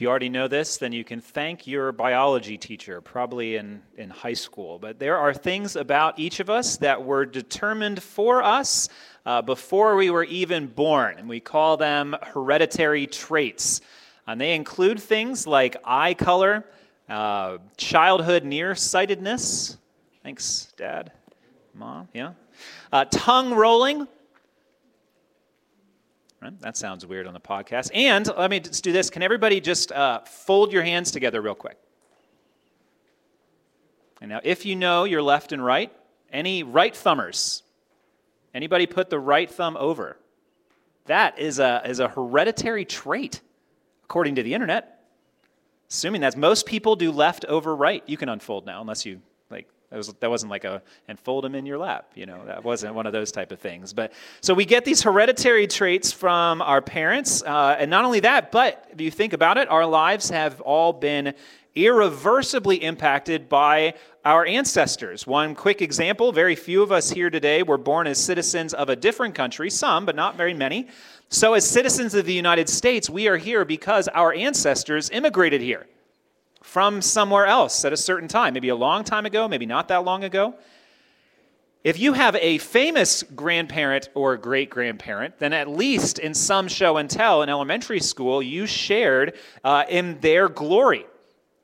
If 0.00 0.04
you 0.04 0.08
already 0.08 0.30
know 0.30 0.48
this, 0.48 0.78
then 0.78 0.92
you 0.92 1.04
can 1.04 1.20
thank 1.20 1.66
your 1.66 1.92
biology 1.92 2.56
teacher, 2.56 3.02
probably 3.02 3.56
in, 3.56 3.82
in 3.98 4.08
high 4.08 4.32
school. 4.32 4.78
But 4.78 4.98
there 4.98 5.18
are 5.18 5.34
things 5.34 5.76
about 5.76 6.18
each 6.18 6.40
of 6.40 6.48
us 6.48 6.78
that 6.78 7.04
were 7.04 7.26
determined 7.26 8.02
for 8.02 8.42
us 8.42 8.88
uh, 9.26 9.42
before 9.42 9.96
we 9.96 10.08
were 10.08 10.24
even 10.24 10.68
born, 10.68 11.18
and 11.18 11.28
we 11.28 11.38
call 11.38 11.76
them 11.76 12.16
hereditary 12.22 13.06
traits. 13.06 13.82
And 14.26 14.40
they 14.40 14.54
include 14.54 15.00
things 15.00 15.46
like 15.46 15.76
eye 15.84 16.14
color, 16.14 16.64
uh, 17.10 17.58
childhood 17.76 18.42
nearsightedness. 18.42 19.76
Thanks, 20.22 20.72
Dad. 20.78 21.12
Mom, 21.74 22.08
yeah. 22.14 22.32
Uh, 22.90 23.04
tongue 23.04 23.52
rolling, 23.52 24.08
Right? 26.42 26.58
That 26.60 26.76
sounds 26.76 27.04
weird 27.04 27.26
on 27.26 27.34
the 27.34 27.40
podcast. 27.40 27.90
And 27.92 28.26
let 28.26 28.50
me 28.50 28.60
just 28.60 28.82
do 28.82 28.92
this. 28.92 29.10
Can 29.10 29.22
everybody 29.22 29.60
just 29.60 29.92
uh, 29.92 30.20
fold 30.20 30.72
your 30.72 30.82
hands 30.82 31.10
together 31.10 31.40
real 31.42 31.54
quick? 31.54 31.76
And 34.22 34.30
now, 34.30 34.40
if 34.42 34.64
you 34.64 34.76
know 34.76 35.04
your 35.04 35.22
left 35.22 35.52
and 35.52 35.64
right, 35.64 35.92
any 36.32 36.62
right 36.62 36.94
thumbers? 36.94 37.62
Anybody 38.54 38.86
put 38.86 39.10
the 39.10 39.18
right 39.18 39.50
thumb 39.50 39.76
over? 39.76 40.16
That 41.06 41.38
is 41.38 41.58
a, 41.58 41.82
is 41.84 42.00
a 42.00 42.08
hereditary 42.08 42.84
trait, 42.84 43.40
according 44.04 44.36
to 44.36 44.42
the 44.42 44.54
internet. 44.54 45.04
Assuming 45.90 46.20
that 46.20 46.36
most 46.36 46.66
people 46.66 46.96
do 46.96 47.10
left 47.10 47.44
over 47.46 47.74
right. 47.74 48.02
You 48.06 48.16
can 48.16 48.28
unfold 48.28 48.64
now, 48.64 48.80
unless 48.80 49.04
you 49.04 49.20
that, 49.90 49.96
was, 49.96 50.08
that 50.20 50.30
wasn't 50.30 50.50
like 50.50 50.64
a, 50.64 50.82
and 51.08 51.18
fold 51.18 51.44
them 51.44 51.54
in 51.54 51.66
your 51.66 51.78
lap, 51.78 52.12
you 52.14 52.24
know, 52.24 52.44
that 52.46 52.62
wasn't 52.62 52.94
one 52.94 53.06
of 53.06 53.12
those 53.12 53.32
type 53.32 53.50
of 53.50 53.58
things. 53.58 53.92
But 53.92 54.12
so 54.40 54.54
we 54.54 54.64
get 54.64 54.84
these 54.84 55.02
hereditary 55.02 55.66
traits 55.66 56.12
from 56.12 56.62
our 56.62 56.80
parents. 56.80 57.42
Uh, 57.42 57.76
and 57.78 57.90
not 57.90 58.04
only 58.04 58.20
that, 58.20 58.52
but 58.52 58.88
if 58.92 59.00
you 59.00 59.10
think 59.10 59.32
about 59.32 59.58
it, 59.58 59.68
our 59.68 59.84
lives 59.84 60.30
have 60.30 60.60
all 60.60 60.92
been 60.92 61.34
irreversibly 61.74 62.82
impacted 62.82 63.48
by 63.48 63.94
our 64.24 64.46
ancestors. 64.46 65.26
One 65.26 65.54
quick 65.54 65.82
example 65.82 66.30
very 66.32 66.54
few 66.54 66.82
of 66.82 66.92
us 66.92 67.10
here 67.10 67.30
today 67.30 67.62
were 67.62 67.78
born 67.78 68.06
as 68.06 68.18
citizens 68.18 68.74
of 68.74 68.88
a 68.88 68.96
different 68.96 69.34
country, 69.34 69.70
some, 69.70 70.06
but 70.06 70.14
not 70.14 70.36
very 70.36 70.54
many. 70.54 70.88
So, 71.30 71.54
as 71.54 71.68
citizens 71.68 72.14
of 72.14 72.26
the 72.26 72.34
United 72.34 72.68
States, 72.68 73.08
we 73.08 73.28
are 73.28 73.36
here 73.36 73.64
because 73.64 74.08
our 74.08 74.32
ancestors 74.34 75.10
immigrated 75.10 75.60
here 75.60 75.86
from 76.70 77.02
somewhere 77.02 77.46
else 77.46 77.84
at 77.84 77.92
a 77.92 77.96
certain 77.96 78.28
time, 78.28 78.54
maybe 78.54 78.68
a 78.68 78.76
long 78.76 79.02
time 79.02 79.26
ago, 79.26 79.48
maybe 79.48 79.66
not 79.66 79.88
that 79.88 80.04
long 80.04 80.22
ago. 80.22 80.54
If 81.82 81.98
you 81.98 82.12
have 82.12 82.36
a 82.36 82.58
famous 82.58 83.24
grandparent 83.24 84.08
or 84.14 84.36
great 84.36 84.70
grandparent, 84.70 85.40
then 85.40 85.52
at 85.52 85.66
least 85.66 86.20
in 86.20 86.32
some 86.32 86.68
show 86.68 86.96
and 86.96 87.10
tell 87.10 87.42
in 87.42 87.48
elementary 87.48 87.98
school, 87.98 88.40
you 88.40 88.66
shared 88.66 89.36
uh, 89.64 89.82
in 89.88 90.20
their 90.20 90.48
glory. 90.48 91.06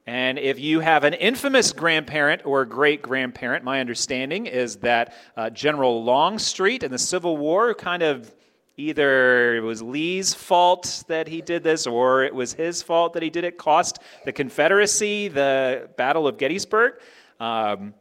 And 0.08 0.40
if 0.40 0.58
you 0.58 0.80
have 0.80 1.04
an 1.04 1.14
infamous 1.14 1.72
grandparent 1.72 2.44
or 2.44 2.64
great 2.64 3.00
grandparent, 3.00 3.62
my 3.62 3.78
understanding 3.78 4.46
is 4.46 4.78
that 4.78 5.14
uh, 5.36 5.50
General 5.50 6.02
Longstreet 6.02 6.82
in 6.82 6.90
the 6.90 6.98
Civil 6.98 7.36
War 7.36 7.74
kind 7.74 8.02
of 8.02 8.34
either 8.76 9.56
it 9.56 9.60
was 9.60 9.82
Lee's 9.82 10.34
fault 10.34 11.04
that 11.08 11.28
he 11.28 11.40
did 11.40 11.62
this 11.62 11.86
or 11.86 12.24
it 12.24 12.34
was 12.34 12.52
his 12.52 12.82
fault 12.82 13.14
that 13.14 13.22
he 13.22 13.30
did 13.30 13.44
it, 13.44 13.56
cost 13.56 13.98
the 14.24 14.32
Confederacy 14.32 15.28
the 15.28 15.88
Battle 15.96 16.28
of 16.28 16.36
Gettysburg. 16.36 16.94
Um, 17.40 17.94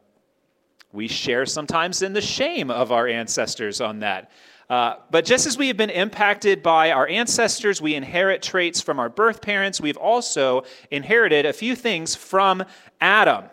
we 0.92 1.08
share 1.08 1.46
sometimes 1.46 2.02
in 2.02 2.12
the 2.12 2.20
shame 2.20 2.70
of 2.70 2.92
our 2.92 3.06
ancestors 3.06 3.80
on 3.80 4.00
that. 4.00 4.30
Uh, 4.68 4.96
but 5.10 5.24
just 5.24 5.46
as 5.46 5.56
we 5.56 5.68
have 5.68 5.76
been 5.76 5.90
impacted 5.90 6.62
by 6.62 6.90
our 6.90 7.06
ancestors, 7.06 7.80
we 7.80 7.94
inherit 7.94 8.42
traits 8.42 8.80
from 8.80 8.98
our 8.98 9.08
birth 9.08 9.40
parents, 9.40 9.80
we've 9.80 9.96
also 9.96 10.64
inherited 10.90 11.46
a 11.46 11.52
few 11.52 11.76
things 11.76 12.16
from 12.16 12.64
Adam 13.00 13.44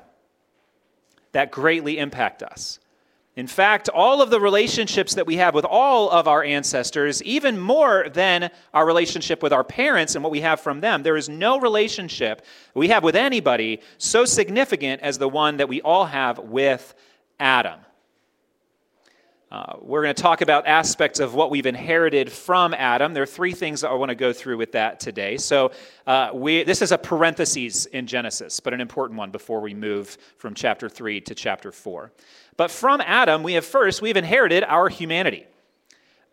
that 1.33 1.51
greatly 1.51 1.99
impact 1.99 2.41
us. 2.41 2.79
In 3.35 3.47
fact, 3.47 3.89
all 3.89 4.21
of 4.21 4.29
the 4.29 4.39
relationships 4.39 5.15
that 5.15 5.25
we 5.25 5.37
have 5.37 5.55
with 5.55 5.65
all 5.65 6.11
of 6.11 6.27
our 6.27 6.43
ancestors, 6.43 7.23
even 7.23 7.59
more 7.59 8.07
than 8.13 8.51
our 8.75 8.85
relationship 8.85 9.41
with 9.41 9.51
our 9.51 9.63
parents 9.63 10.13
and 10.13 10.23
what 10.23 10.31
we 10.31 10.41
have 10.41 10.59
from 10.59 10.81
them, 10.81 11.01
there 11.01 11.17
is 11.17 11.29
no 11.29 11.59
relationship 11.59 12.45
we 12.75 12.89
have 12.89 13.03
with 13.03 13.15
anybody 13.15 13.81
so 13.97 14.23
significant 14.23 15.01
as 15.01 15.17
the 15.17 15.27
one 15.27 15.57
that 15.57 15.67
we 15.67 15.81
all 15.81 16.05
have 16.05 16.37
with 16.37 16.93
Adam. 17.39 17.79
Uh, 19.53 19.77
we're 19.81 20.01
going 20.01 20.13
to 20.13 20.21
talk 20.21 20.41
about 20.41 20.65
aspects 20.65 21.19
of 21.19 21.35
what 21.35 21.51
we've 21.51 21.67
inherited 21.67 22.31
from 22.31 22.73
Adam. 22.73 23.13
There 23.13 23.21
are 23.21 23.27
three 23.27 23.51
things 23.51 23.81
that 23.81 23.89
I 23.89 23.93
want 23.93 24.09
to 24.09 24.15
go 24.15 24.33
through 24.33 24.57
with 24.57 24.71
that 24.71 24.99
today. 24.99 25.37
So, 25.37 25.71
uh, 26.07 26.31
we, 26.33 26.63
this 26.63 26.81
is 26.81 26.91
a 26.91 26.97
parenthesis 26.97 27.85
in 27.85 28.07
Genesis, 28.07 28.59
but 28.59 28.73
an 28.73 28.81
important 28.81 29.19
one 29.19 29.29
before 29.29 29.61
we 29.61 29.75
move 29.75 30.17
from 30.37 30.55
chapter 30.55 30.89
3 30.89 31.21
to 31.21 31.35
chapter 31.35 31.71
4. 31.71 32.11
But 32.57 32.71
from 32.71 33.01
Adam, 33.01 33.43
we 33.43 33.53
have 33.53 33.65
first, 33.65 34.01
we've 34.01 34.17
inherited 34.17 34.63
our 34.63 34.89
humanity. 34.89 35.47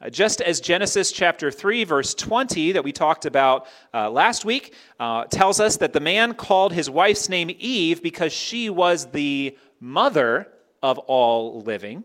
Uh, 0.03 0.09
just 0.09 0.41
as 0.41 0.61
Genesis 0.61 1.13
chapter 1.13 1.51
3, 1.51 1.85
verse 1.85 2.15
20, 2.15 2.73
that 2.73 2.85
we 2.85 2.93
talked 2.93 3.27
about 3.27 3.67
uh, 3.93 4.11
last 4.11 4.45
week, 4.45 4.75
uh, 4.99 5.25
tells 5.25 5.61
us 5.61 5.77
that 5.79 5.93
the 5.93 6.01
man 6.01 6.35
called 6.35 6.73
his 6.73 6.89
wife's 6.89 7.29
name 7.29 7.55
Eve 7.59 8.03
because 8.03 8.33
she 8.33 8.71
was 8.71 9.07
the 9.07 9.57
mother 9.79 10.49
of 10.83 10.99
all 10.99 11.61
living. 11.61 12.05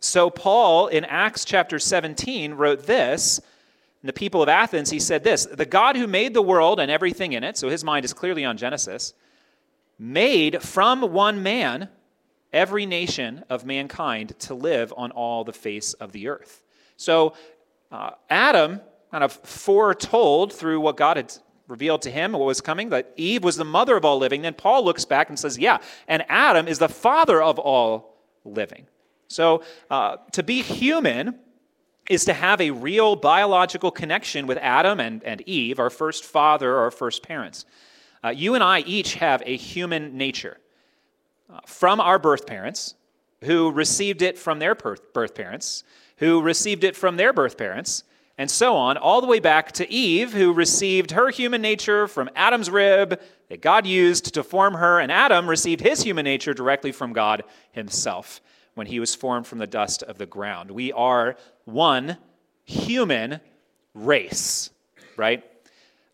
So, 0.00 0.30
Paul 0.30 0.88
in 0.88 1.04
Acts 1.04 1.44
chapter 1.44 1.78
17 1.78 2.54
wrote 2.54 2.86
this. 2.86 3.40
The 4.02 4.12
people 4.12 4.40
of 4.40 4.48
Athens, 4.48 4.88
he 4.88 5.00
said 5.00 5.24
this 5.24 5.46
The 5.46 5.66
God 5.66 5.96
who 5.96 6.06
made 6.06 6.32
the 6.32 6.42
world 6.42 6.78
and 6.78 6.90
everything 6.90 7.32
in 7.32 7.42
it, 7.42 7.58
so 7.58 7.68
his 7.68 7.82
mind 7.82 8.04
is 8.04 8.12
clearly 8.12 8.44
on 8.44 8.56
Genesis, 8.56 9.14
made 9.98 10.62
from 10.62 11.12
one 11.12 11.42
man 11.42 11.88
every 12.56 12.86
nation 12.86 13.44
of 13.50 13.66
mankind 13.66 14.34
to 14.38 14.54
live 14.54 14.92
on 14.96 15.10
all 15.10 15.44
the 15.44 15.52
face 15.52 15.92
of 15.92 16.12
the 16.12 16.26
earth. 16.26 16.62
So, 16.96 17.34
uh, 17.92 18.12
Adam 18.30 18.80
kind 19.10 19.22
of 19.22 19.32
foretold 19.32 20.54
through 20.54 20.80
what 20.80 20.96
God 20.96 21.18
had 21.18 21.32
revealed 21.68 22.00
to 22.02 22.10
him 22.10 22.32
what 22.32 22.46
was 22.46 22.60
coming 22.62 22.88
that 22.90 23.12
Eve 23.16 23.44
was 23.44 23.56
the 23.56 23.64
mother 23.64 23.94
of 23.96 24.04
all 24.04 24.18
living. 24.18 24.40
Then 24.40 24.54
Paul 24.54 24.84
looks 24.84 25.04
back 25.04 25.28
and 25.28 25.38
says, 25.38 25.58
Yeah, 25.58 25.78
and 26.08 26.24
Adam 26.28 26.66
is 26.66 26.78
the 26.78 26.88
father 26.88 27.42
of 27.42 27.58
all 27.58 28.16
living. 28.44 28.86
So, 29.28 29.62
uh, 29.90 30.16
to 30.32 30.42
be 30.42 30.62
human 30.62 31.38
is 32.08 32.24
to 32.24 32.32
have 32.32 32.60
a 32.62 32.70
real 32.70 33.16
biological 33.16 33.90
connection 33.90 34.46
with 34.46 34.56
Adam 34.58 34.98
and, 34.98 35.22
and 35.24 35.42
Eve, 35.42 35.78
our 35.78 35.90
first 35.90 36.24
father, 36.24 36.78
our 36.78 36.90
first 36.90 37.22
parents. 37.22 37.66
Uh, 38.24 38.30
you 38.30 38.54
and 38.54 38.64
I 38.64 38.80
each 38.80 39.14
have 39.16 39.42
a 39.44 39.56
human 39.56 40.16
nature 40.16 40.56
from 41.66 42.00
our 42.00 42.18
birth 42.18 42.46
parents, 42.46 42.94
who 43.44 43.70
received 43.70 44.22
it 44.22 44.38
from 44.38 44.58
their 44.58 44.74
birth 44.74 45.34
parents, 45.34 45.84
who 46.18 46.40
received 46.40 46.84
it 46.84 46.96
from 46.96 47.16
their 47.16 47.32
birth 47.32 47.56
parents, 47.58 48.04
and 48.38 48.50
so 48.50 48.76
on, 48.76 48.96
all 48.96 49.20
the 49.20 49.26
way 49.26 49.40
back 49.40 49.72
to 49.72 49.90
Eve, 49.90 50.32
who 50.32 50.52
received 50.52 51.12
her 51.12 51.30
human 51.30 51.62
nature 51.62 52.06
from 52.06 52.28
Adam's 52.36 52.68
rib 52.68 53.20
that 53.48 53.62
God 53.62 53.86
used 53.86 54.34
to 54.34 54.42
form 54.42 54.74
her, 54.74 55.00
and 55.00 55.10
Adam 55.10 55.48
received 55.48 55.80
his 55.80 56.02
human 56.02 56.24
nature 56.24 56.52
directly 56.52 56.92
from 56.92 57.12
God 57.12 57.44
himself 57.72 58.40
when 58.74 58.86
he 58.86 59.00
was 59.00 59.14
formed 59.14 59.46
from 59.46 59.58
the 59.58 59.66
dust 59.66 60.02
of 60.02 60.18
the 60.18 60.26
ground. 60.26 60.70
We 60.70 60.92
are 60.92 61.36
one 61.64 62.18
human 62.64 63.40
race, 63.94 64.70
right? 65.16 65.42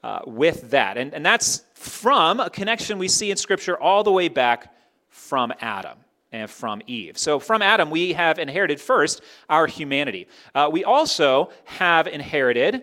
Uh, 0.05 0.21
with 0.27 0.71
that. 0.71 0.97
And, 0.97 1.13
and 1.15 1.27
that's 1.27 1.65
from 1.75 2.39
a 2.39 2.51
connection 2.51 2.99
we 2.99 3.09
see 3.09 3.31
in 3.33 3.37
Scripture 3.37 3.77
all 3.81 4.05
the 4.05 4.13
way 4.13 4.29
back 4.29 4.72
from 5.13 5.53
Adam 5.61 5.99
and 6.33 6.51
from 6.51 6.83
Eve. 6.87 7.19
So, 7.19 7.39
from 7.39 7.63
Adam, 7.63 7.91
we 7.91 8.15
have 8.15 8.39
inherited 8.39 8.81
first 8.81 9.23
our 9.49 9.67
humanity. 9.67 10.27
Uh, 10.55 10.69
we 10.73 10.83
also 10.83 11.51
have 11.65 12.07
inherited, 12.07 12.83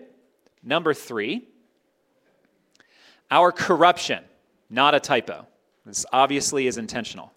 number 0.62 0.94
three, 0.94 1.48
our 3.30 3.52
corruption. 3.52 4.24
Not 4.70 4.94
a 4.94 5.00
typo. 5.00 5.46
This 5.84 6.06
obviously 6.12 6.68
is 6.68 6.78
intentional. 6.78 7.32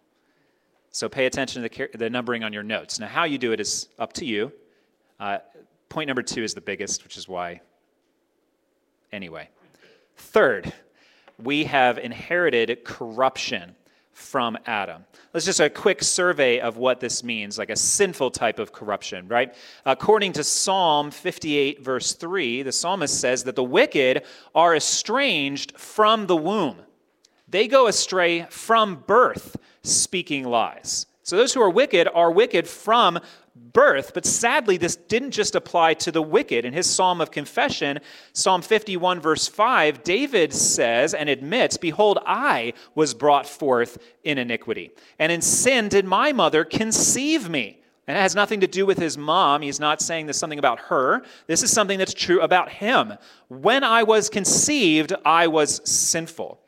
So 0.91 1.09
pay 1.09 1.25
attention 1.25 1.63
to 1.63 1.69
the, 1.69 1.97
the 1.97 2.09
numbering 2.09 2.43
on 2.43 2.53
your 2.53 2.61
notes. 2.61 2.99
Now, 2.99 3.07
how 3.07 3.23
you 3.23 3.39
do 3.39 3.51
it 3.51 3.59
is 3.59 3.89
up 3.97 4.13
to 4.13 4.25
you. 4.25 4.51
Uh, 5.19 5.39
point 5.89 6.07
number 6.07 6.21
two 6.21 6.43
is 6.43 6.53
the 6.53 6.61
biggest, 6.61 7.03
which 7.03 7.17
is 7.17 7.27
why. 7.27 7.61
Anyway. 9.11 9.49
Third, 10.15 10.71
we 11.41 11.63
have 11.63 11.97
inherited 11.97 12.83
corruption 12.83 13.75
from 14.13 14.57
Adam. 14.65 15.05
Let's 15.33 15.45
just 15.45 15.59
a 15.59 15.69
quick 15.69 16.03
survey 16.03 16.59
of 16.59 16.77
what 16.77 16.99
this 16.99 17.23
means, 17.23 17.57
like 17.57 17.69
a 17.69 17.75
sinful 17.75 18.31
type 18.31 18.59
of 18.59 18.71
corruption, 18.71 19.27
right? 19.27 19.53
According 19.85 20.33
to 20.33 20.43
Psalm 20.43 21.11
58, 21.11 21.83
verse 21.83 22.13
3, 22.13 22.63
the 22.63 22.71
psalmist 22.71 23.19
says 23.19 23.43
that 23.45 23.55
the 23.55 23.63
wicked 23.63 24.23
are 24.53 24.75
estranged 24.75 25.77
from 25.77 26.27
the 26.27 26.37
womb. 26.37 26.77
They 27.47 27.67
go 27.67 27.87
astray 27.87 28.45
from 28.49 29.03
birth, 29.07 29.57
speaking 29.83 30.43
lies. 30.45 31.07
So 31.23 31.37
those 31.37 31.53
who 31.53 31.61
are 31.61 31.69
wicked 31.69 32.07
are 32.13 32.31
wicked 32.31 32.67
from 32.67 33.19
birth. 33.55 34.13
But 34.13 34.25
sadly, 34.25 34.77
this 34.77 34.95
didn't 34.95 35.31
just 35.31 35.55
apply 35.55 35.95
to 35.95 36.11
the 36.11 36.21
wicked. 36.21 36.65
In 36.65 36.73
his 36.73 36.89
psalm 36.89 37.21
of 37.21 37.31
confession, 37.31 37.99
Psalm 38.33 38.61
51, 38.61 39.19
verse 39.19 39.47
5, 39.47 40.03
David 40.03 40.53
says 40.53 41.13
and 41.13 41.29
admits, 41.29 41.77
Behold, 41.77 42.19
I 42.25 42.73
was 42.95 43.13
brought 43.13 43.47
forth 43.47 43.97
in 44.23 44.37
iniquity, 44.37 44.91
and 45.19 45.31
in 45.31 45.41
sin 45.41 45.89
did 45.89 46.05
my 46.05 46.31
mother 46.31 46.63
conceive 46.63 47.49
me. 47.49 47.79
And 48.05 48.17
it 48.17 48.21
has 48.21 48.35
nothing 48.35 48.59
to 48.59 48.67
do 48.67 48.85
with 48.85 48.97
his 48.97 49.17
mom. 49.17 49.61
He's 49.61 49.79
not 49.79 50.01
saying 50.01 50.25
this 50.25 50.37
something 50.37 50.59
about 50.59 50.79
her. 50.81 51.23
This 51.47 51.63
is 51.63 51.71
something 51.71 51.97
that's 51.97 52.13
true 52.13 52.41
about 52.41 52.69
him. 52.69 53.13
When 53.47 53.83
I 53.83 54.03
was 54.03 54.29
conceived, 54.29 55.13
I 55.23 55.47
was 55.47 55.79
sinful. 55.89 56.59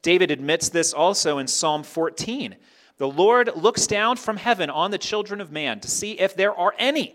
David 0.00 0.30
admits 0.30 0.70
this 0.70 0.94
also 0.94 1.36
in 1.36 1.46
Psalm 1.46 1.82
14. 1.82 2.56
The 2.98 3.08
Lord 3.08 3.50
looks 3.54 3.86
down 3.86 4.16
from 4.16 4.36
heaven 4.36 4.70
on 4.70 4.90
the 4.90 4.98
children 4.98 5.40
of 5.40 5.52
man 5.52 5.80
to 5.80 5.88
see 5.88 6.12
if 6.12 6.34
there 6.34 6.54
are 6.54 6.74
any 6.78 7.14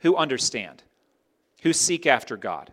who 0.00 0.16
understand, 0.16 0.82
who 1.62 1.72
seek 1.72 2.06
after 2.06 2.36
God. 2.36 2.72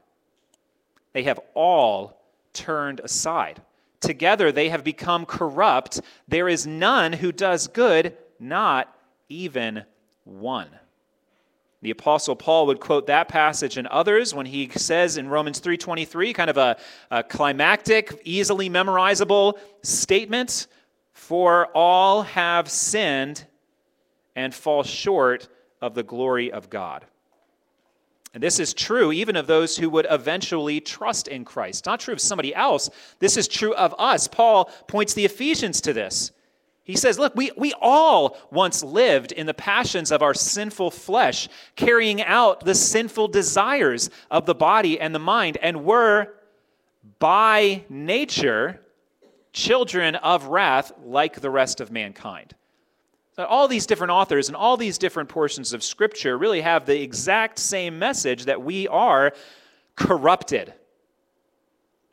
They 1.14 1.24
have 1.24 1.40
all 1.54 2.20
turned 2.54 3.00
aside. 3.00 3.62
Together 4.00 4.52
they 4.52 4.70
have 4.70 4.84
become 4.84 5.26
corrupt. 5.26 6.02
There 6.28 6.50
is 6.50 6.66
none 6.66 7.14
who 7.14 7.32
does 7.32 7.68
good, 7.68 8.18
not 8.40 8.94
even 9.30 9.84
one. 10.24 10.70
The 11.82 11.92
apostle 11.92 12.36
Paul 12.36 12.66
would 12.68 12.80
quote 12.80 13.06
that 13.08 13.28
passage 13.28 13.78
and 13.78 13.88
others 13.88 14.34
when 14.34 14.48
he 14.48 14.70
says 14.70 15.18
in 15.18 15.30
Romans 15.30 15.62
3:23 15.62 16.34
kind 16.34 16.50
of 16.50 16.58
a, 16.58 16.78
a 17.12 17.24
climactic, 17.24 18.20
easily 18.24 18.72
memorizable 18.72 19.60
statement 19.84 20.66
for 21.16 21.68
all 21.68 22.24
have 22.24 22.70
sinned 22.70 23.46
and 24.36 24.54
fall 24.54 24.84
short 24.84 25.48
of 25.82 25.96
the 25.96 26.04
glory 26.04 26.52
of 26.52 26.70
God. 26.70 27.06
And 28.34 28.44
this 28.44 28.60
is 28.60 28.74
true 28.74 29.14
even 29.14 29.38
of 29.38 29.48
those 29.48 29.78
who 29.78 29.90
would 29.92 30.06
eventually 30.10 30.82
trust 30.82 31.30
in 31.30 31.46
Christ. 31.46 31.86
Not 31.86 32.02
true 32.02 32.14
of 32.14 32.20
somebody 32.20 32.54
else. 32.54 32.90
This 33.20 33.38
is 33.38 33.48
true 33.48 33.74
of 33.76 33.96
us. 33.98 34.28
Paul 34.28 34.66
points 34.88 35.14
the 35.14 35.24
Ephesians 35.24 35.80
to 35.82 35.94
this. 35.94 36.34
He 36.84 36.98
says, 36.98 37.18
Look, 37.18 37.34
we, 37.34 37.52
we 37.56 37.74
all 37.80 38.38
once 38.52 38.84
lived 38.84 39.32
in 39.32 39.48
the 39.48 39.54
passions 39.54 40.12
of 40.12 40.22
our 40.22 40.34
sinful 40.34 40.92
flesh, 40.92 41.48
carrying 41.78 42.22
out 42.22 42.60
the 42.66 42.76
sinful 42.76 43.30
desires 43.30 44.10
of 44.30 44.46
the 44.46 44.54
body 44.54 45.00
and 45.00 45.16
the 45.16 45.20
mind, 45.20 45.58
and 45.62 45.86
were 45.86 46.34
by 47.20 47.86
nature 47.88 48.82
children 49.56 50.16
of 50.16 50.48
wrath 50.48 50.92
like 51.04 51.40
the 51.40 51.50
rest 51.50 51.80
of 51.80 51.90
mankind. 51.90 52.54
So 53.38 53.46
all 53.46 53.68
these 53.68 53.86
different 53.86 54.12
authors 54.12 54.50
and 54.50 54.56
all 54.56 54.76
these 54.76 54.98
different 54.98 55.30
portions 55.30 55.72
of 55.72 55.82
Scripture 55.82 56.38
really 56.38 56.62
have 56.62 56.86
the 56.86 57.02
exact 57.02 57.58
same 57.58 57.98
message 57.98 58.46
that 58.46 58.62
we 58.62 58.88
are 58.90 59.32
corrupted. 59.96 60.74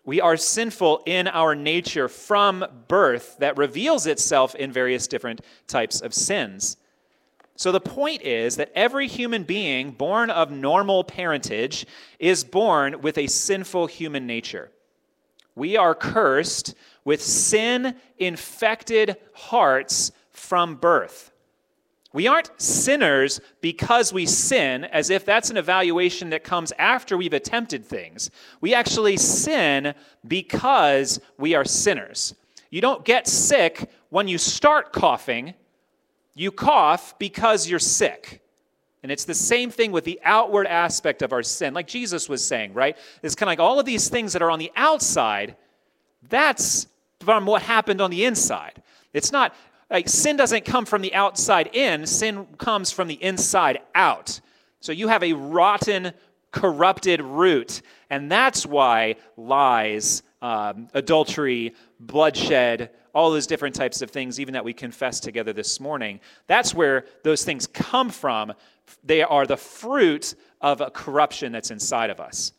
We 0.05 0.21
are 0.21 0.37
sinful 0.37 1.03
in 1.05 1.27
our 1.29 1.55
nature 1.55 2.09
from 2.09 2.65
birth 2.87 3.37
that 3.41 3.59
reveals 3.59 4.07
itself 4.07 4.55
in 4.55 4.73
various 4.73 5.09
different 5.09 5.41
types 5.67 6.01
of 6.01 6.15
sins. 6.15 6.77
So 7.57 7.73
the 7.73 7.81
point 7.81 8.23
is 8.23 8.57
that 8.57 8.73
every 8.75 9.09
human 9.09 9.43
being 9.43 9.91
born 9.91 10.31
of 10.31 10.51
normal 10.53 11.03
parentage 11.03 11.87
is 12.21 12.45
born 12.45 13.01
with 13.01 13.19
a 13.19 13.27
sinful 13.27 13.89
human 13.89 14.27
nature. 14.27 14.71
We 15.55 15.77
are 15.77 15.95
cursed 15.95 16.75
with 17.05 17.23
sin 17.23 17.97
infected 18.19 19.17
hearts 19.35 20.13
from 20.31 20.77
birth. 20.77 21.33
We 22.13 22.27
aren't 22.27 22.51
sinners 22.61 23.41
because 23.63 24.13
we 24.13 24.27
sin, 24.27 24.85
as 24.85 25.09
if 25.09 25.25
that's 25.25 25.49
an 25.51 25.57
evaluation 25.57 26.31
that 26.31 26.45
comes 26.45 26.73
after 26.79 27.17
we've 27.17 27.33
attempted 27.33 27.87
things. 27.87 28.31
We 28.61 28.75
actually 28.75 29.17
sin 29.17 29.95
because 30.27 31.21
we 31.39 31.55
are 31.55 31.65
sinners. 31.65 32.35
You 32.71 32.83
don't 32.83 33.05
get 33.05 33.27
sick 33.27 33.91
when 34.11 34.29
you 34.29 34.37
start 34.37 34.93
coughing, 34.93 35.55
you 36.35 36.51
cough 36.51 37.19
because 37.19 37.69
you're 37.69 37.79
sick. 37.79 38.42
And 39.03 39.11
it's 39.11 39.25
the 39.25 39.35
same 39.35 39.71
thing 39.71 39.91
with 39.91 40.05
the 40.05 40.21
outward 40.23 40.67
aspect 40.67 41.23
of 41.23 41.33
our 41.33 41.43
sin, 41.43 41.75
like 41.75 41.89
Jesus 41.89 42.29
was 42.29 42.45
saying, 42.45 42.73
right? 42.73 42.97
It's 43.23 43.35
kind 43.35 43.49
of 43.49 43.53
like 43.53 43.61
all 43.61 43.81
of 43.81 43.87
these 43.87 44.09
things 44.09 44.33
that 44.33 44.43
are 44.43 44.51
on 44.51 44.59
the 44.61 44.71
outside, 44.77 45.57
that's 46.29 46.87
from 47.21 47.47
what 47.47 47.63
happened 47.63 48.01
on 48.01 48.11
the 48.11 48.25
inside. 48.25 48.83
It's 49.13 49.33
not 49.33 49.55
like 49.91 50.09
sin 50.09 50.37
doesn't 50.37 50.65
come 50.65 50.85
from 50.87 51.03
the 51.03 51.15
outside 51.15 51.71
in, 51.75 52.07
sin 52.07 52.47
comes 52.59 52.93
from 52.93 53.09
the 53.09 53.23
inside 53.23 53.81
out. 53.95 54.41
So 54.81 54.93
you 54.93 55.09
have 55.09 55.23
a 55.23 55.33
rotten, 55.33 56.13
corrupted 56.51 57.21
root. 57.21 57.83
And 58.09 58.31
that's 58.31 58.65
why 58.65 59.17
lies, 59.37 60.23
um, 60.41 60.89
adultery, 60.95 61.75
bloodshed, 62.01 62.91
all 63.15 63.31
those 63.31 63.47
different 63.47 63.75
types 63.75 64.01
of 64.01 64.11
things, 64.11 64.41
even 64.41 64.55
that 64.55 64.65
we 64.65 64.73
confessed 64.73 65.23
together 65.23 65.53
this 65.53 65.79
morning, 65.79 66.21
that's 66.47 66.75
where 66.75 67.05
those 67.25 67.45
things 67.45 67.67
come 67.67 68.11
from. 68.11 68.53
They 69.05 69.23
are 69.23 69.47
the 69.47 69.57
fruit 69.57 70.35
of 70.61 70.81
a 70.81 70.91
corruption 70.91 71.53
that's 71.53 71.71
inside 71.71 72.11
of 72.11 72.21
us. 72.21 72.53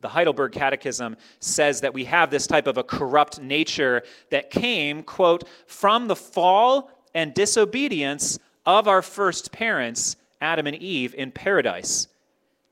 The 0.00 0.08
Heidelberg 0.08 0.52
Catechism 0.52 1.16
says 1.40 1.82
that 1.82 1.92
we 1.92 2.04
have 2.06 2.30
this 2.30 2.46
type 2.46 2.66
of 2.66 2.78
a 2.78 2.82
corrupt 2.82 3.40
nature 3.40 4.02
that 4.30 4.50
came, 4.50 5.02
quote, 5.02 5.44
from 5.66 6.08
the 6.08 6.16
fall 6.16 6.90
and 7.14 7.34
disobedience 7.34 8.38
of 8.64 8.88
our 8.88 9.02
first 9.02 9.52
parents, 9.52 10.16
Adam 10.40 10.66
and 10.66 10.76
Eve, 10.76 11.14
in 11.14 11.30
paradise. 11.30 12.08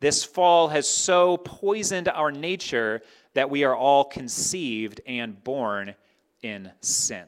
This 0.01 0.25
fall 0.25 0.69
has 0.69 0.89
so 0.89 1.37
poisoned 1.39 2.09
our 2.09 2.31
nature 2.31 3.03
that 3.35 3.51
we 3.51 3.65
are 3.65 3.77
all 3.77 4.05
conceived 4.05 5.01
and 5.07 5.43
born 5.45 5.95
in 6.43 6.71
sin. 6.81 7.25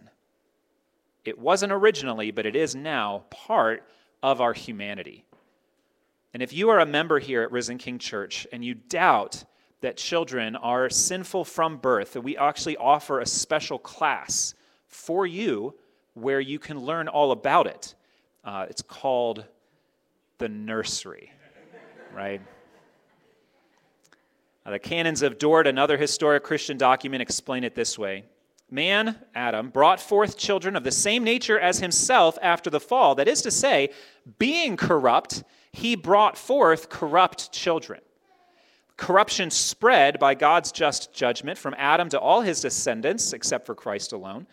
It 1.25 1.39
wasn't 1.39 1.73
originally, 1.73 2.31
but 2.31 2.47
it 2.47 2.57
is 2.57 2.75
now 2.75 3.25
part 3.31 3.85
of 4.23 4.41
our 4.41 4.53
humanity. 4.53 5.25
And 6.33 6.43
if 6.43 6.53
you 6.53 6.71
are 6.71 6.81
a 6.81 6.87
member 6.87 7.19
here 7.19 7.43
at 7.43 7.51
Risen 7.51 7.79
King 7.79 7.99
Church 7.99 8.47
and 8.53 8.65
you 8.65 8.75
doubt 8.75 9.45
that 9.81 9.97
children 9.97 10.57
are 10.57 10.89
sinful 10.91 11.45
from 11.45 11.79
birth, 11.79 12.13
that 12.13 12.21
we 12.21 12.37
actually 12.37 12.77
offer 12.77 13.21
a 13.21 13.27
special 13.27 13.79
class 13.79 14.55
for 14.87 15.27
you 15.27 15.75
where 16.15 16.41
you 16.41 16.59
can 16.59 16.79
learn 16.79 17.09
all 17.09 17.33
about 17.33 17.67
it. 17.67 17.95
Uh, 18.45 18.67
it's 18.69 18.83
called 18.83 19.45
the 20.39 20.49
nursery, 20.49 21.33
right? 22.15 22.41
Uh, 24.65 24.71
the 24.71 24.79
Canons 24.79 25.23
of 25.23 25.39
Dort, 25.39 25.67
another 25.67 25.97
historic 25.97 26.43
Christian 26.45 26.77
document, 26.77 27.23
explain 27.23 27.65
it 27.65 27.75
this 27.75 27.99
way 27.99 28.25
Man, 28.71 29.17
Adam, 29.35 29.71
brought 29.71 30.01
forth 30.01 30.37
children 30.37 30.77
of 30.77 30.85
the 30.85 30.93
same 30.93 31.25
nature 31.25 31.59
as 31.59 31.81
himself 31.81 32.39
after 32.41 32.71
the 32.71 32.79
fall. 32.79 33.17
That 33.17 33.27
is 33.27 33.43
to 33.43 33.51
say, 33.51 33.91
being 34.39 34.77
corrupt, 34.77 35.43
he 35.73 35.95
brought 35.95 36.37
forth 36.37 36.89
corrupt 36.89 37.53
children. 37.53 38.01
Corruption 38.97 39.51
spread 39.51 40.19
by 40.19 40.35
God's 40.35 40.73
just 40.73 41.13
judgment 41.15 41.57
from 41.57 41.75
Adam 41.79 42.09
to 42.11 42.19
all 42.21 42.43
his 42.43 42.61
descendants, 42.61 43.33
except 43.33 43.65
for 43.65 43.75
Christ 43.75 44.13
alone, 44.13 44.47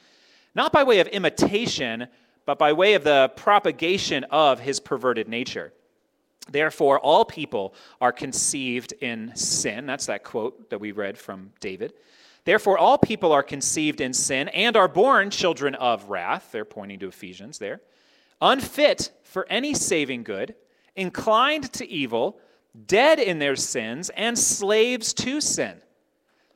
not 0.55 0.71
by 0.71 0.83
way 0.83 0.99
of 0.99 1.07
imitation, 1.07 2.07
but 2.45 2.57
by 2.57 2.71
way 2.71 2.93
of 2.93 3.03
the 3.03 3.31
propagation 3.35 4.23
of 4.25 4.61
his 4.61 4.79
perverted 4.79 5.27
nature. 5.27 5.73
Therefore, 6.49 6.97
all 6.99 7.25
people 7.25 7.75
are 7.99 8.13
conceived 8.13 8.93
in 9.01 9.35
sin. 9.35 9.85
That's 9.85 10.05
that 10.05 10.23
quote 10.23 10.69
that 10.69 10.79
we 10.79 10.93
read 10.93 11.17
from 11.17 11.51
David. 11.59 11.93
Therefore, 12.45 12.77
all 12.77 12.97
people 12.97 13.33
are 13.33 13.43
conceived 13.43 13.99
in 13.99 14.13
sin 14.13 14.47
and 14.49 14.77
are 14.77 14.87
born 14.87 15.29
children 15.29 15.75
of 15.75 16.09
wrath. 16.09 16.49
They're 16.53 16.63
pointing 16.63 16.99
to 16.99 17.09
Ephesians 17.09 17.57
there. 17.57 17.81
Unfit 18.39 19.11
for 19.23 19.45
any 19.49 19.73
saving 19.73 20.23
good, 20.23 20.55
inclined 20.97 21.71
to 21.73 21.89
evil 21.89 22.39
dead 22.85 23.19
in 23.19 23.39
their 23.39 23.55
sins, 23.55 24.09
and 24.11 24.37
slaves 24.37 25.13
to 25.13 25.41
sin. 25.41 25.81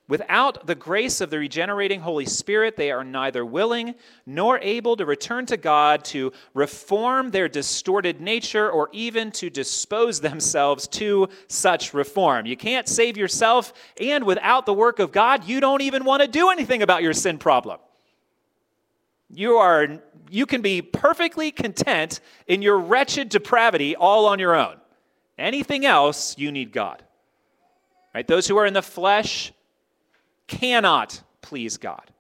Without 0.07 0.67
the 0.67 0.75
grace 0.75 1.21
of 1.21 1.29
the 1.29 1.39
regenerating 1.39 2.01
Holy 2.01 2.25
Spirit, 2.25 2.75
they 2.75 2.91
are 2.91 3.03
neither 3.03 3.45
willing 3.45 3.95
nor 4.25 4.59
able 4.59 4.97
to 4.97 5.05
return 5.05 5.45
to 5.45 5.55
God 5.55 6.03
to 6.05 6.33
reform 6.53 7.31
their 7.31 7.47
distorted 7.47 8.19
nature 8.19 8.69
or 8.69 8.89
even 8.91 9.31
to 9.31 9.49
dispose 9.49 10.19
themselves 10.19 10.85
to 10.89 11.29
such 11.47 11.93
reform. 11.93 12.45
You 12.45 12.57
can't 12.57 12.89
save 12.89 13.15
yourself, 13.15 13.71
and 14.01 14.25
without 14.25 14.65
the 14.65 14.73
work 14.73 14.99
of 14.99 15.13
God, 15.13 15.45
you 15.45 15.61
don't 15.61 15.81
even 15.81 16.03
want 16.03 16.21
to 16.21 16.27
do 16.27 16.49
anything 16.49 16.81
about 16.81 17.03
your 17.03 17.13
sin 17.13 17.37
problem. 17.37 17.79
You, 19.33 19.57
are, 19.57 19.99
you 20.29 20.45
can 20.45 20.61
be 20.61 20.81
perfectly 20.81 21.51
content 21.51 22.19
in 22.47 22.61
your 22.61 22.77
wretched 22.77 23.29
depravity 23.29 23.95
all 23.95 24.25
on 24.25 24.39
your 24.39 24.55
own. 24.55 24.77
Anything 25.37 25.85
else, 25.85 26.37
you 26.37 26.51
need 26.51 26.71
God. 26.71 27.03
Right? 28.13 28.27
Those 28.27 28.47
who 28.47 28.57
are 28.57 28.65
in 28.65 28.73
the 28.73 28.81
flesh 28.81 29.53
cannot 30.47 31.21
please 31.41 31.77
God. 31.77 32.11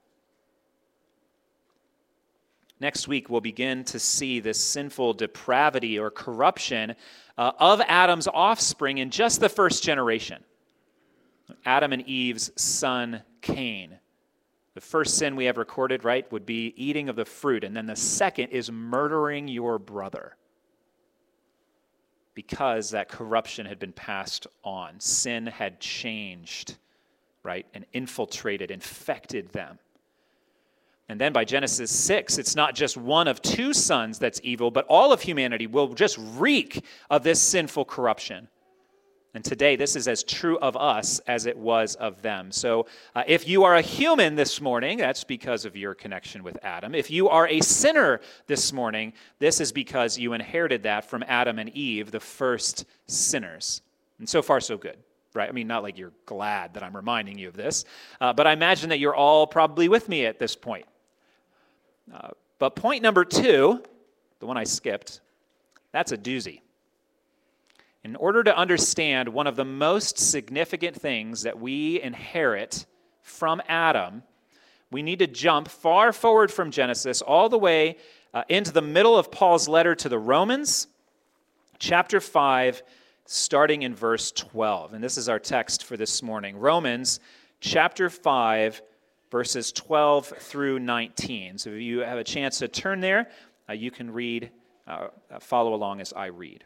next 2.81 3.07
week 3.07 3.29
we'll 3.29 3.41
begin 3.41 3.83
to 3.85 3.99
see 3.99 4.39
this 4.39 4.61
sinful 4.61 5.13
depravity 5.13 5.97
or 5.97 6.11
corruption 6.11 6.95
uh, 7.37 7.51
of 7.59 7.79
Adam's 7.87 8.27
offspring 8.27 8.97
in 8.97 9.09
just 9.09 9.39
the 9.39 9.47
first 9.47 9.83
generation. 9.83 10.43
Adam 11.65 11.93
and 11.93 12.05
Eve's 12.07 12.51
son 12.61 13.21
Cain. 13.41 13.99
The 14.73 14.81
first 14.81 15.17
sin 15.17 15.35
we 15.35 15.45
have 15.45 15.57
recorded, 15.57 16.05
right, 16.05 16.31
would 16.31 16.45
be 16.45 16.73
eating 16.77 17.09
of 17.09 17.15
the 17.15 17.25
fruit. 17.25 17.63
And 17.63 17.75
then 17.75 17.87
the 17.87 17.95
second 17.95 18.49
is 18.49 18.71
murdering 18.71 19.47
your 19.47 19.77
brother 19.77 20.37
because 22.33 22.91
that 22.91 23.09
corruption 23.09 23.65
had 23.65 23.79
been 23.79 23.91
passed 23.91 24.47
on. 24.63 24.99
Sin 24.99 25.47
had 25.47 25.81
changed, 25.81 26.77
right, 27.43 27.65
and 27.73 27.85
infiltrated, 27.91 28.71
infected 28.71 29.51
them. 29.51 29.77
And 31.09 31.19
then 31.19 31.33
by 31.33 31.43
Genesis 31.43 31.91
6, 31.91 32.37
it's 32.37 32.55
not 32.55 32.73
just 32.73 32.95
one 32.95 33.27
of 33.27 33.41
two 33.41 33.73
sons 33.73 34.17
that's 34.17 34.39
evil, 34.43 34.71
but 34.71 34.85
all 34.87 35.11
of 35.11 35.21
humanity 35.21 35.67
will 35.67 35.93
just 35.93 36.17
reek 36.37 36.85
of 37.09 37.23
this 37.23 37.41
sinful 37.41 37.83
corruption. 37.83 38.47
And 39.33 39.45
today, 39.45 39.77
this 39.77 39.95
is 39.95 40.09
as 40.09 40.23
true 40.23 40.59
of 40.59 40.75
us 40.75 41.19
as 41.19 41.45
it 41.45 41.57
was 41.57 41.95
of 41.95 42.21
them. 42.21 42.51
So, 42.51 42.87
uh, 43.15 43.23
if 43.25 43.47
you 43.47 43.63
are 43.63 43.75
a 43.75 43.81
human 43.81 44.35
this 44.35 44.59
morning, 44.59 44.97
that's 44.97 45.23
because 45.23 45.63
of 45.63 45.77
your 45.77 45.93
connection 45.93 46.43
with 46.43 46.57
Adam. 46.63 46.93
If 46.93 47.09
you 47.09 47.29
are 47.29 47.47
a 47.47 47.61
sinner 47.61 48.19
this 48.47 48.73
morning, 48.73 49.13
this 49.39 49.61
is 49.61 49.71
because 49.71 50.17
you 50.17 50.33
inherited 50.33 50.83
that 50.83 51.05
from 51.05 51.23
Adam 51.27 51.59
and 51.59 51.69
Eve, 51.69 52.11
the 52.11 52.19
first 52.19 52.83
sinners. 53.07 53.81
And 54.19 54.27
so 54.27 54.41
far, 54.41 54.59
so 54.59 54.77
good, 54.77 54.97
right? 55.33 55.47
I 55.47 55.53
mean, 55.53 55.67
not 55.67 55.81
like 55.81 55.97
you're 55.97 56.11
glad 56.25 56.73
that 56.73 56.83
I'm 56.83 56.95
reminding 56.95 57.39
you 57.39 57.47
of 57.47 57.55
this, 57.55 57.85
uh, 58.19 58.33
but 58.33 58.47
I 58.47 58.51
imagine 58.51 58.89
that 58.89 58.99
you're 58.99 59.15
all 59.15 59.47
probably 59.47 59.87
with 59.87 60.09
me 60.09 60.25
at 60.25 60.39
this 60.39 60.57
point. 60.57 60.85
Uh, 62.13 62.31
but 62.59 62.75
point 62.75 63.01
number 63.01 63.23
two, 63.23 63.81
the 64.39 64.45
one 64.45 64.57
I 64.57 64.65
skipped, 64.65 65.21
that's 65.93 66.11
a 66.11 66.17
doozy. 66.17 66.59
In 68.03 68.15
order 68.15 68.43
to 68.43 68.57
understand 68.57 69.29
one 69.29 69.45
of 69.45 69.55
the 69.55 69.65
most 69.65 70.17
significant 70.17 70.99
things 70.99 71.43
that 71.43 71.59
we 71.59 72.01
inherit 72.01 72.87
from 73.21 73.61
Adam, 73.67 74.23
we 74.89 75.03
need 75.03 75.19
to 75.19 75.27
jump 75.27 75.67
far 75.67 76.11
forward 76.11 76.51
from 76.51 76.71
Genesis 76.71 77.21
all 77.21 77.47
the 77.47 77.59
way 77.59 77.97
uh, 78.33 78.43
into 78.49 78.71
the 78.71 78.81
middle 78.81 79.15
of 79.15 79.31
Paul's 79.31 79.67
letter 79.67 79.93
to 79.93 80.09
the 80.09 80.17
Romans, 80.17 80.87
chapter 81.77 82.19
5, 82.19 82.81
starting 83.25 83.83
in 83.83 83.93
verse 83.93 84.31
12. 84.31 84.93
And 84.93 85.03
this 85.03 85.17
is 85.17 85.29
our 85.29 85.39
text 85.39 85.83
for 85.83 85.95
this 85.95 86.23
morning 86.23 86.57
Romans 86.57 87.19
chapter 87.59 88.09
5, 88.09 88.81
verses 89.29 89.71
12 89.71 90.25
through 90.39 90.79
19. 90.79 91.59
So 91.59 91.69
if 91.69 91.81
you 91.81 91.99
have 91.99 92.17
a 92.17 92.23
chance 92.23 92.57
to 92.59 92.67
turn 92.67 92.99
there, 92.99 93.29
uh, 93.69 93.73
you 93.73 93.91
can 93.91 94.11
read, 94.11 94.49
uh, 94.87 95.09
follow 95.39 95.75
along 95.75 96.01
as 96.01 96.11
I 96.13 96.25
read. 96.25 96.63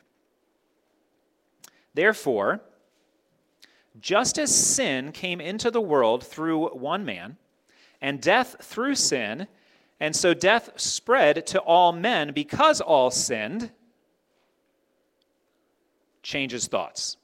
Therefore, 1.96 2.62
just 4.00 4.38
as 4.38 4.54
sin 4.54 5.14
came 5.14 5.40
into 5.40 5.72
the 5.72 5.82
world 5.82 6.24
through 6.24 6.68
one 6.70 7.06
man, 7.06 7.38
and 8.02 8.22
death 8.22 8.58
through 8.62 8.96
sin, 8.96 9.48
and 10.00 10.14
so 10.14 10.34
death 10.34 10.70
spread 10.76 11.48
to 11.48 11.60
all 11.60 11.94
men 11.94 12.34
because 12.34 12.82
all 12.82 13.10
sinned, 13.10 13.72
changes 16.22 16.68
thoughts. 16.68 17.16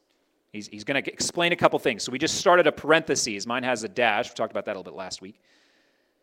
He's, 0.54 0.68
he's 0.68 0.86
going 0.86 1.02
to 1.04 1.12
explain 1.12 1.52
a 1.52 1.56
couple 1.56 1.78
things. 1.80 2.04
So 2.04 2.12
we 2.12 2.18
just 2.18 2.36
started 2.36 2.66
a 2.68 2.72
parenthesis. 2.72 3.46
Mine 3.46 3.64
has 3.64 3.84
a 3.84 3.90
dash. 3.90 4.30
We 4.30 4.36
talked 4.36 4.52
about 4.52 4.66
that 4.66 4.76
a 4.76 4.80
little 4.80 4.92
bit 4.92 4.98
last 4.98 5.22
week. 5.22 5.42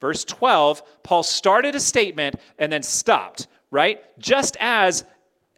Verse 0.00 0.24
12, 0.24 0.82
Paul 1.02 1.22
started 1.22 1.74
a 1.74 1.80
statement 1.80 2.36
and 2.58 2.72
then 2.72 2.82
stopped, 2.82 3.46
right? 3.70 4.02
Just 4.18 4.56
as 4.58 5.04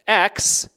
X, 0.07 0.69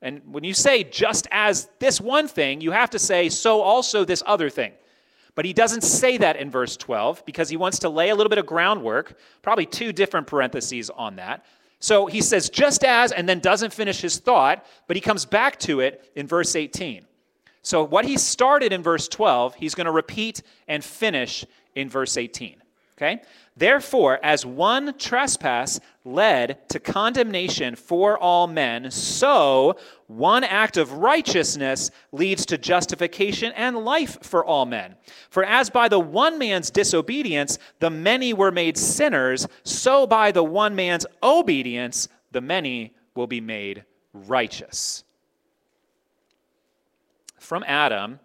and 0.00 0.22
when 0.32 0.44
you 0.44 0.54
say 0.54 0.84
just 0.84 1.26
as 1.30 1.68
this 1.80 2.00
one 2.00 2.28
thing, 2.28 2.60
you 2.60 2.70
have 2.70 2.90
to 2.90 2.98
say 2.98 3.28
so 3.28 3.60
also 3.60 4.04
this 4.04 4.22
other 4.24 4.48
thing. 4.48 4.72
But 5.34 5.44
he 5.44 5.52
doesn't 5.52 5.82
say 5.82 6.16
that 6.18 6.36
in 6.36 6.50
verse 6.50 6.76
12 6.76 7.24
because 7.24 7.48
he 7.48 7.56
wants 7.56 7.80
to 7.80 7.88
lay 7.88 8.10
a 8.10 8.14
little 8.14 8.30
bit 8.30 8.38
of 8.38 8.46
groundwork, 8.46 9.18
probably 9.42 9.66
two 9.66 9.92
different 9.92 10.26
parentheses 10.26 10.90
on 10.90 11.16
that. 11.16 11.44
So 11.80 12.06
he 12.06 12.20
says 12.20 12.50
just 12.50 12.84
as 12.84 13.12
and 13.12 13.28
then 13.28 13.38
doesn't 13.38 13.72
finish 13.72 14.00
his 14.00 14.18
thought, 14.18 14.64
but 14.86 14.96
he 14.96 15.00
comes 15.00 15.24
back 15.24 15.58
to 15.60 15.80
it 15.80 16.10
in 16.16 16.26
verse 16.26 16.56
18. 16.56 17.04
So 17.62 17.84
what 17.84 18.04
he 18.04 18.16
started 18.16 18.72
in 18.72 18.82
verse 18.82 19.08
12, 19.08 19.54
he's 19.54 19.74
going 19.74 19.84
to 19.86 19.92
repeat 19.92 20.42
and 20.66 20.82
finish 20.82 21.44
in 21.74 21.88
verse 21.88 22.16
18. 22.16 22.62
Okay? 22.98 23.22
Therefore, 23.56 24.18
as 24.24 24.44
one 24.44 24.98
trespass 24.98 25.78
led 26.04 26.68
to 26.70 26.80
condemnation 26.80 27.76
for 27.76 28.18
all 28.18 28.48
men, 28.48 28.90
so 28.90 29.78
one 30.08 30.42
act 30.42 30.76
of 30.76 30.94
righteousness 30.94 31.92
leads 32.10 32.44
to 32.46 32.58
justification 32.58 33.52
and 33.52 33.78
life 33.78 34.18
for 34.22 34.44
all 34.44 34.66
men. 34.66 34.96
For 35.30 35.44
as 35.44 35.70
by 35.70 35.88
the 35.88 36.00
one 36.00 36.38
man's 36.38 36.70
disobedience 36.70 37.60
the 37.78 37.90
many 37.90 38.32
were 38.32 38.50
made 38.50 38.76
sinners, 38.76 39.46
so 39.62 40.04
by 40.04 40.32
the 40.32 40.42
one 40.42 40.74
man's 40.74 41.06
obedience 41.22 42.08
the 42.32 42.40
many 42.40 42.96
will 43.14 43.28
be 43.28 43.40
made 43.40 43.84
righteous. 44.12 45.04
From 47.38 47.62
Adam, 47.64 48.18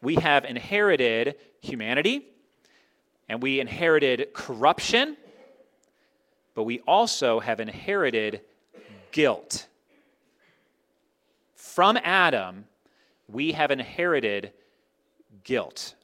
we 0.00 0.14
have 0.14 0.44
inherited 0.44 1.34
humanity 1.60 2.26
and 3.30 3.40
we 3.40 3.60
inherited 3.60 4.34
corruption, 4.34 5.16
but 6.56 6.64
we 6.64 6.80
also 6.80 7.38
have 7.38 7.60
inherited 7.60 8.40
guilt. 9.12 9.68
From 11.54 11.96
Adam, 12.02 12.64
we 13.28 13.52
have 13.52 13.70
inherited 13.70 14.52
guilt. 15.44 15.94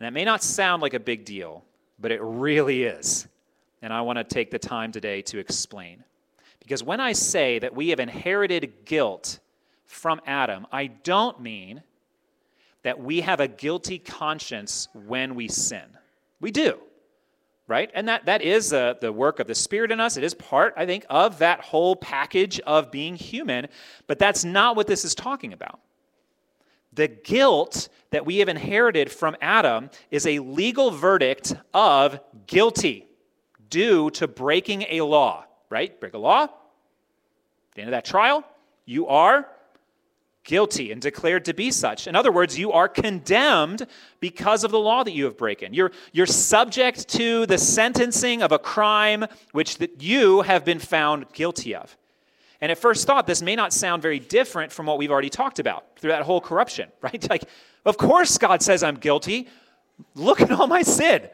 And 0.00 0.06
that 0.06 0.14
may 0.14 0.24
not 0.24 0.42
sound 0.42 0.80
like 0.80 0.94
a 0.94 1.00
big 1.00 1.26
deal, 1.26 1.66
but 1.98 2.12
it 2.12 2.22
really 2.22 2.84
is. 2.84 3.28
And 3.82 3.92
I 3.92 4.00
want 4.00 4.16
to 4.16 4.24
take 4.24 4.50
the 4.50 4.58
time 4.58 4.90
today 4.90 5.20
to 5.22 5.38
explain. 5.38 6.02
Because 6.60 6.82
when 6.82 6.98
I 6.98 7.12
say 7.12 7.58
that 7.58 7.74
we 7.74 7.90
have 7.90 8.00
inherited 8.00 8.86
guilt 8.86 9.38
from 9.84 10.18
Adam, 10.24 10.66
I 10.72 10.86
don't 10.86 11.42
mean 11.42 11.82
that 12.84 12.98
we 12.98 13.20
have 13.20 13.40
a 13.40 13.48
guilty 13.48 13.98
conscience 13.98 14.88
when 14.94 15.34
we 15.34 15.48
sin. 15.48 15.97
We 16.40 16.50
do, 16.50 16.78
right? 17.66 17.90
And 17.94 18.08
that, 18.08 18.26
that 18.26 18.42
is 18.42 18.72
uh, 18.72 18.94
the 19.00 19.12
work 19.12 19.40
of 19.40 19.46
the 19.46 19.54
Spirit 19.54 19.90
in 19.90 20.00
us. 20.00 20.16
It 20.16 20.24
is 20.24 20.34
part, 20.34 20.74
I 20.76 20.86
think, 20.86 21.04
of 21.10 21.38
that 21.38 21.60
whole 21.60 21.96
package 21.96 22.60
of 22.60 22.90
being 22.90 23.16
human, 23.16 23.68
but 24.06 24.18
that's 24.18 24.44
not 24.44 24.76
what 24.76 24.86
this 24.86 25.04
is 25.04 25.14
talking 25.14 25.52
about. 25.52 25.80
The 26.92 27.08
guilt 27.08 27.88
that 28.10 28.24
we 28.24 28.38
have 28.38 28.48
inherited 28.48 29.10
from 29.10 29.36
Adam 29.40 29.90
is 30.10 30.26
a 30.26 30.38
legal 30.38 30.90
verdict 30.90 31.54
of 31.74 32.20
guilty 32.46 33.06
due 33.68 34.10
to 34.10 34.26
breaking 34.26 34.82
a 34.88 35.02
law, 35.02 35.44
right? 35.70 35.98
Break 36.00 36.14
a 36.14 36.18
law. 36.18 36.44
At 36.44 36.50
the 37.74 37.80
end 37.82 37.88
of 37.88 37.92
that 37.92 38.04
trial, 38.04 38.44
you 38.86 39.06
are 39.08 39.46
guilty 40.48 40.90
and 40.90 41.00
declared 41.00 41.44
to 41.44 41.52
be 41.52 41.70
such. 41.70 42.06
In 42.06 42.16
other 42.16 42.32
words, 42.32 42.58
you 42.58 42.72
are 42.72 42.88
condemned 42.88 43.86
because 44.18 44.64
of 44.64 44.70
the 44.70 44.78
law 44.78 45.04
that 45.04 45.12
you 45.12 45.26
have 45.26 45.36
broken. 45.36 45.74
You're, 45.74 45.92
you're 46.12 46.26
subject 46.26 47.06
to 47.10 47.44
the 47.44 47.58
sentencing 47.58 48.42
of 48.42 48.50
a 48.50 48.58
crime 48.58 49.26
which 49.52 49.76
that 49.76 50.02
you 50.02 50.40
have 50.40 50.64
been 50.64 50.78
found 50.78 51.30
guilty 51.34 51.74
of. 51.74 51.94
And 52.62 52.72
at 52.72 52.78
first 52.78 53.06
thought, 53.06 53.26
this 53.26 53.42
may 53.42 53.56
not 53.56 53.74
sound 53.74 54.00
very 54.00 54.18
different 54.18 54.72
from 54.72 54.86
what 54.86 54.96
we've 54.96 55.10
already 55.10 55.28
talked 55.28 55.58
about 55.58 55.84
through 55.98 56.12
that 56.12 56.22
whole 56.22 56.40
corruption, 56.40 56.90
right? 57.02 57.28
Like, 57.28 57.44
of 57.84 57.98
course, 57.98 58.38
God 58.38 58.62
says 58.62 58.82
I'm 58.82 58.96
guilty. 58.96 59.48
Look 60.14 60.40
at 60.40 60.50
all 60.50 60.66
my 60.66 60.80
sin. 60.80 61.28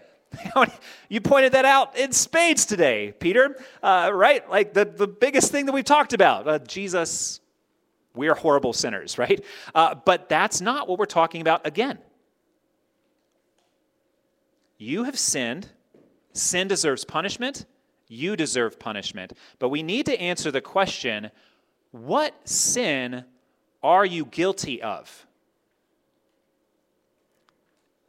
you 1.09 1.21
pointed 1.21 1.52
that 1.52 1.64
out 1.64 1.97
in 1.97 2.11
spades 2.11 2.66
today, 2.66 3.14
Peter, 3.21 3.56
uh, 3.80 4.11
right? 4.12 4.49
Like 4.50 4.75
the, 4.75 4.85
the 4.85 5.06
biggest 5.06 5.52
thing 5.52 5.66
that 5.66 5.73
we've 5.73 5.85
talked 5.85 6.12
about 6.12 6.49
uh, 6.49 6.59
Jesus, 6.59 7.38
we're 8.14 8.35
horrible 8.35 8.73
sinners, 8.73 9.18
right? 9.18 9.44
Uh, 9.75 9.94
but 9.94 10.28
that's 10.28 10.61
not 10.61 10.88
what 10.88 10.99
we're 10.99 11.06
talking 11.06 11.40
about 11.40 11.66
again. 11.66 11.99
You 14.78 15.04
have 15.04 15.18
sinned. 15.18 15.68
Sin 16.33 16.68
deserves 16.68 17.04
punishment. 17.04 17.66
You 18.09 18.37
deserve 18.37 18.78
punishment. 18.78 19.33
But 19.59 19.68
we 19.68 19.83
need 19.83 20.06
to 20.06 20.21
answer 20.21 20.50
the 20.50 20.61
question 20.61 21.30
what 21.90 22.35
sin 22.49 23.25
are 23.83 24.04
you 24.04 24.25
guilty 24.25 24.83
of? 24.83 25.26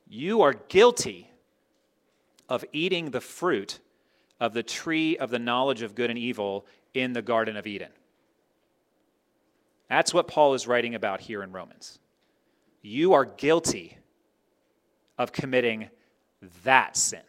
You 0.07 0.41
are 0.41 0.53
guilty 0.53 1.29
of 2.49 2.65
eating 2.73 3.11
the 3.11 3.21
fruit 3.21 3.79
of 4.39 4.53
the 4.53 4.63
tree 4.63 5.17
of 5.17 5.29
the 5.29 5.39
knowledge 5.39 5.81
of 5.81 5.95
good 5.95 6.09
and 6.09 6.17
evil 6.17 6.65
in 6.93 7.13
the 7.13 7.21
Garden 7.21 7.57
of 7.57 7.67
Eden. 7.67 7.91
That's 9.89 10.13
what 10.13 10.27
Paul 10.27 10.53
is 10.53 10.67
writing 10.67 10.95
about 10.95 11.21
here 11.21 11.43
in 11.43 11.51
Romans. 11.51 11.99
You 12.81 13.13
are 13.13 13.25
guilty 13.25 13.97
of 15.17 15.31
committing 15.31 15.89
that 16.63 16.97
sin. 16.97 17.21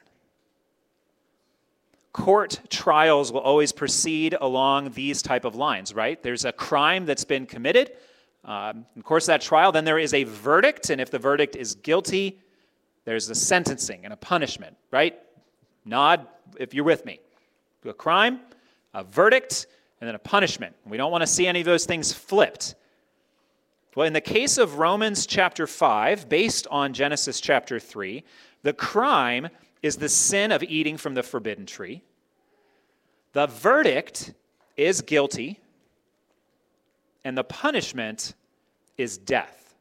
Court 2.13 2.61
trials 2.71 3.31
will 3.31 3.41
always 3.41 3.73
proceed 3.73 4.35
along 4.41 4.93
these 4.93 5.21
type 5.21 5.45
of 5.45 5.55
lines, 5.55 5.95
right? 5.95 6.23
There's 6.23 6.45
a 6.47 6.53
crime 6.53 7.05
that's 7.05 7.25
been 7.25 7.47
committed. 7.47 7.93
Um, 8.45 8.87
of 8.97 9.05
course, 9.05 9.27
that 9.27 9.43
trial, 9.43 9.71
then 9.73 9.85
there 9.85 9.99
is 9.99 10.15
a 10.15 10.25
verdict, 10.25 10.91
and 10.91 11.01
if 11.01 11.11
the 11.11 11.19
verdict 11.19 11.57
is 11.57 11.75
guilty, 11.75 12.41
there's 13.05 13.29
a 13.29 13.35
sentencing 13.35 14.05
and 14.05 14.13
a 14.13 14.17
punishment, 14.17 14.77
right? 14.91 15.19
Nod 15.85 16.27
if 16.59 16.75
you're 16.75 16.85
with 16.85 17.05
me. 17.05 17.21
A 17.85 17.93
crime, 17.93 18.41
a 18.95 19.05
verdict, 19.05 19.67
and 20.01 20.09
then 20.09 20.15
a 20.15 20.19
punishment. 20.21 20.75
We 20.85 20.97
don't 20.97 21.11
want 21.11 21.23
to 21.23 21.27
see 21.27 21.47
any 21.47 21.61
of 21.61 21.67
those 21.67 21.87
things 21.87 22.13
flipped. 22.13 22.75
Well, 23.95 24.07
in 24.07 24.13
the 24.13 24.21
case 24.21 24.59
of 24.59 24.79
Romans 24.79 25.27
chapter 25.27 25.67
5, 25.67 26.29
based 26.29 26.67
on 26.71 26.93
Genesis 26.93 27.41
chapter 27.41 27.81
3, 27.81 28.23
the 28.63 28.75
crime 28.75 29.49
is 29.83 29.97
the 29.97 30.09
sin 30.09 30.53
of 30.53 30.63
eating 30.63 30.99
from 30.99 31.15
the 31.15 31.23
forbidden 31.23 31.65
tree. 31.65 32.03
The 33.33 33.47
verdict 33.47 34.35
is 34.77 35.01
guilty, 35.01 35.61
and 37.25 37.39
the 37.39 37.45
punishment 37.45 38.35
is 38.99 39.17
death. 39.17 39.75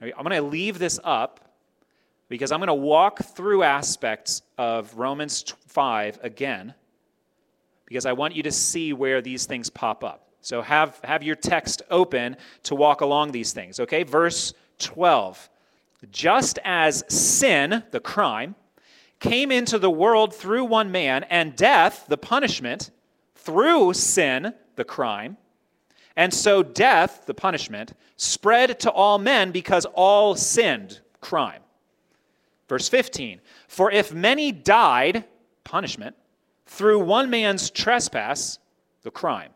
I'm 0.00 0.10
going 0.10 0.30
to 0.30 0.42
leave 0.42 0.78
this 0.78 0.98
up 1.04 1.40
because 2.28 2.52
I'm 2.52 2.60
going 2.60 2.68
to 2.68 2.74
walk 2.74 3.18
through 3.18 3.62
aspects 3.62 4.42
of 4.56 4.96
Romans 4.96 5.44
5 5.66 6.20
again 6.22 6.74
because 7.86 8.04
I 8.04 8.12
want 8.12 8.36
you 8.36 8.42
to 8.42 8.52
see 8.52 8.92
where 8.92 9.22
these 9.22 9.46
things 9.46 9.70
pop 9.70 10.04
up. 10.04 10.28
So 10.40 10.62
have, 10.62 11.00
have 11.02 11.22
your 11.22 11.36
text 11.36 11.82
open 11.90 12.36
to 12.64 12.74
walk 12.74 13.00
along 13.00 13.32
these 13.32 13.52
things, 13.52 13.80
okay? 13.80 14.02
Verse 14.02 14.52
12. 14.78 15.48
Just 16.10 16.58
as 16.64 17.04
sin, 17.08 17.82
the 17.90 18.00
crime, 18.00 18.54
came 19.18 19.50
into 19.50 19.78
the 19.78 19.90
world 19.90 20.34
through 20.34 20.64
one 20.64 20.92
man, 20.92 21.24
and 21.24 21.56
death, 21.56 22.04
the 22.06 22.18
punishment, 22.18 22.90
through 23.34 23.94
sin, 23.94 24.52
the 24.76 24.84
crime, 24.84 25.36
and 26.16 26.32
so 26.32 26.62
death, 26.62 27.24
the 27.26 27.34
punishment, 27.34 27.92
spread 28.16 28.80
to 28.80 28.90
all 28.90 29.18
men 29.18 29.50
because 29.50 29.84
all 29.94 30.34
sinned, 30.34 31.00
crime. 31.20 31.62
Verse 32.68 32.88
15 32.88 33.40
For 33.68 33.90
if 33.90 34.12
many 34.12 34.50
died, 34.50 35.24
punishment, 35.64 36.16
through 36.66 37.00
one 37.00 37.30
man's 37.30 37.70
trespass, 37.70 38.58
the 39.02 39.10
crime. 39.10 39.50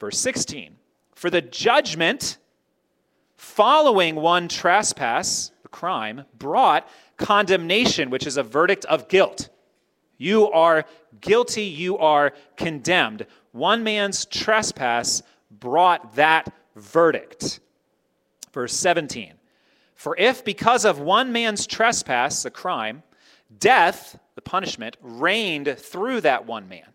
Verse 0.00 0.18
16 0.18 0.76
For 1.14 1.30
the 1.30 1.40
judgment 1.40 2.38
following 3.36 4.16
one 4.16 4.48
trespass, 4.48 5.52
the 5.62 5.68
crime, 5.68 6.24
brought 6.38 6.88
condemnation, 7.16 8.10
which 8.10 8.26
is 8.26 8.36
a 8.36 8.42
verdict 8.42 8.84
of 8.86 9.08
guilt. 9.08 9.48
You 10.18 10.50
are 10.50 10.84
guilty, 11.20 11.64
you 11.64 11.98
are 11.98 12.32
condemned. 12.56 13.26
One 13.52 13.84
man's 13.84 14.24
trespass 14.24 15.22
brought 15.50 16.14
that 16.16 16.52
verdict. 16.74 17.60
Verse 18.52 18.74
17 18.74 19.34
for 19.96 20.14
if 20.18 20.44
because 20.44 20.84
of 20.84 21.00
one 21.00 21.32
man's 21.32 21.66
trespass, 21.66 22.44
a 22.44 22.50
crime, 22.50 23.02
death, 23.58 24.18
the 24.36 24.42
punishment, 24.42 24.96
reigned 25.00 25.76
through 25.76 26.20
that 26.20 26.46
one 26.46 26.68
man. 26.68 26.86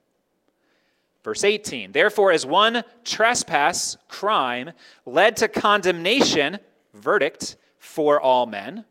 Verse 1.23 1.43
18, 1.43 1.91
therefore, 1.91 2.31
as 2.31 2.45
one 2.45 2.83
trespass, 3.03 3.97
crime, 4.07 4.71
led 5.05 5.35
to 5.37 5.47
condemnation, 5.47 6.59
verdict, 6.93 7.57
for 7.77 8.21
all 8.21 8.45
men. 8.45 8.85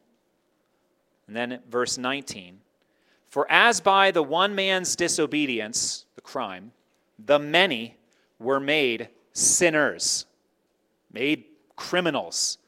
And 1.27 1.37
then 1.37 1.61
verse 1.69 1.97
19, 1.97 2.61
for 3.29 3.51
as 3.51 3.81
by 3.81 4.11
the 4.11 4.23
one 4.23 4.55
man's 4.55 4.95
disobedience, 4.97 6.05
the 6.17 6.21
crime, 6.21 6.73
the 7.19 7.39
many 7.39 7.97
were 8.39 8.61
made 8.61 9.09
sinners, 9.33 10.27
made 11.13 11.45
criminals 11.77 12.59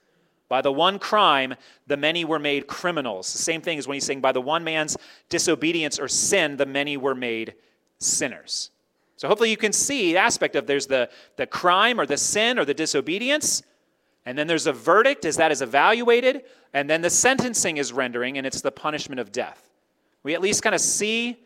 by 0.53 0.61
the 0.61 0.71
one 0.71 0.99
crime, 0.99 1.55
the 1.87 1.97
many 1.97 2.27
were 2.27 2.39
made 2.39 2.67
criminals. 2.67 3.33
The 3.33 3.39
same 3.39 3.63
thing 3.63 3.79
as 3.79 3.89
when 3.89 3.95
he's 3.95 4.05
saying, 4.05 4.21
by 4.21 4.33
the 4.33 4.41
one 4.43 4.63
man's 4.63 4.99
disobedience 5.31 5.99
or 5.99 6.09
sin, 6.09 6.59
the 6.59 6.67
many 6.67 6.99
were 6.99 7.15
made 7.15 7.55
sinners. 8.01 8.71
So 9.17 9.29
hopefully 9.29 9.49
you 9.49 9.57
can 9.57 9.73
see 9.73 10.13
the 10.13 10.19
aspect 10.19 10.55
of 10.55 10.67
there's 10.67 10.87
the, 10.87 11.09
the 11.37 11.47
crime 11.47 11.99
or 11.99 12.05
the 12.05 12.19
sin 12.19 12.59
or 12.59 12.67
the 12.67 12.75
disobedience, 12.75 13.63
and 14.27 14.37
then 14.37 14.47
there's 14.47 14.67
a 14.67 14.75
verdict 14.75 15.25
as 15.25 15.39
that 15.39 15.53
is 15.53 15.63
evaluated, 15.63 16.43
and 16.75 16.91
then 16.91 17.01
the 17.01 17.09
sentencing 17.09 17.79
is 17.79 17.91
rendering, 17.91 18.37
and 18.37 18.47
it's 18.47 18.61
the 18.61 18.71
punishment 18.71 19.21
of 19.21 19.33
death. 19.33 19.71
We 20.23 20.35
at 20.35 20.43
least 20.43 20.63
kind 20.63 20.75
of 20.75 20.83
see, 20.83 21.29
in 21.31 21.37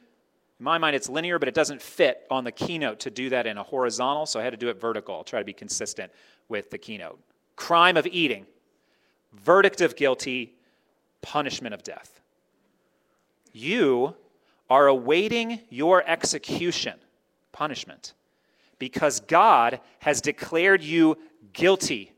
my 0.58 0.78
mind, 0.78 0.96
it's 0.96 1.08
linear, 1.08 1.38
but 1.38 1.46
it 1.46 1.54
doesn't 1.54 1.80
fit 1.80 2.26
on 2.28 2.42
the 2.42 2.50
keynote 2.50 2.98
to 2.98 3.12
do 3.12 3.30
that 3.30 3.46
in 3.46 3.56
a 3.56 3.62
horizontal, 3.62 4.26
so 4.26 4.40
I 4.40 4.42
had 4.42 4.50
to 4.50 4.56
do 4.56 4.68
it 4.68 4.80
vertical. 4.80 5.14
I'll 5.14 5.22
try 5.22 5.38
to 5.38 5.44
be 5.44 5.52
consistent 5.52 6.10
with 6.48 6.70
the 6.72 6.78
keynote. 6.78 7.20
Crime 7.54 7.96
of 7.96 8.08
eating 8.08 8.46
verdict 9.32 9.80
of 9.80 9.96
guilty, 9.96 10.54
punishment 11.22 11.74
of 11.74 11.82
death. 11.82 12.20
You 13.52 14.14
are 14.68 14.86
awaiting 14.86 15.60
your 15.70 16.02
execution, 16.06 16.94
punishment, 17.52 18.14
because 18.78 19.20
God 19.20 19.80
has 20.00 20.20
declared 20.20 20.82
you 20.82 21.16
guilty 21.52 22.12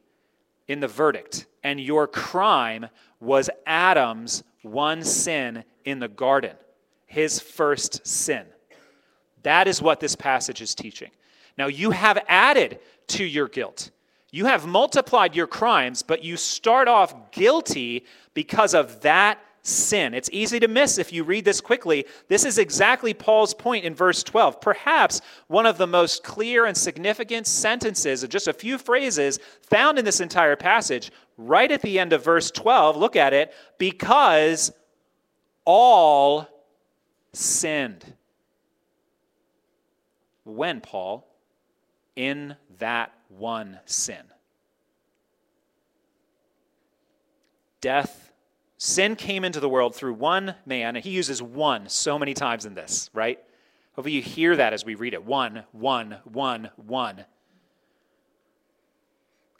in 0.66 0.80
the 0.80 0.88
verdict, 0.88 1.46
and 1.62 1.80
your 1.80 2.06
crime 2.06 2.86
was 3.20 3.48
Adam's 3.66 4.42
one 4.62 5.02
sin 5.02 5.64
in 5.84 5.98
the 5.98 6.08
garden, 6.08 6.56
his 7.06 7.40
first 7.40 8.06
sin. 8.06 8.44
That 9.42 9.68
is 9.68 9.80
what 9.80 10.00
this 10.00 10.14
passage 10.14 10.60
is 10.60 10.74
teaching. 10.74 11.10
Now, 11.56 11.66
you 11.66 11.90
have 11.90 12.18
added 12.28 12.80
to 13.08 13.24
your 13.24 13.48
guilt. 13.48 13.90
You 14.30 14.46
have 14.46 14.66
multiplied 14.66 15.34
your 15.34 15.46
crimes, 15.46 16.02
but 16.02 16.22
you 16.22 16.36
start 16.36 16.86
off 16.86 17.30
guilty 17.30 18.04
because 18.34 18.74
of 18.74 19.00
that 19.00 19.40
sin. 19.62 20.14
It's 20.14 20.28
easy 20.32 20.60
to 20.60 20.68
miss 20.68 20.98
if 20.98 21.12
you 21.12 21.24
read 21.24 21.44
this 21.44 21.60
quickly. 21.60 22.06
This 22.28 22.44
is 22.44 22.58
exactly 22.58 23.14
Paul's 23.14 23.54
point 23.54 23.84
in 23.84 23.94
verse 23.94 24.22
12. 24.22 24.60
Perhaps 24.60 25.20
one 25.46 25.66
of 25.66 25.78
the 25.78 25.86
most 25.86 26.22
clear 26.22 26.66
and 26.66 26.76
significant 26.76 27.46
sentences, 27.46 28.22
of 28.22 28.30
just 28.30 28.48
a 28.48 28.52
few 28.52 28.78
phrases 28.78 29.38
found 29.62 29.98
in 29.98 30.04
this 30.04 30.20
entire 30.20 30.56
passage, 30.56 31.10
right 31.36 31.70
at 31.70 31.82
the 31.82 31.98
end 31.98 32.12
of 32.12 32.24
verse 32.24 32.50
12. 32.50 32.96
Look 32.96 33.16
at 33.16 33.32
it. 33.32 33.52
Because 33.78 34.72
all 35.64 36.46
sinned. 37.32 38.14
When, 40.44 40.80
Paul? 40.80 41.26
In 42.16 42.56
that 42.78 43.12
one 43.28 43.78
sin. 43.84 44.24
Death, 47.80 48.32
sin 48.76 49.14
came 49.16 49.44
into 49.44 49.60
the 49.60 49.68
world 49.68 49.94
through 49.94 50.14
one 50.14 50.54
man, 50.66 50.96
and 50.96 51.04
he 51.04 51.10
uses 51.10 51.40
one 51.40 51.88
so 51.88 52.18
many 52.18 52.34
times 52.34 52.66
in 52.66 52.74
this, 52.74 53.08
right? 53.12 53.38
Hopefully 53.94 54.14
you 54.14 54.22
hear 54.22 54.56
that 54.56 54.72
as 54.72 54.84
we 54.84 54.94
read 54.94 55.14
it. 55.14 55.24
One, 55.24 55.64
one, 55.72 56.18
one, 56.24 56.70
one. 56.76 57.24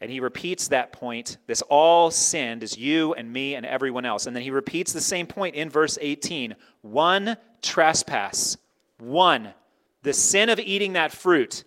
And 0.00 0.10
he 0.10 0.20
repeats 0.20 0.68
that 0.68 0.92
point. 0.92 1.38
This 1.48 1.62
all 1.62 2.10
sinned 2.12 2.62
is 2.62 2.78
you 2.78 3.14
and 3.14 3.32
me 3.32 3.56
and 3.56 3.66
everyone 3.66 4.04
else. 4.04 4.26
And 4.26 4.36
then 4.36 4.44
he 4.44 4.50
repeats 4.50 4.92
the 4.92 5.00
same 5.00 5.26
point 5.26 5.56
in 5.56 5.68
verse 5.68 5.98
18. 6.00 6.54
One 6.82 7.36
trespass. 7.62 8.56
One. 8.98 9.54
The 10.04 10.12
sin 10.12 10.50
of 10.50 10.60
eating 10.60 10.92
that 10.92 11.10
fruit 11.10 11.64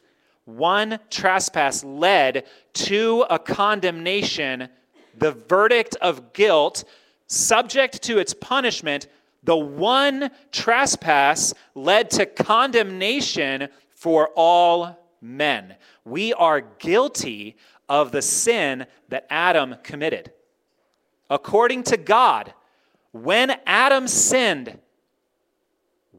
one 0.58 1.00
trespass 1.10 1.84
led 1.84 2.46
to 2.74 3.26
a 3.30 3.40
condemnation, 3.40 4.70
the 5.18 5.32
verdict 5.32 5.96
of 6.02 6.34
guilt, 6.34 6.84
subject 7.28 8.02
to 8.04 8.18
its 8.18 8.34
punishment, 8.34 9.08
the 9.44 9.58
one 9.58 10.30
trespass 10.52 11.54
led 11.76 12.12
to 12.12 12.26
condemnation 12.26 13.70
for 13.96 14.30
all 14.36 14.98
men. 15.22 15.76
We 16.06 16.34
are 16.34 16.62
guilty 16.62 17.58
of 17.88 18.12
the 18.12 18.22
sin 18.22 18.86
that 19.10 19.28
Adam 19.30 19.76
committed. 19.84 20.32
According 21.30 21.84
to 21.84 21.98
God, 21.98 22.54
when 23.12 23.56
Adam 23.66 24.08
sinned, 24.08 24.78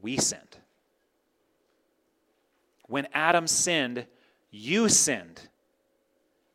we 0.01 0.17
sinned. 0.17 0.57
When 2.87 3.07
Adam 3.13 3.47
sinned, 3.47 4.05
you 4.53 4.87
sinned. 4.87 5.41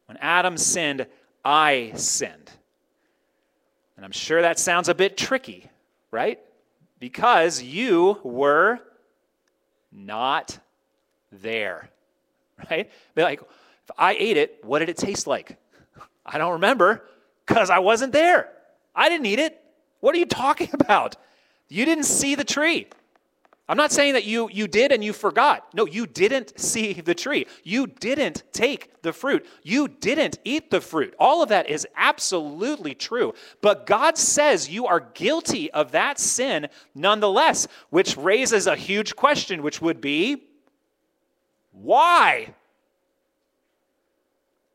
When 0.06 0.16
Adam 0.18 0.56
sinned, 0.56 1.06
I 1.44 1.92
sinned. 1.96 2.50
And 3.96 4.04
I'm 4.04 4.12
sure 4.12 4.40
that 4.40 4.58
sounds 4.58 4.88
a 4.88 4.94
bit 4.94 5.16
tricky, 5.16 5.68
right? 6.12 6.38
Because 7.00 7.60
you 7.60 8.20
were 8.22 8.78
not 9.92 10.58
there, 11.32 11.90
right? 12.70 12.88
Be 13.16 13.22
like, 13.22 13.40
if 13.40 13.90
I 13.98 14.14
ate 14.14 14.36
it, 14.36 14.60
what 14.62 14.78
did 14.78 14.88
it 14.88 14.96
taste 14.96 15.26
like? 15.26 15.56
I 16.26 16.38
don't 16.38 16.52
remember 16.52 17.04
because 17.46 17.68
I 17.68 17.80
wasn't 17.80 18.12
there. 18.12 18.48
I 18.94 19.08
didn't 19.08 19.26
eat 19.26 19.40
it. 19.40 19.60
What 20.00 20.14
are 20.14 20.18
you 20.18 20.26
talking 20.26 20.70
about? 20.72 21.16
You 21.68 21.84
didn't 21.84 22.04
see 22.04 22.36
the 22.36 22.44
tree. 22.44 22.86
I'm 23.70 23.76
not 23.76 23.92
saying 23.92 24.14
that 24.14 24.24
you, 24.24 24.48
you 24.50 24.66
did 24.66 24.92
and 24.92 25.04
you 25.04 25.12
forgot. 25.12 25.74
No, 25.74 25.86
you 25.86 26.06
didn't 26.06 26.58
see 26.58 26.94
the 26.94 27.14
tree. 27.14 27.46
You 27.64 27.86
didn't 27.86 28.44
take 28.50 29.02
the 29.02 29.12
fruit. 29.12 29.44
You 29.62 29.88
didn't 29.88 30.38
eat 30.42 30.70
the 30.70 30.80
fruit. 30.80 31.14
All 31.18 31.42
of 31.42 31.50
that 31.50 31.68
is 31.68 31.86
absolutely 31.94 32.94
true. 32.94 33.34
But 33.60 33.84
God 33.84 34.16
says 34.16 34.70
you 34.70 34.86
are 34.86 35.00
guilty 35.00 35.70
of 35.70 35.92
that 35.92 36.18
sin 36.18 36.68
nonetheless, 36.94 37.68
which 37.90 38.16
raises 38.16 38.66
a 38.66 38.74
huge 38.74 39.14
question, 39.14 39.62
which 39.62 39.82
would 39.82 40.00
be 40.00 40.44
why? 41.72 42.54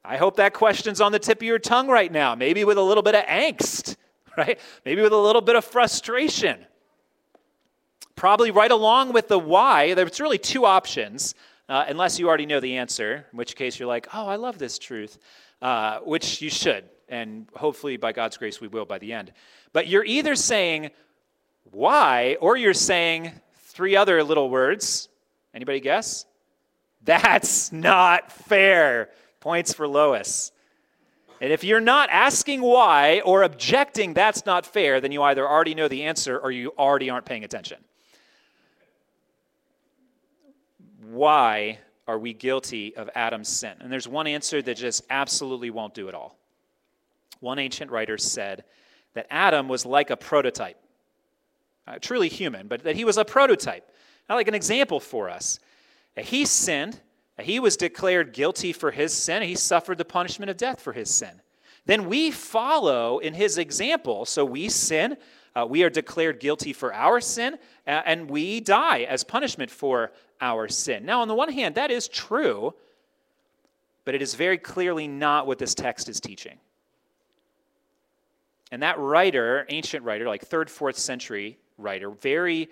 I 0.05 0.17
hope 0.17 0.35
that 0.35 0.53
question's 0.53 1.01
on 1.01 1.11
the 1.11 1.19
tip 1.19 1.39
of 1.39 1.43
your 1.43 1.59
tongue 1.59 1.87
right 1.87 2.11
now, 2.11 2.35
maybe 2.35 2.63
with 2.63 2.77
a 2.77 2.81
little 2.81 3.03
bit 3.03 3.15
of 3.15 3.25
angst, 3.25 3.95
right? 4.37 4.59
Maybe 4.85 5.01
with 5.01 5.13
a 5.13 5.17
little 5.17 5.41
bit 5.41 5.55
of 5.55 5.65
frustration. 5.65 6.65
Probably 8.15 8.51
right 8.51 8.71
along 8.71 9.13
with 9.13 9.27
the 9.27 9.39
why, 9.39 9.93
there's 9.93 10.19
really 10.19 10.37
two 10.37 10.65
options, 10.65 11.35
uh, 11.67 11.85
unless 11.87 12.19
you 12.19 12.27
already 12.27 12.45
know 12.45 12.59
the 12.59 12.77
answer, 12.77 13.25
in 13.31 13.37
which 13.37 13.55
case 13.55 13.79
you're 13.79 13.87
like, 13.87 14.07
oh, 14.13 14.27
I 14.27 14.35
love 14.35 14.57
this 14.57 14.77
truth, 14.77 15.17
uh, 15.61 15.99
which 15.99 16.41
you 16.41 16.49
should. 16.49 16.85
And 17.09 17.47
hopefully, 17.55 17.97
by 17.97 18.11
God's 18.11 18.37
grace, 18.37 18.61
we 18.61 18.67
will 18.67 18.85
by 18.85 18.99
the 18.99 19.13
end. 19.13 19.33
But 19.71 19.87
you're 19.87 20.05
either 20.05 20.35
saying 20.35 20.91
why, 21.71 22.37
or 22.39 22.55
you're 22.57 22.73
saying 22.73 23.31
three 23.55 23.95
other 23.95 24.23
little 24.23 24.49
words. 24.49 25.09
Anybody 25.53 25.79
guess? 25.79 26.25
That's 27.03 27.71
not 27.71 28.31
fair. 28.31 29.09
Points 29.39 29.73
for 29.73 29.87
Lois. 29.87 30.51
And 31.41 31.51
if 31.51 31.63
you're 31.63 31.81
not 31.81 32.09
asking 32.09 32.61
why 32.61 33.21
or 33.25 33.43
objecting 33.43 34.13
that's 34.13 34.45
not 34.45 34.65
fair, 34.65 35.01
then 35.01 35.11
you 35.11 35.21
either 35.23 35.47
already 35.47 35.75
know 35.75 35.87
the 35.89 36.03
answer 36.03 36.39
or 36.39 36.51
you 36.51 36.71
already 36.77 37.09
aren't 37.09 37.25
paying 37.25 37.43
attention. 37.43 37.83
Why 41.13 41.79
are 42.07 42.19
we 42.19 42.33
guilty 42.33 42.95
of 42.95 43.09
Adam's 43.15 43.49
sin? 43.49 43.73
And 43.79 43.91
there's 43.91 44.07
one 44.07 44.27
answer 44.27 44.61
that 44.61 44.77
just 44.77 45.03
absolutely 45.09 45.69
won't 45.69 45.93
do 45.93 46.07
it 46.07 46.15
all. 46.15 46.37
One 47.39 47.59
ancient 47.59 47.91
writer 47.91 48.17
said 48.17 48.63
that 49.13 49.27
Adam 49.29 49.67
was 49.67 49.85
like 49.85 50.09
a 50.09 50.17
prototype, 50.17 50.77
uh, 51.87 51.99
truly 52.01 52.29
human, 52.29 52.67
but 52.67 52.83
that 52.83 52.95
he 52.95 53.05
was 53.05 53.17
a 53.17 53.25
prototype, 53.25 53.89
not 54.27 54.35
like 54.35 54.47
an 54.47 54.55
example 54.55 54.99
for 54.99 55.29
us. 55.29 55.59
He 56.17 56.45
sinned, 56.45 56.99
he 57.39 57.59
was 57.59 57.77
declared 57.77 58.33
guilty 58.33 58.73
for 58.73 58.91
his 58.91 59.13
sin, 59.13 59.41
he 59.43 59.55
suffered 59.55 59.97
the 59.97 60.05
punishment 60.05 60.49
of 60.49 60.57
death 60.57 60.81
for 60.81 60.93
his 60.93 61.13
sin. 61.13 61.41
Then 61.85 62.07
we 62.07 62.31
follow 62.31 63.19
in 63.19 63.33
his 63.33 63.57
example, 63.57 64.25
so 64.25 64.45
we 64.45 64.69
sin, 64.69 65.17
uh, 65.55 65.65
we 65.67 65.83
are 65.83 65.89
declared 65.89 66.39
guilty 66.39 66.73
for 66.73 66.93
our 66.93 67.21
sin, 67.21 67.55
uh, 67.87 68.01
and 68.05 68.29
we 68.29 68.59
die 68.59 69.01
as 69.01 69.23
punishment 69.23 69.69
for 69.69 70.11
our 70.41 70.67
sin. 70.67 71.05
Now, 71.05 71.21
on 71.21 71.27
the 71.27 71.35
one 71.35 71.51
hand, 71.51 71.75
that 71.75 71.91
is 71.91 72.07
true, 72.07 72.73
but 74.05 74.15
it 74.15 74.21
is 74.21 74.33
very 74.35 74.57
clearly 74.57 75.07
not 75.07 75.47
what 75.47 75.59
this 75.59 75.75
text 75.75 76.09
is 76.09 76.19
teaching. 76.19 76.57
And 78.71 78.81
that 78.81 78.97
writer, 78.97 79.65
ancient 79.69 80.03
writer, 80.03 80.27
like 80.27 80.43
third, 80.43 80.69
fourth 80.69 80.97
century 80.97 81.59
writer, 81.77 82.09
very 82.09 82.69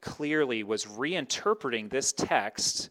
clearly 0.00 0.64
was 0.64 0.84
reinterpreting 0.84 1.88
this 1.90 2.12
text 2.12 2.90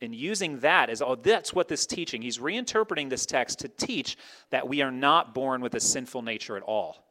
and 0.00 0.14
using 0.14 0.60
that 0.60 0.88
as 0.90 1.02
oh 1.02 1.16
that's 1.16 1.52
what 1.52 1.68
this 1.68 1.84
teaching 1.84 2.22
he's 2.22 2.38
reinterpreting 2.38 3.10
this 3.10 3.26
text 3.26 3.58
to 3.58 3.68
teach 3.68 4.16
that 4.50 4.66
we 4.66 4.80
are 4.80 4.92
not 4.92 5.34
born 5.34 5.60
with 5.60 5.74
a 5.74 5.80
sinful 5.80 6.22
nature 6.22 6.56
at 6.56 6.62
all 6.62 7.07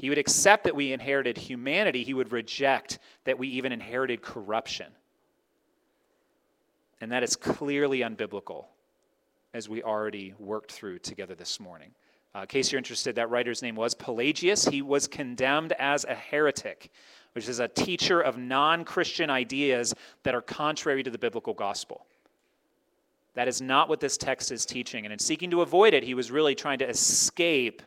he 0.00 0.08
would 0.08 0.16
accept 0.16 0.64
that 0.64 0.74
we 0.74 0.94
inherited 0.94 1.36
humanity, 1.36 2.02
he 2.02 2.14
would 2.14 2.32
reject 2.32 3.00
that 3.24 3.38
we 3.38 3.48
even 3.48 3.70
inherited 3.70 4.22
corruption. 4.22 4.86
And 7.02 7.12
that 7.12 7.22
is 7.22 7.36
clearly 7.36 7.98
unbiblical, 7.98 8.64
as 9.52 9.68
we 9.68 9.82
already 9.82 10.32
worked 10.38 10.72
through 10.72 11.00
together 11.00 11.34
this 11.34 11.60
morning. 11.60 11.90
Uh, 12.34 12.40
in 12.40 12.46
case 12.46 12.72
you're 12.72 12.78
interested, 12.78 13.14
that 13.16 13.28
writer's 13.28 13.60
name 13.60 13.74
was 13.74 13.94
Pelagius. 13.94 14.64
He 14.64 14.80
was 14.80 15.06
condemned 15.06 15.72
as 15.78 16.04
a 16.04 16.14
heretic, 16.14 16.90
which 17.34 17.46
is 17.46 17.58
a 17.58 17.68
teacher 17.68 18.22
of 18.22 18.38
non 18.38 18.86
Christian 18.86 19.28
ideas 19.28 19.94
that 20.22 20.34
are 20.34 20.40
contrary 20.40 21.02
to 21.02 21.10
the 21.10 21.18
biblical 21.18 21.52
gospel. 21.52 22.06
That 23.34 23.48
is 23.48 23.60
not 23.60 23.90
what 23.90 24.00
this 24.00 24.16
text 24.16 24.50
is 24.50 24.64
teaching. 24.64 25.04
And 25.04 25.12
in 25.12 25.18
seeking 25.18 25.50
to 25.50 25.60
avoid 25.60 25.92
it, 25.92 26.04
he 26.04 26.14
was 26.14 26.30
really 26.30 26.54
trying 26.54 26.78
to 26.78 26.88
escape 26.88 27.82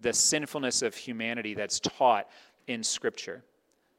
the 0.00 0.12
sinfulness 0.12 0.82
of 0.82 0.94
humanity 0.94 1.54
that's 1.54 1.80
taught 1.80 2.28
in 2.66 2.82
Scripture. 2.82 3.42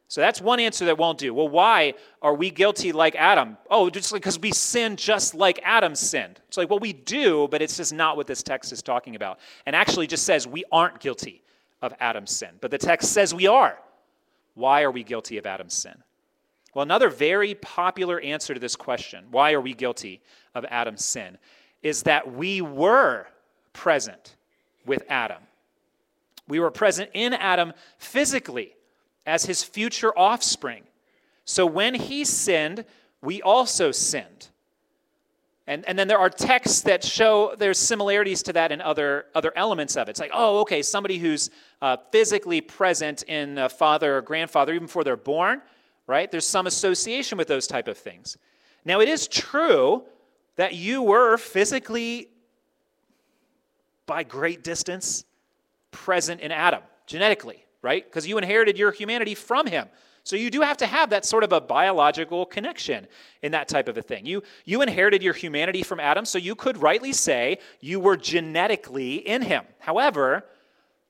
So 0.07 0.21
that's 0.21 0.41
one 0.41 0.59
answer 0.59 0.85
that 0.85 0.97
won't 0.97 1.19
do. 1.19 1.33
Well, 1.35 1.49
why 1.49 1.93
are 2.23 2.33
we 2.33 2.49
guilty 2.49 2.91
like 2.91 3.15
Adam? 3.15 3.57
Oh, 3.69 3.91
just 3.91 4.12
because 4.12 4.39
we 4.39 4.51
sin 4.51 4.95
just 4.95 5.35
like 5.35 5.59
Adam 5.63 5.93
sinned. 5.93 6.39
It's 6.47 6.57
like, 6.57 6.69
well, 6.69 6.79
we 6.79 6.93
do, 6.93 7.47
but 7.51 7.62
it's 7.62 7.77
just 7.77 7.93
not 7.93 8.17
what 8.17 8.25
this 8.25 8.41
text 8.41 8.71
is 8.71 8.81
talking 8.81 9.15
about. 9.15 9.39
And 9.67 9.75
actually 9.75 10.07
just 10.07 10.23
says 10.23 10.47
we 10.47 10.63
aren't 10.71 10.99
guilty 10.99 11.43
of 11.83 11.93
Adam's 11.99 12.31
sin. 12.31 12.49
But 12.59 12.71
the 12.71 12.77
text 12.79 13.13
says 13.13 13.35
we 13.35 13.45
are. 13.45 13.77
Why 14.55 14.81
are 14.81 14.91
we 14.91 15.03
guilty 15.03 15.38
of 15.38 15.45
Adam's 15.45 15.75
sin? 15.75 15.95
Well, 16.73 16.83
another 16.83 17.09
very 17.09 17.53
popular 17.55 18.19
answer 18.19 18.53
to 18.53 18.59
this 18.59 18.75
question, 18.75 19.25
why 19.31 19.53
are 19.53 19.62
we 19.62 19.73
guilty 19.73 20.21
of 20.55 20.65
Adam's 20.69 21.05
sin, 21.05 21.38
is 21.83 22.03
that 22.03 22.33
we 22.33 22.62
were 22.62 23.27
present 23.73 24.35
with 24.85 25.03
Adam. 25.07 25.41
We 26.49 26.59
were 26.59 26.71
present 26.71 27.12
in 27.13 27.33
Adam 27.33 27.71
physically 27.97 28.73
as 29.25 29.45
his 29.45 29.63
future 29.63 30.12
offspring. 30.17 30.83
So 31.45 31.65
when 31.65 31.93
he 31.93 32.25
sinned, 32.25 32.83
we 33.21 33.41
also 33.41 33.91
sinned. 33.91 34.49
And, 35.67 35.88
and 35.88 35.99
then 35.99 36.07
there 36.07 36.17
are 36.17 36.31
texts 36.31 36.81
that 36.81 37.03
show 37.03 37.53
there's 37.55 37.77
similarities 37.77 38.41
to 38.43 38.53
that 38.53 38.71
in 38.71 38.81
other, 38.81 39.27
other 39.35 39.53
elements 39.55 39.95
of 39.95 40.07
it. 40.07 40.12
It's 40.12 40.19
like, 40.19 40.31
oh, 40.33 40.62
okay, 40.62 40.81
somebody 40.81 41.19
who's 41.19 41.51
uh, 41.81 41.97
physically 42.12 42.59
present 42.59 43.21
in 43.23 43.59
a 43.59 43.69
father 43.69 44.17
or 44.17 44.21
grandfather, 44.23 44.73
even 44.73 44.88
before 44.88 45.03
they're 45.03 45.15
born, 45.15 45.62
right? 46.07 46.31
There's 46.31 46.47
some 46.47 46.65
association 46.65 47.38
with 47.38 47.47
those 47.47 47.67
type 47.67 47.88
of 47.88 47.99
things. 47.99 48.35
Now, 48.83 48.99
it 48.99 49.07
is 49.07 49.27
true 49.27 50.05
that 50.55 50.73
you 50.73 51.03
were 51.03 51.38
physically, 51.38 52.29
by 54.07 54.23
great 54.23 54.63
distance, 54.63 55.23
present 55.91 56.41
in 56.41 56.52
Adam 56.52 56.82
genetically, 57.06 57.65
right? 57.82 58.06
Because 58.06 58.28
you 58.28 58.38
inherited 58.38 58.78
your 58.78 58.91
humanity 58.91 59.36
from 59.36 59.67
him. 59.67 59.88
So 60.23 60.36
you 60.36 60.52
do 60.52 60.62
have 60.62 60.78
to 60.78 60.86
have 60.86 61.10
that 61.10 61.25
sort 61.25 61.43
of 61.43 61.54
a 61.54 61.62
biological 61.62 62.45
connection 62.45 63.08
in 63.41 63.52
that 63.54 63.67
type 63.67 63.88
of 63.88 63.97
a 63.97 64.02
thing. 64.02 64.25
You, 64.25 64.43
you 64.65 64.82
inherited 64.82 65.23
your 65.23 65.34
humanity 65.34 65.82
from 65.82 65.99
Adam, 65.99 66.25
so 66.25 66.38
you 66.38 66.56
could 66.56 66.78
rightly 66.82 67.13
say 67.13 67.58
you 67.80 67.99
were 67.99 68.17
genetically 68.17 69.15
in 69.15 69.41
him. 69.41 69.63
However, 69.80 70.45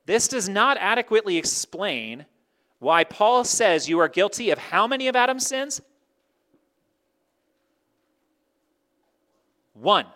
this 0.06 0.28
does 0.28 0.48
not 0.48 0.78
adequately 0.78 1.36
explain 1.36 2.24
why 2.78 3.04
Paul 3.04 3.44
says 3.44 3.88
you 3.88 3.98
are 3.98 4.08
guilty 4.08 4.50
of 4.50 4.58
how 4.58 4.86
many 4.86 5.08
of 5.08 5.16
Adam's 5.16 5.46
sins? 5.46 5.82
One. 9.74 10.06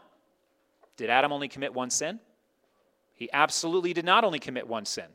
Did 0.96 1.10
Adam 1.10 1.32
only 1.32 1.48
commit 1.48 1.74
one 1.74 1.90
sin? 1.90 2.20
He 3.24 3.30
absolutely 3.32 3.94
did 3.94 4.04
not 4.04 4.22
only 4.22 4.38
commit 4.38 4.68
one 4.68 4.84
sin. 4.84 5.06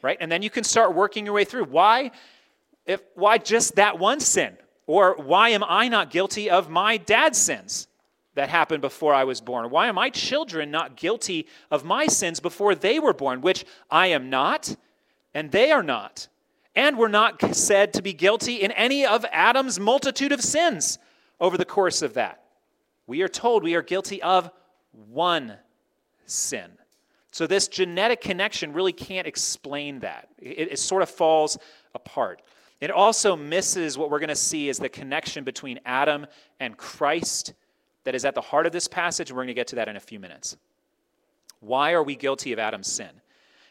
Right? 0.00 0.16
And 0.18 0.32
then 0.32 0.40
you 0.40 0.48
can 0.48 0.64
start 0.64 0.94
working 0.94 1.26
your 1.26 1.34
way 1.34 1.44
through 1.44 1.64
why 1.64 2.12
if 2.86 3.02
why 3.14 3.36
just 3.36 3.74
that 3.74 3.98
one 3.98 4.18
sin? 4.18 4.56
Or 4.86 5.14
why 5.16 5.50
am 5.50 5.62
I 5.62 5.88
not 5.88 6.08
guilty 6.10 6.48
of 6.48 6.70
my 6.70 6.96
dad's 6.96 7.36
sins? 7.36 7.86
that 8.34 8.48
happened 8.48 8.80
before 8.80 9.12
I 9.12 9.24
was 9.24 9.40
born? 9.40 9.68
Why 9.68 9.88
are 9.88 9.92
my 9.92 10.10
children 10.10 10.70
not 10.70 10.96
guilty 10.96 11.48
of 11.72 11.84
my 11.84 12.06
sins 12.06 12.38
before 12.38 12.76
they 12.76 13.00
were 13.00 13.12
born, 13.12 13.40
which 13.40 13.64
I 13.90 14.06
am 14.08 14.30
not, 14.30 14.76
and 15.34 15.50
they 15.50 15.72
are 15.72 15.82
not? 15.82 16.28
And 16.76 16.96
were 16.96 17.08
not 17.08 17.56
said 17.56 17.92
to 17.94 18.02
be 18.02 18.12
guilty 18.12 18.62
in 18.62 18.70
any 18.70 19.04
of 19.04 19.26
Adam's 19.32 19.80
multitude 19.80 20.30
of 20.30 20.40
sins 20.40 21.00
over 21.40 21.58
the 21.58 21.64
course 21.64 22.00
of 22.00 22.14
that. 22.14 22.44
We 23.08 23.22
are 23.22 23.28
told 23.28 23.64
we 23.64 23.74
are 23.74 23.82
guilty 23.82 24.22
of 24.22 24.52
one 24.92 25.56
sin. 26.24 26.77
So, 27.38 27.46
this 27.46 27.68
genetic 27.68 28.20
connection 28.20 28.72
really 28.72 28.92
can't 28.92 29.24
explain 29.24 30.00
that. 30.00 30.28
It, 30.38 30.72
it 30.72 30.78
sort 30.80 31.02
of 31.02 31.08
falls 31.08 31.56
apart. 31.94 32.42
It 32.80 32.90
also 32.90 33.36
misses 33.36 33.96
what 33.96 34.10
we're 34.10 34.18
going 34.18 34.28
to 34.28 34.34
see 34.34 34.68
is 34.68 34.78
the 34.78 34.88
connection 34.88 35.44
between 35.44 35.78
Adam 35.86 36.26
and 36.58 36.76
Christ 36.76 37.54
that 38.02 38.16
is 38.16 38.24
at 38.24 38.34
the 38.34 38.40
heart 38.40 38.66
of 38.66 38.72
this 38.72 38.88
passage, 38.88 39.30
and 39.30 39.36
we're 39.36 39.44
going 39.44 39.54
to 39.54 39.54
get 39.54 39.68
to 39.68 39.76
that 39.76 39.88
in 39.88 39.94
a 39.94 40.00
few 40.00 40.18
minutes. 40.18 40.56
Why 41.60 41.92
are 41.92 42.02
we 42.02 42.16
guilty 42.16 42.52
of 42.52 42.58
Adam's 42.58 42.90
sin? 42.90 43.20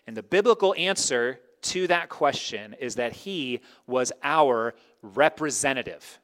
And 0.08 0.16
the 0.16 0.24
biblical 0.24 0.74
answer 0.78 1.42
to 1.64 1.88
that 1.88 2.08
question 2.08 2.74
is 2.80 2.96
that 2.96 3.12
he 3.12 3.60
was 3.86 4.14
our 4.24 4.76
representative. 5.02 6.20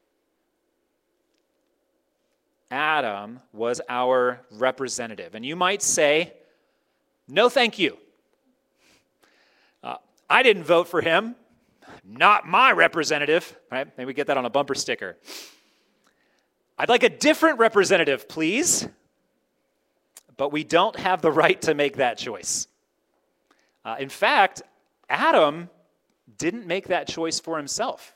Adam 2.71 3.41
was 3.51 3.82
our 3.89 4.39
representative. 4.49 5.36
And 5.36 5.45
you 5.45 5.58
might 5.58 5.82
say, 5.82 6.36
no, 7.34 7.50
thank 7.50 7.80
you. 7.80 7.98
Uh, 9.82 9.96
I 10.30 10.43
didn't 10.43 10.65
vote 10.65 10.88
for 10.88 11.02
him. 11.02 11.36
Not 12.04 12.48
my 12.48 12.72
representative. 12.72 13.58
Right? 13.72 13.88
Maybe 13.98 14.06
we 14.06 14.13
get 14.13 14.28
that 14.28 14.38
on 14.38 14.46
a 14.46 14.52
bumper 14.52 14.76
sticker. 14.76 15.17
I'd 16.78 16.89
like 16.89 17.02
a 17.02 17.10
different 17.10 17.58
representative, 17.58 18.30
please. 18.30 18.88
But 20.38 20.52
we 20.52 20.63
don't 20.63 20.96
have 21.00 21.24
the 21.24 21.32
right 21.32 21.60
to 21.63 21.74
make 21.74 21.98
that 21.98 22.19
choice. 22.19 22.67
Uh, 23.84 23.96
in 24.00 24.10
fact, 24.10 24.62
Adam 25.10 25.72
didn't 26.38 26.67
make 26.67 26.89
that 26.89 27.08
choice 27.08 27.39
for 27.39 27.58
himself. 27.58 28.13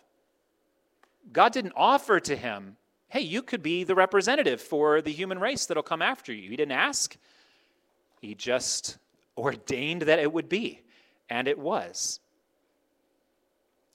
God 1.31 1.53
didn't 1.53 1.73
offer 1.75 2.19
to 2.19 2.35
him, 2.35 2.77
hey, 3.09 3.21
you 3.21 3.41
could 3.41 3.63
be 3.63 3.83
the 3.83 3.95
representative 3.95 4.61
for 4.61 5.01
the 5.01 5.11
human 5.11 5.39
race 5.39 5.65
that'll 5.65 5.81
come 5.81 6.03
after 6.03 6.31
you. 6.31 6.49
He 6.49 6.55
didn't 6.55 6.73
ask, 6.73 7.17
he 8.21 8.35
just 8.35 8.97
ordained 9.37 10.03
that 10.03 10.19
it 10.19 10.31
would 10.31 10.49
be, 10.49 10.81
and 11.29 11.47
it 11.47 11.59
was. 11.59 12.19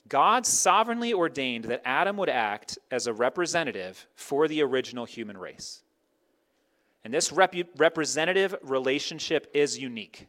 God 0.09 0.47
sovereignly 0.47 1.13
ordained 1.13 1.65
that 1.65 1.83
Adam 1.85 2.17
would 2.19 2.29
act 2.29 2.79
as 2.91 3.07
a 3.07 3.13
representative 3.13 4.07
for 4.15 4.47
the 4.47 4.63
original 4.63 5.05
human 5.05 5.39
race. 5.39 5.83
And 7.05 7.13
this 7.13 7.33
rep- 7.33 7.55
representative 7.77 8.55
relationship 8.63 9.51
is 9.55 9.79
unique. 9.79 10.29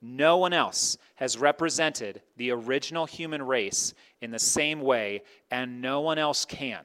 No 0.00 0.36
one 0.36 0.52
else 0.52 0.96
has 1.16 1.36
represented 1.36 2.22
the 2.36 2.52
original 2.52 3.04
human 3.04 3.42
race 3.42 3.94
in 4.20 4.30
the 4.30 4.38
same 4.38 4.80
way, 4.80 5.22
and 5.50 5.80
no 5.80 6.00
one 6.00 6.18
else 6.18 6.44
can. 6.44 6.84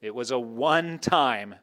It 0.00 0.14
was 0.14 0.32
a 0.32 0.38
one 0.38 0.98
time 0.98 1.54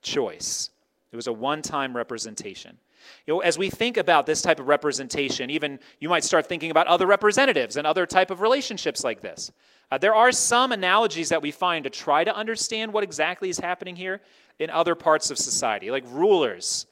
choice, 0.00 0.70
it 1.12 1.16
was 1.16 1.26
a 1.26 1.32
one 1.32 1.62
time 1.62 1.94
representation. 1.94 2.78
You 3.26 3.34
know, 3.34 3.40
as 3.40 3.58
we 3.58 3.70
think 3.70 3.96
about 3.96 4.26
this 4.26 4.42
type 4.42 4.60
of 4.60 4.68
representation, 4.68 5.50
even 5.50 5.78
you 6.00 6.08
might 6.08 6.24
start 6.24 6.46
thinking 6.46 6.70
about 6.70 6.86
other 6.86 7.06
representatives 7.06 7.76
and 7.76 7.86
other 7.86 8.06
type 8.06 8.30
of 8.30 8.40
relationships 8.40 9.04
like 9.04 9.20
this. 9.20 9.50
Uh, 9.90 9.98
there 9.98 10.14
are 10.14 10.32
some 10.32 10.72
analogies 10.72 11.28
that 11.28 11.40
we 11.40 11.50
find 11.50 11.84
to 11.84 11.90
try 11.90 12.24
to 12.24 12.34
understand 12.34 12.92
what 12.92 13.04
exactly 13.04 13.48
is 13.48 13.58
happening 13.58 13.94
here 13.94 14.20
in 14.58 14.70
other 14.70 14.94
parts 14.94 15.30
of 15.30 15.38
society, 15.38 15.90
like 15.90 16.04
rulers 16.08 16.86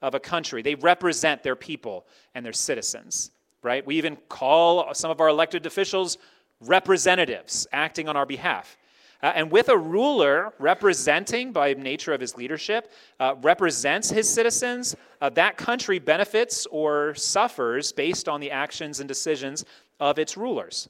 of 0.00 0.14
a 0.14 0.20
country. 0.20 0.62
They 0.62 0.74
represent 0.76 1.42
their 1.42 1.56
people 1.56 2.06
and 2.34 2.44
their 2.44 2.52
citizens, 2.52 3.30
right? 3.62 3.84
We 3.86 3.96
even 3.96 4.16
call 4.28 4.94
some 4.94 5.10
of 5.10 5.20
our 5.20 5.28
elected 5.28 5.66
officials 5.66 6.18
representatives 6.60 7.66
acting 7.72 8.08
on 8.08 8.16
our 8.16 8.26
behalf. 8.26 8.76
Uh, 9.22 9.32
and 9.34 9.50
with 9.50 9.68
a 9.68 9.76
ruler 9.76 10.52
representing, 10.58 11.52
by 11.52 11.74
nature 11.74 12.12
of 12.12 12.20
his 12.20 12.36
leadership, 12.36 12.92
uh, 13.18 13.34
represents 13.42 14.10
his 14.10 14.28
citizens, 14.28 14.94
uh, 15.20 15.28
that 15.30 15.56
country 15.56 15.98
benefits 15.98 16.66
or 16.70 17.14
suffers 17.14 17.90
based 17.90 18.28
on 18.28 18.40
the 18.40 18.50
actions 18.50 19.00
and 19.00 19.08
decisions 19.08 19.64
of 19.98 20.18
its 20.18 20.36
rulers. 20.36 20.88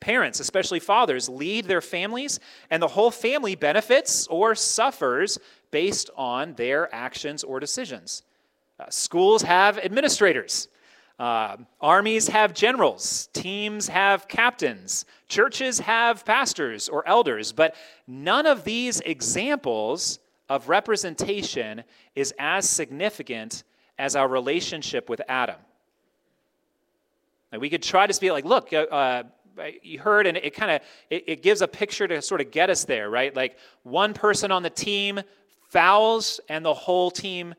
Parents, 0.00 0.40
especially 0.40 0.80
fathers, 0.80 1.28
lead 1.28 1.64
their 1.64 1.80
families, 1.80 2.40
and 2.70 2.82
the 2.82 2.88
whole 2.88 3.10
family 3.10 3.54
benefits 3.54 4.26
or 4.28 4.54
suffers 4.54 5.38
based 5.70 6.10
on 6.16 6.54
their 6.54 6.92
actions 6.94 7.44
or 7.44 7.60
decisions. 7.60 8.22
Uh, 8.80 8.84
schools 8.90 9.42
have 9.42 9.78
administrators. 9.78 10.68
Uh, 11.18 11.56
armies 11.80 12.28
have 12.28 12.54
generals, 12.54 13.28
teams 13.32 13.88
have 13.88 14.28
captains, 14.28 15.04
churches 15.26 15.80
have 15.80 16.24
pastors 16.24 16.88
or 16.88 17.06
elders, 17.08 17.50
but 17.50 17.74
none 18.06 18.46
of 18.46 18.62
these 18.62 19.00
examples 19.00 20.20
of 20.48 20.68
representation 20.68 21.82
is 22.14 22.32
as 22.38 22.68
significant 22.68 23.64
as 23.98 24.14
our 24.14 24.28
relationship 24.28 25.10
with 25.10 25.20
Adam. 25.28 25.56
we 27.58 27.68
could 27.68 27.82
try 27.82 28.06
to 28.06 28.20
be 28.20 28.30
like, 28.30 28.44
look, 28.44 28.72
uh, 28.72 28.86
uh, 28.92 29.22
you 29.82 29.98
heard, 29.98 30.26
and 30.28 30.36
it 30.36 30.54
kind 30.54 30.70
of 30.70 30.82
it, 31.10 31.24
it 31.26 31.42
gives 31.42 31.62
a 31.62 31.68
picture 31.68 32.06
to 32.06 32.22
sort 32.22 32.40
of 32.40 32.52
get 32.52 32.70
us 32.70 32.84
there, 32.84 33.10
right? 33.10 33.34
Like 33.34 33.56
one 33.82 34.14
person 34.14 34.52
on 34.52 34.62
the 34.62 34.70
team 34.70 35.20
fouls, 35.68 36.40
and 36.48 36.64
the 36.64 36.72
whole 36.72 37.10
team 37.10 37.54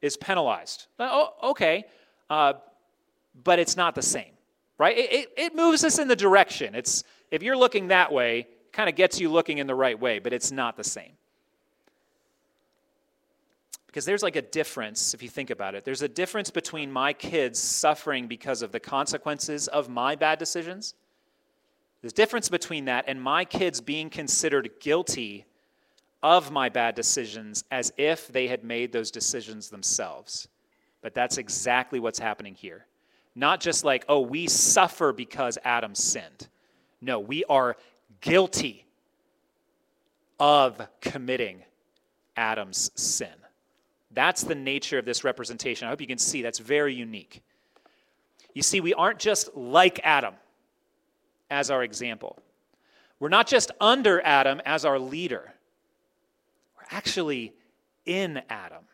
is 0.00 0.16
penalized. 0.16 0.86
Oh, 0.98 1.34
okay. 1.42 1.84
Uh, 2.30 2.54
but 3.44 3.58
it's 3.58 3.76
not 3.76 3.94
the 3.94 4.02
same, 4.02 4.32
right? 4.78 4.96
It, 4.96 5.12
it, 5.12 5.28
it 5.36 5.54
moves 5.54 5.84
us 5.84 5.98
in 5.98 6.08
the 6.08 6.16
direction. 6.16 6.74
It's, 6.74 7.04
if 7.30 7.42
you're 7.42 7.56
looking 7.56 7.88
that 7.88 8.12
way, 8.12 8.40
it 8.40 8.72
kind 8.72 8.88
of 8.88 8.96
gets 8.96 9.20
you 9.20 9.30
looking 9.30 9.58
in 9.58 9.66
the 9.66 9.74
right 9.74 9.98
way, 9.98 10.18
but 10.18 10.32
it's 10.32 10.52
not 10.52 10.76
the 10.76 10.84
same. 10.84 11.12
Because 13.86 14.06
there's 14.06 14.22
like 14.22 14.36
a 14.36 14.42
difference, 14.42 15.12
if 15.12 15.22
you 15.22 15.28
think 15.28 15.50
about 15.50 15.74
it. 15.74 15.84
There's 15.84 16.00
a 16.00 16.08
difference 16.08 16.50
between 16.50 16.90
my 16.90 17.12
kids 17.12 17.58
suffering 17.58 18.26
because 18.26 18.62
of 18.62 18.72
the 18.72 18.80
consequences 18.80 19.68
of 19.68 19.90
my 19.90 20.16
bad 20.16 20.38
decisions. 20.38 20.94
There's 22.00 22.12
a 22.12 22.16
difference 22.16 22.48
between 22.48 22.86
that 22.86 23.04
and 23.06 23.20
my 23.20 23.44
kids 23.44 23.82
being 23.82 24.08
considered 24.08 24.70
guilty 24.80 25.44
of 26.22 26.50
my 26.50 26.68
bad 26.68 26.94
decisions 26.94 27.64
as 27.70 27.92
if 27.98 28.28
they 28.28 28.46
had 28.46 28.64
made 28.64 28.92
those 28.92 29.10
decisions 29.10 29.68
themselves. 29.68 30.48
But 31.02 31.14
that's 31.14 31.36
exactly 31.36 32.00
what's 32.00 32.18
happening 32.18 32.54
here. 32.54 32.86
Not 33.34 33.60
just 33.60 33.84
like, 33.84 34.04
oh, 34.08 34.20
we 34.20 34.46
suffer 34.46 35.12
because 35.12 35.58
Adam 35.64 35.94
sinned. 35.94 36.48
No, 37.00 37.18
we 37.18 37.44
are 37.44 37.76
guilty 38.20 38.86
of 40.38 40.80
committing 41.00 41.62
Adam's 42.36 42.90
sin. 42.94 43.28
That's 44.10 44.42
the 44.42 44.54
nature 44.54 44.98
of 44.98 45.04
this 45.04 45.24
representation. 45.24 45.86
I 45.86 45.90
hope 45.90 46.00
you 46.00 46.06
can 46.06 46.18
see 46.18 46.42
that's 46.42 46.58
very 46.58 46.94
unique. 46.94 47.42
You 48.54 48.62
see, 48.62 48.80
we 48.80 48.92
aren't 48.92 49.18
just 49.18 49.54
like 49.56 50.00
Adam 50.04 50.34
as 51.50 51.70
our 51.70 51.82
example, 51.82 52.38
we're 53.20 53.28
not 53.28 53.46
just 53.46 53.70
under 53.78 54.20
Adam 54.22 54.60
as 54.64 54.84
our 54.84 54.98
leader, 54.98 55.52
we're 56.76 56.96
actually 56.96 57.52
in 58.06 58.40
Adam 58.48 58.84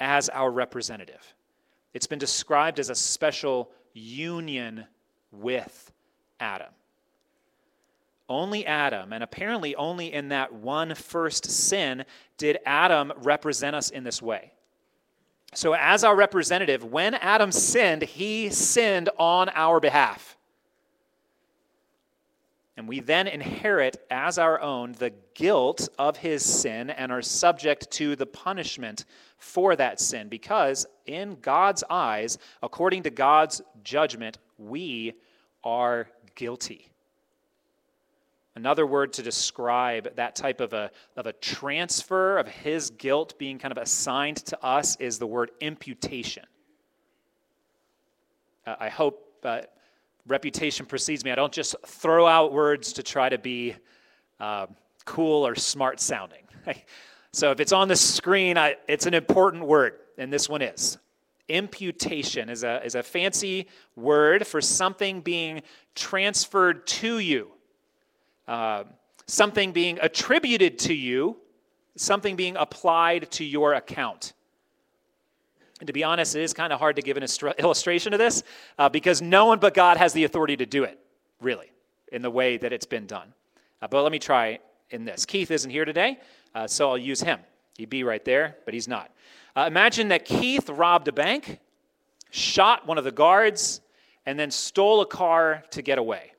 as 0.00 0.28
our 0.28 0.50
representative. 0.50 1.35
It's 1.96 2.06
been 2.06 2.18
described 2.18 2.78
as 2.78 2.90
a 2.90 2.94
special 2.94 3.70
union 3.94 4.86
with 5.32 5.90
Adam. 6.38 6.68
Only 8.28 8.66
Adam, 8.66 9.14
and 9.14 9.24
apparently 9.24 9.74
only 9.76 10.12
in 10.12 10.28
that 10.28 10.52
one 10.52 10.94
first 10.94 11.50
sin, 11.50 12.04
did 12.36 12.58
Adam 12.66 13.14
represent 13.22 13.74
us 13.74 13.88
in 13.88 14.04
this 14.04 14.20
way. 14.20 14.52
So, 15.54 15.72
as 15.72 16.04
our 16.04 16.14
representative, 16.14 16.84
when 16.84 17.14
Adam 17.14 17.50
sinned, 17.50 18.02
he 18.02 18.50
sinned 18.50 19.08
on 19.18 19.48
our 19.54 19.80
behalf. 19.80 20.35
And 22.76 22.86
we 22.86 23.00
then 23.00 23.26
inherit 23.26 24.04
as 24.10 24.38
our 24.38 24.60
own 24.60 24.92
the 24.92 25.12
guilt 25.34 25.88
of 25.98 26.18
his 26.18 26.44
sin 26.44 26.90
and 26.90 27.10
are 27.10 27.22
subject 27.22 27.90
to 27.92 28.16
the 28.16 28.26
punishment 28.26 29.06
for 29.38 29.76
that 29.76 29.98
sin 29.98 30.28
because, 30.28 30.86
in 31.06 31.38
God's 31.40 31.82
eyes, 31.88 32.36
according 32.62 33.04
to 33.04 33.10
God's 33.10 33.62
judgment, 33.82 34.38
we 34.58 35.14
are 35.64 36.08
guilty. 36.34 36.90
Another 38.56 38.86
word 38.86 39.12
to 39.14 39.22
describe 39.22 40.16
that 40.16 40.34
type 40.34 40.60
of 40.60 40.72
a, 40.72 40.90
of 41.16 41.26
a 41.26 41.32
transfer 41.34 42.38
of 42.38 42.48
his 42.48 42.90
guilt 42.90 43.38
being 43.38 43.58
kind 43.58 43.72
of 43.72 43.78
assigned 43.78 44.38
to 44.38 44.64
us 44.64 44.96
is 44.96 45.18
the 45.18 45.26
word 45.26 45.50
imputation. 45.60 46.44
Uh, 48.66 48.76
I 48.80 48.88
hope 48.88 49.22
uh, 49.44 49.60
reputation 50.26 50.86
precedes 50.86 51.24
me. 51.24 51.30
I 51.30 51.34
don't 51.34 51.52
just 51.52 51.74
throw 51.86 52.26
out 52.26 52.52
words 52.52 52.92
to 52.94 53.02
try 53.02 53.28
to 53.28 53.38
be 53.38 53.74
uh, 54.40 54.66
cool 55.04 55.46
or 55.46 55.54
smart 55.54 56.00
sounding. 56.00 56.42
So 57.36 57.50
if 57.50 57.60
it's 57.60 57.72
on 57.72 57.88
the 57.88 57.96
screen, 57.96 58.56
I, 58.56 58.76
it's 58.88 59.04
an 59.04 59.12
important 59.12 59.66
word, 59.66 59.98
and 60.16 60.32
this 60.32 60.48
one 60.48 60.62
is. 60.62 60.96
Imputation 61.50 62.48
is 62.48 62.64
a, 62.64 62.82
is 62.82 62.94
a 62.94 63.02
fancy 63.02 63.66
word 63.94 64.46
for 64.46 64.62
something 64.62 65.20
being 65.20 65.60
transferred 65.94 66.86
to 66.86 67.18
you, 67.18 67.50
uh, 68.48 68.84
something 69.26 69.72
being 69.72 69.98
attributed 70.00 70.78
to 70.78 70.94
you, 70.94 71.36
something 71.94 72.36
being 72.36 72.56
applied 72.56 73.30
to 73.32 73.44
your 73.44 73.74
account. 73.74 74.32
And 75.80 75.86
to 75.86 75.92
be 75.92 76.04
honest, 76.04 76.34
it 76.34 76.42
is 76.42 76.54
kind 76.54 76.72
of 76.72 76.78
hard 76.78 76.96
to 76.96 77.02
give 77.02 77.16
an 77.16 77.26
illustration 77.58 78.12
of 78.12 78.18
this 78.18 78.42
uh, 78.78 78.88
because 78.88 79.20
no 79.20 79.46
one 79.46 79.58
but 79.58 79.74
God 79.74 79.98
has 79.98 80.12
the 80.12 80.24
authority 80.24 80.56
to 80.56 80.66
do 80.66 80.84
it, 80.84 80.98
really, 81.40 81.70
in 82.12 82.22
the 82.22 82.30
way 82.30 82.56
that 82.56 82.72
it's 82.72 82.86
been 82.86 83.06
done. 83.06 83.32
Uh, 83.82 83.88
but 83.88 84.02
let 84.02 84.12
me 84.12 84.18
try 84.18 84.58
in 84.90 85.04
this. 85.04 85.26
Keith 85.26 85.50
isn't 85.50 85.70
here 85.70 85.84
today, 85.84 86.18
uh, 86.54 86.66
so 86.66 86.88
I'll 86.88 86.98
use 86.98 87.20
him. 87.20 87.40
He'd 87.76 87.90
be 87.90 88.04
right 88.04 88.24
there, 88.24 88.56
but 88.64 88.72
he's 88.72 88.88
not. 88.88 89.10
Uh, 89.54 89.64
imagine 89.66 90.08
that 90.08 90.24
Keith 90.24 90.68
robbed 90.70 91.08
a 91.08 91.12
bank, 91.12 91.60
shot 92.30 92.86
one 92.86 92.96
of 92.96 93.04
the 93.04 93.12
guards, 93.12 93.80
and 94.24 94.38
then 94.38 94.50
stole 94.50 95.02
a 95.02 95.06
car 95.06 95.62
to 95.70 95.82
get 95.82 95.98
away. 95.98 96.32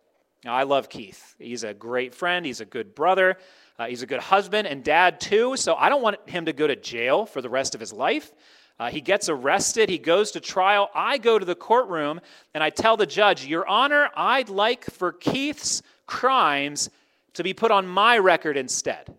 Now, 0.44 0.56
I 0.56 0.64
love 0.64 0.90
Keith. 0.90 1.36
He's 1.40 1.64
a 1.64 1.74
great 1.74 2.14
friend, 2.14 2.46
he's 2.46 2.62
a 2.62 2.66
good 2.66 2.96
brother, 2.96 3.38
uh, 3.78 3.86
he's 3.86 4.02
a 4.02 4.08
good 4.08 4.20
husband 4.20 4.68
and 4.68 4.84
dad, 4.84 5.20
too, 5.20 5.58
so 5.58 5.76
I 5.76 5.90
don't 5.90 6.02
want 6.02 6.28
him 6.28 6.46
to 6.46 6.54
go 6.54 6.66
to 6.66 6.76
jail 6.76 7.26
for 7.26 7.42
the 7.42 7.50
rest 7.50 7.76
of 7.76 7.80
his 7.82 7.94
life. 7.94 8.32
Uh, 8.80 8.90
he 8.92 9.02
gets 9.02 9.28
arrested. 9.28 9.90
He 9.90 9.98
goes 9.98 10.32
to 10.32 10.40
trial. 10.40 10.90
I 10.94 11.18
go 11.18 11.40
to 11.40 11.46
the 11.46 11.56
courtroom 11.56 12.22
and 12.54 12.64
I 12.64 12.70
tell 12.70 12.96
the 12.96 13.06
judge, 13.06 13.46
Your 13.46 13.68
Honor, 13.68 14.10
I'd 14.16 14.50
like 14.50 14.86
for 14.86 15.12
Keith's 15.12 15.82
crimes 16.06 16.90
to 17.34 17.44
be 17.44 17.54
put 17.54 17.72
on 17.72 17.88
my 17.88 18.18
record 18.18 18.56
instead. 18.56 19.14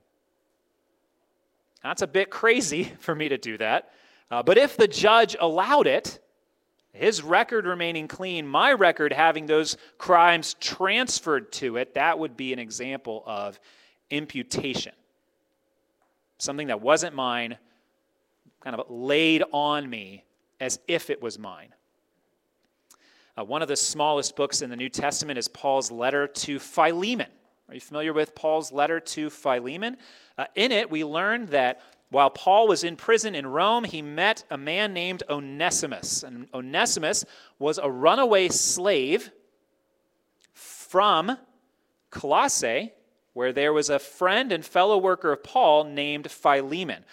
That's 1.83 2.03
a 2.03 2.07
bit 2.07 2.31
crazy 2.31 2.85
for 2.99 3.15
me 3.15 3.29
to 3.29 3.39
do 3.39 3.59
that. 3.59 3.91
Uh, 4.31 4.43
but 4.43 4.59
if 4.59 4.77
the 4.77 4.89
judge 4.89 5.37
allowed 5.41 5.87
it, 5.87 6.21
his 6.93 7.23
record 7.23 7.67
remaining 7.67 8.09
clean, 8.09 8.47
my 8.47 8.73
record 8.73 9.13
having 9.13 9.47
those 9.47 9.77
crimes 9.99 10.55
transferred 10.55 11.53
to 11.53 11.77
it, 11.77 11.95
that 11.95 12.19
would 12.19 12.37
be 12.37 12.53
an 12.53 12.59
example 12.59 13.23
of 13.27 13.59
imputation. 14.11 14.93
Something 16.39 16.69
that 16.69 16.81
wasn't 16.81 17.15
mine 17.15 17.59
kind 18.69 18.79
of 18.79 18.91
laid 18.91 19.43
on 19.51 19.89
me 19.89 20.23
as 20.61 20.79
if 20.87 21.09
it 21.09 21.23
was 21.23 21.39
mine. 21.39 21.73
Uh, 23.39 23.43
one 23.43 23.63
of 23.63 23.69
the 23.69 23.77
smallest 23.77 24.37
books 24.37 24.61
in 24.61 24.69
the 24.69 24.77
New 24.77 24.91
Testament 24.91 25.39
is 25.39 25.49
Paul's 25.49 25.91
letter 25.91 26.27
to 26.27 26.59
Philemon. 26.59 27.31
Are 27.69 27.75
you 27.75 27.81
familiar 27.81 28.13
with 28.13 28.35
Paul's 28.35 28.71
letter 28.71 29.01
to 29.01 29.31
Philemon? 29.31 29.97
Uh, 30.37 30.45
in 30.55 30.71
it, 30.71 30.91
we 30.91 31.03
learn 31.03 31.47
that 31.47 31.81
while 32.11 32.29
Paul 32.29 32.69
was 32.69 32.85
in 32.85 32.95
prison 32.95 33.35
in 33.35 33.47
Rome, 33.47 33.85
he 33.85 34.03
met 34.03 34.45
a 34.51 34.59
man 34.59 34.93
named 34.93 35.23
Onesimus. 35.31 36.23
And 36.23 36.47
Onesimus 36.53 37.25
was 37.59 37.79
a 37.79 37.91
runaway 37.91 38.49
slave 38.49 39.31
from 40.53 41.39
Colossae, 42.11 42.93
where 43.33 43.55
there 43.55 43.73
was 43.73 43.89
a 43.89 43.99
friend 43.99 44.53
and 44.53 44.63
fellow 44.63 44.99
worker 44.99 45.33
of 45.33 45.43
Paul 45.43 45.85
named 45.85 46.31
Philemon. 46.31 47.07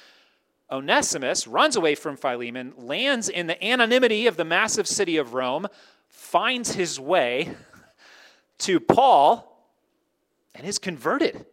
Onesimus 0.72 1.48
runs 1.48 1.76
away 1.76 1.96
from 1.96 2.18
Philemon, 2.18 2.74
lands 2.78 3.30
in 3.30 3.48
the 3.48 3.64
anonymity 3.64 4.28
of 4.28 4.38
the 4.38 4.46
massive 4.46 4.88
city 4.88 5.18
of 5.18 5.34
Rome, 5.34 5.68
finds 6.08 6.74
his 6.74 7.00
way 7.00 7.56
to 8.60 8.80
Paul, 8.80 9.52
and 10.56 10.66
is 10.66 10.80
converted. 10.80 11.46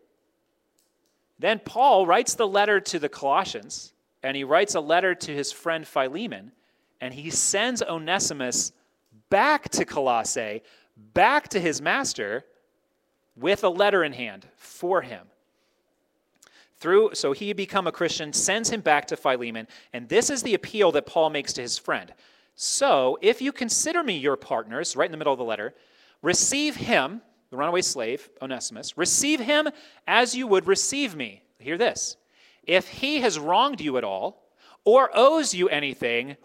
Then 1.39 1.59
Paul 1.59 2.07
writes 2.07 2.35
the 2.35 2.47
letter 2.47 2.81
to 2.81 2.99
the 2.99 3.09
Colossians, 3.09 3.93
and 4.23 4.37
he 4.37 4.45
writes 4.45 4.75
a 4.75 4.81
letter 4.81 5.15
to 5.15 5.35
his 5.35 5.53
friend 5.53 5.87
Philemon, 5.87 6.53
and 7.01 7.13
he 7.13 7.31
sends 7.31 7.83
Onesimus 7.83 8.73
back 9.29 9.69
to 9.71 9.85
Colossae, 9.85 10.63
back 10.97 11.49
to 11.49 11.61
his 11.61 11.83
master, 11.83 12.45
with 13.35 13.65
a 13.65 13.69
letter 13.69 14.05
in 14.05 14.13
hand 14.13 14.47
for 14.57 15.03
him. 15.03 15.27
Through, 16.83 17.15
so 17.15 17.31
he 17.31 17.47
had 17.47 17.57
become 17.57 17.87
a 17.87 17.93
Christian, 17.93 18.33
sends 18.33 18.69
him 18.69 18.81
back 18.81 19.07
to 19.07 19.17
Philemon, 19.17 19.69
and 19.93 20.09
this 20.09 20.31
is 20.31 20.43
the 20.43 20.55
appeal 20.55 20.91
that 20.93 21.07
Paul 21.07 21.31
makes 21.31 21.53
to 21.53 21.63
his 21.63 21.79
friend. 21.79 22.13
So, 22.57 23.19
if 23.23 23.41
you 23.41 23.53
consider 23.53 24.03
me 24.03 24.19
your 24.19 24.37
partners, 24.37 24.97
right 24.97 25.07
in 25.07 25.13
the 25.13 25.17
middle 25.17 25.33
of 25.33 25.39
the 25.39 25.45
letter, 25.45 25.75
receive 26.23 26.75
him, 26.75 27.23
the 27.51 27.57
runaway 27.57 27.83
slave, 27.83 28.29
Onesimus, 28.43 28.99
receive 28.99 29.39
him 29.39 29.69
as 30.09 30.35
you 30.35 30.49
would 30.49 30.67
receive 30.67 31.15
me. 31.15 31.45
Hear 31.61 31.79
this. 31.79 32.17
If 32.65 32.89
he 32.89 33.21
has 33.21 33.39
wronged 33.39 33.81
you 33.81 33.97
at 33.97 34.03
all, 34.03 34.43
or 34.85 35.09
owes 35.15 35.55
you 35.55 35.69
anything, 35.69 36.37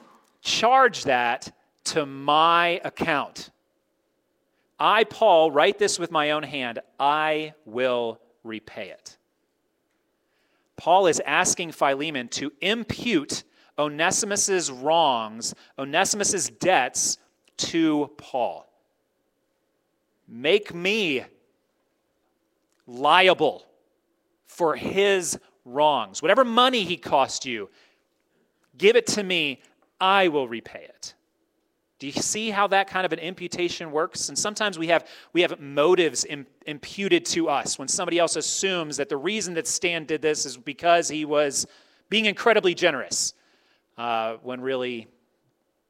charge 0.44 1.06
that 1.06 1.52
to 1.86 2.06
my 2.06 2.80
account. 2.84 3.50
I, 4.80 5.04
Paul, 5.06 5.50
write 5.50 5.80
this 5.80 5.98
with 5.98 6.12
my 6.12 6.30
own 6.30 6.44
hand. 6.44 6.78
I 7.00 7.56
will 7.66 8.22
repay 8.44 8.90
it. 8.90 9.17
Paul 10.78 11.08
is 11.08 11.20
asking 11.26 11.72
Philemon 11.72 12.28
to 12.30 12.54
impute 12.62 13.44
Onesimus's 13.78 14.72
wrongs, 14.72 15.54
Onesimus's 15.78 16.50
debts 16.50 17.18
to 17.58 18.12
Paul. 18.18 18.66
Make 20.28 20.74
me 20.74 21.24
liable 22.86 23.66
for 24.46 24.76
his 24.76 25.38
wrongs. 25.66 26.22
Whatever 26.22 26.46
money 26.46 26.84
he 26.84 26.98
cost 26.98 27.46
you, 27.46 27.70
give 28.78 28.96
it 28.96 29.08
to 29.08 29.24
me, 29.24 29.62
I 30.00 30.28
will 30.28 30.48
repay 30.48 30.86
it. 30.88 31.14
Do 32.00 32.06
you 32.06 32.14
see 32.14 32.52
how 32.52 32.68
that 32.68 32.88
kind 32.88 33.06
of 33.06 33.14
an 33.14 33.20
imputation 33.20 33.92
works? 33.92 34.30
And 34.30 34.38
sometimes 34.38 34.78
we 34.78 34.88
have, 34.88 35.08
we 35.34 35.42
have 35.42 35.60
motives 35.60 36.26
Im- 36.26 36.46
imputed 36.68 37.26
to 37.28 37.50
us 37.50 37.80
when 37.80 37.88
somebody 37.88 38.20
else 38.20 38.36
assumes 38.36 38.98
that 38.98 39.10
the 39.10 39.18
reason 39.18 39.56
that 39.56 39.68
Stan 39.68 40.06
did 40.06 40.22
this 40.22 40.46
is 40.46 40.58
because 40.58 41.10
he 41.10 41.26
was 41.26 41.66
being 42.10 42.26
incredibly 42.26 42.76
generous, 42.76 43.34
uh, 43.98 44.36
when 44.44 44.62
really 44.62 45.08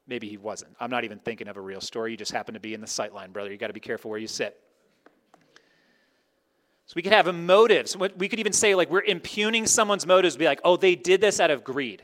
maybe 0.06 0.28
he 0.28 0.38
wasn't. 0.38 0.74
I'm 0.80 0.90
not 0.90 1.04
even 1.04 1.18
thinking 1.18 1.46
of 1.46 1.58
a 1.58 1.60
real 1.60 1.82
story. 1.82 2.12
You 2.12 2.16
just 2.16 2.32
happen 2.32 2.54
to 2.54 2.60
be 2.60 2.72
in 2.72 2.80
the 2.80 2.86
sight 2.86 3.12
line, 3.12 3.30
brother. 3.30 3.52
You 3.52 3.58
got 3.58 3.66
to 3.66 3.74
be 3.74 3.80
careful 3.80 4.10
where 4.10 4.18
you 4.18 4.28
sit. 4.28 4.58
So 6.86 6.94
we 6.96 7.02
could 7.02 7.12
have 7.12 7.32
motives. 7.34 7.94
We 7.98 8.28
could 8.30 8.40
even 8.40 8.54
say, 8.54 8.74
like, 8.74 8.90
we're 8.90 9.02
impugning 9.02 9.66
someone's 9.66 10.06
motives, 10.06 10.38
be 10.38 10.46
like, 10.46 10.62
oh, 10.64 10.78
they 10.78 10.94
did 10.94 11.20
this 11.20 11.38
out 11.38 11.50
of 11.50 11.62
greed 11.62 12.02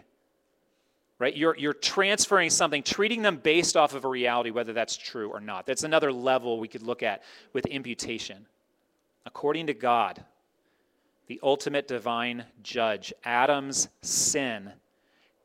right? 1.18 1.36
You're, 1.36 1.56
you're 1.56 1.72
transferring 1.72 2.50
something, 2.50 2.82
treating 2.82 3.22
them 3.22 3.36
based 3.36 3.76
off 3.76 3.94
of 3.94 4.04
a 4.04 4.08
reality, 4.08 4.50
whether 4.50 4.72
that's 4.72 4.96
true 4.96 5.30
or 5.30 5.40
not. 5.40 5.66
That's 5.66 5.84
another 5.84 6.12
level 6.12 6.58
we 6.58 6.68
could 6.68 6.82
look 6.82 7.02
at 7.02 7.22
with 7.52 7.66
imputation. 7.66 8.46
According 9.26 9.68
to 9.68 9.74
God, 9.74 10.24
the 11.26 11.40
ultimate 11.42 11.88
divine 11.88 12.44
judge, 12.62 13.12
Adam's 13.24 13.88
sin 14.02 14.72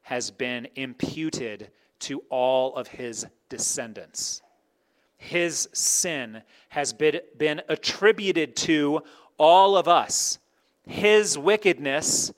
has 0.01 0.31
been 0.31 0.67
imputed 0.75 1.69
to 1.99 2.23
all 2.29 2.75
of 2.75 2.87
his 2.87 3.25
descendants. 3.47 4.41
His 5.17 5.69
sin 5.73 6.41
has 6.69 6.93
been, 6.93 7.19
been 7.37 7.61
attributed 7.69 8.55
to 8.57 9.01
all 9.37 9.77
of 9.77 9.87
us. 9.87 10.39
His 10.85 11.37
wickedness 11.37 12.33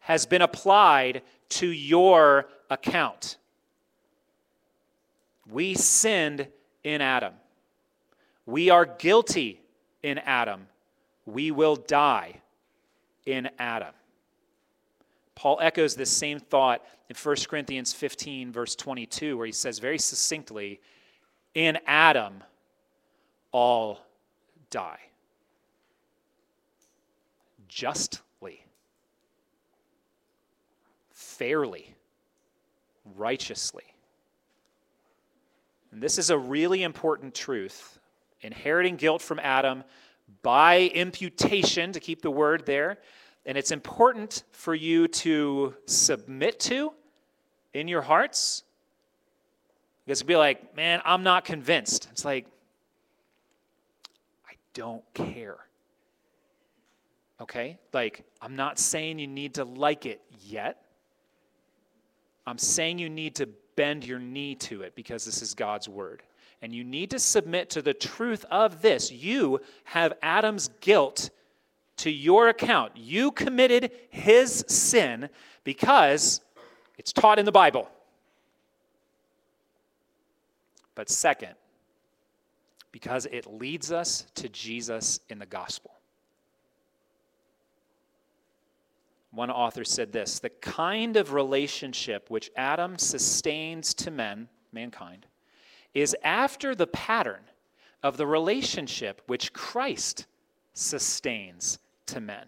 has 0.00 0.26
been 0.26 0.42
applied 0.42 1.22
to 1.48 1.66
your 1.66 2.48
account. 2.70 3.38
We 5.50 5.74
sinned 5.74 6.48
in 6.82 7.00
Adam. 7.00 7.34
We 8.46 8.70
are 8.70 8.86
guilty 8.86 9.60
in 10.02 10.18
Adam. 10.18 10.66
We 11.24 11.50
will 11.50 11.76
die 11.76 12.40
in 13.26 13.50
Adam. 13.58 13.92
Paul 15.34 15.58
echoes 15.60 15.94
this 15.94 16.10
same 16.10 16.38
thought 16.38 16.84
in 17.10 17.16
1 17.16 17.36
Corinthians 17.48 17.92
15, 17.92 18.52
verse 18.52 18.74
22, 18.74 19.36
where 19.36 19.46
he 19.46 19.52
says 19.52 19.78
very 19.78 19.98
succinctly, 19.98 20.80
In 21.54 21.78
Adam, 21.86 22.42
all 23.52 24.00
die. 24.70 24.98
Justly, 27.68 28.64
fairly 31.10 31.95
righteously. 33.14 33.84
And 35.92 36.02
this 36.02 36.18
is 36.18 36.30
a 36.30 36.38
really 36.38 36.82
important 36.82 37.34
truth. 37.34 37.98
Inheriting 38.40 38.96
guilt 38.96 39.22
from 39.22 39.38
Adam 39.38 39.84
by 40.42 40.90
imputation, 40.94 41.92
to 41.92 42.00
keep 42.00 42.22
the 42.22 42.30
word 42.30 42.66
there. 42.66 42.98
And 43.44 43.56
it's 43.56 43.70
important 43.70 44.42
for 44.50 44.74
you 44.74 45.08
to 45.08 45.74
submit 45.86 46.58
to 46.60 46.92
in 47.72 47.88
your 47.88 48.02
hearts. 48.02 48.64
Because 50.04 50.22
be 50.22 50.36
like, 50.36 50.76
man, 50.76 51.00
I'm 51.04 51.22
not 51.22 51.44
convinced. 51.44 52.08
It's 52.12 52.24
like, 52.24 52.46
I 54.48 54.54
don't 54.74 55.04
care. 55.14 55.58
Okay? 57.40 57.78
Like, 57.92 58.24
I'm 58.40 58.56
not 58.56 58.78
saying 58.78 59.18
you 59.18 59.26
need 59.26 59.54
to 59.54 59.64
like 59.64 60.06
it 60.06 60.20
yet. 60.40 60.82
I'm 62.46 62.58
saying 62.58 62.98
you 62.98 63.08
need 63.08 63.34
to 63.36 63.48
bend 63.74 64.04
your 64.04 64.18
knee 64.18 64.54
to 64.54 64.82
it 64.82 64.94
because 64.94 65.24
this 65.24 65.42
is 65.42 65.54
God's 65.54 65.88
word. 65.88 66.22
And 66.62 66.74
you 66.74 66.84
need 66.84 67.10
to 67.10 67.18
submit 67.18 67.70
to 67.70 67.82
the 67.82 67.92
truth 67.92 68.44
of 68.50 68.80
this. 68.80 69.12
You 69.12 69.60
have 69.84 70.14
Adam's 70.22 70.70
guilt 70.80 71.30
to 71.98 72.10
your 72.10 72.48
account. 72.48 72.92
You 72.96 73.30
committed 73.30 73.90
his 74.10 74.64
sin 74.68 75.28
because 75.64 76.40
it's 76.98 77.12
taught 77.12 77.38
in 77.38 77.44
the 77.44 77.52
Bible. 77.52 77.88
But 80.94 81.10
second, 81.10 81.54
because 82.90 83.26
it 83.26 83.46
leads 83.46 83.92
us 83.92 84.26
to 84.36 84.48
Jesus 84.48 85.20
in 85.28 85.38
the 85.38 85.46
gospel. 85.46 85.90
One 89.36 89.50
author 89.50 89.84
said 89.84 90.12
this 90.12 90.38
the 90.38 90.48
kind 90.48 91.18
of 91.18 91.34
relationship 91.34 92.30
which 92.30 92.50
Adam 92.56 92.96
sustains 92.96 93.92
to 93.92 94.10
men, 94.10 94.48
mankind, 94.72 95.26
is 95.92 96.16
after 96.24 96.74
the 96.74 96.86
pattern 96.86 97.42
of 98.02 98.16
the 98.16 98.26
relationship 98.26 99.20
which 99.26 99.52
Christ 99.52 100.26
sustains 100.72 101.78
to 102.06 102.18
men. 102.18 102.46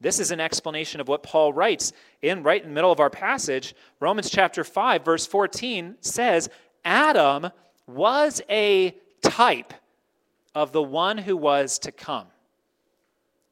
This 0.00 0.18
is 0.18 0.30
an 0.30 0.40
explanation 0.40 1.02
of 1.02 1.08
what 1.08 1.22
Paul 1.22 1.52
writes 1.52 1.92
in 2.22 2.42
right 2.42 2.62
in 2.62 2.70
the 2.70 2.74
middle 2.74 2.92
of 2.92 3.00
our 3.00 3.10
passage. 3.10 3.74
Romans 4.00 4.30
chapter 4.30 4.64
5 4.64 5.04
verse 5.04 5.26
14 5.26 5.98
says, 6.00 6.48
"Adam 6.86 7.50
was 7.86 8.40
a 8.48 8.96
type 9.20 9.74
of 10.54 10.72
the 10.72 10.82
one 10.82 11.18
who 11.18 11.36
was 11.36 11.78
to 11.80 11.92
come." 11.92 12.28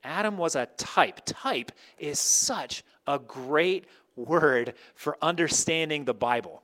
Adam 0.06 0.38
was 0.38 0.54
a 0.54 0.66
type. 0.76 1.20
Type 1.26 1.72
is 1.98 2.18
such 2.18 2.84
a 3.06 3.18
great 3.18 3.86
word 4.14 4.74
for 4.94 5.18
understanding 5.20 6.04
the 6.04 6.14
Bible. 6.14 6.62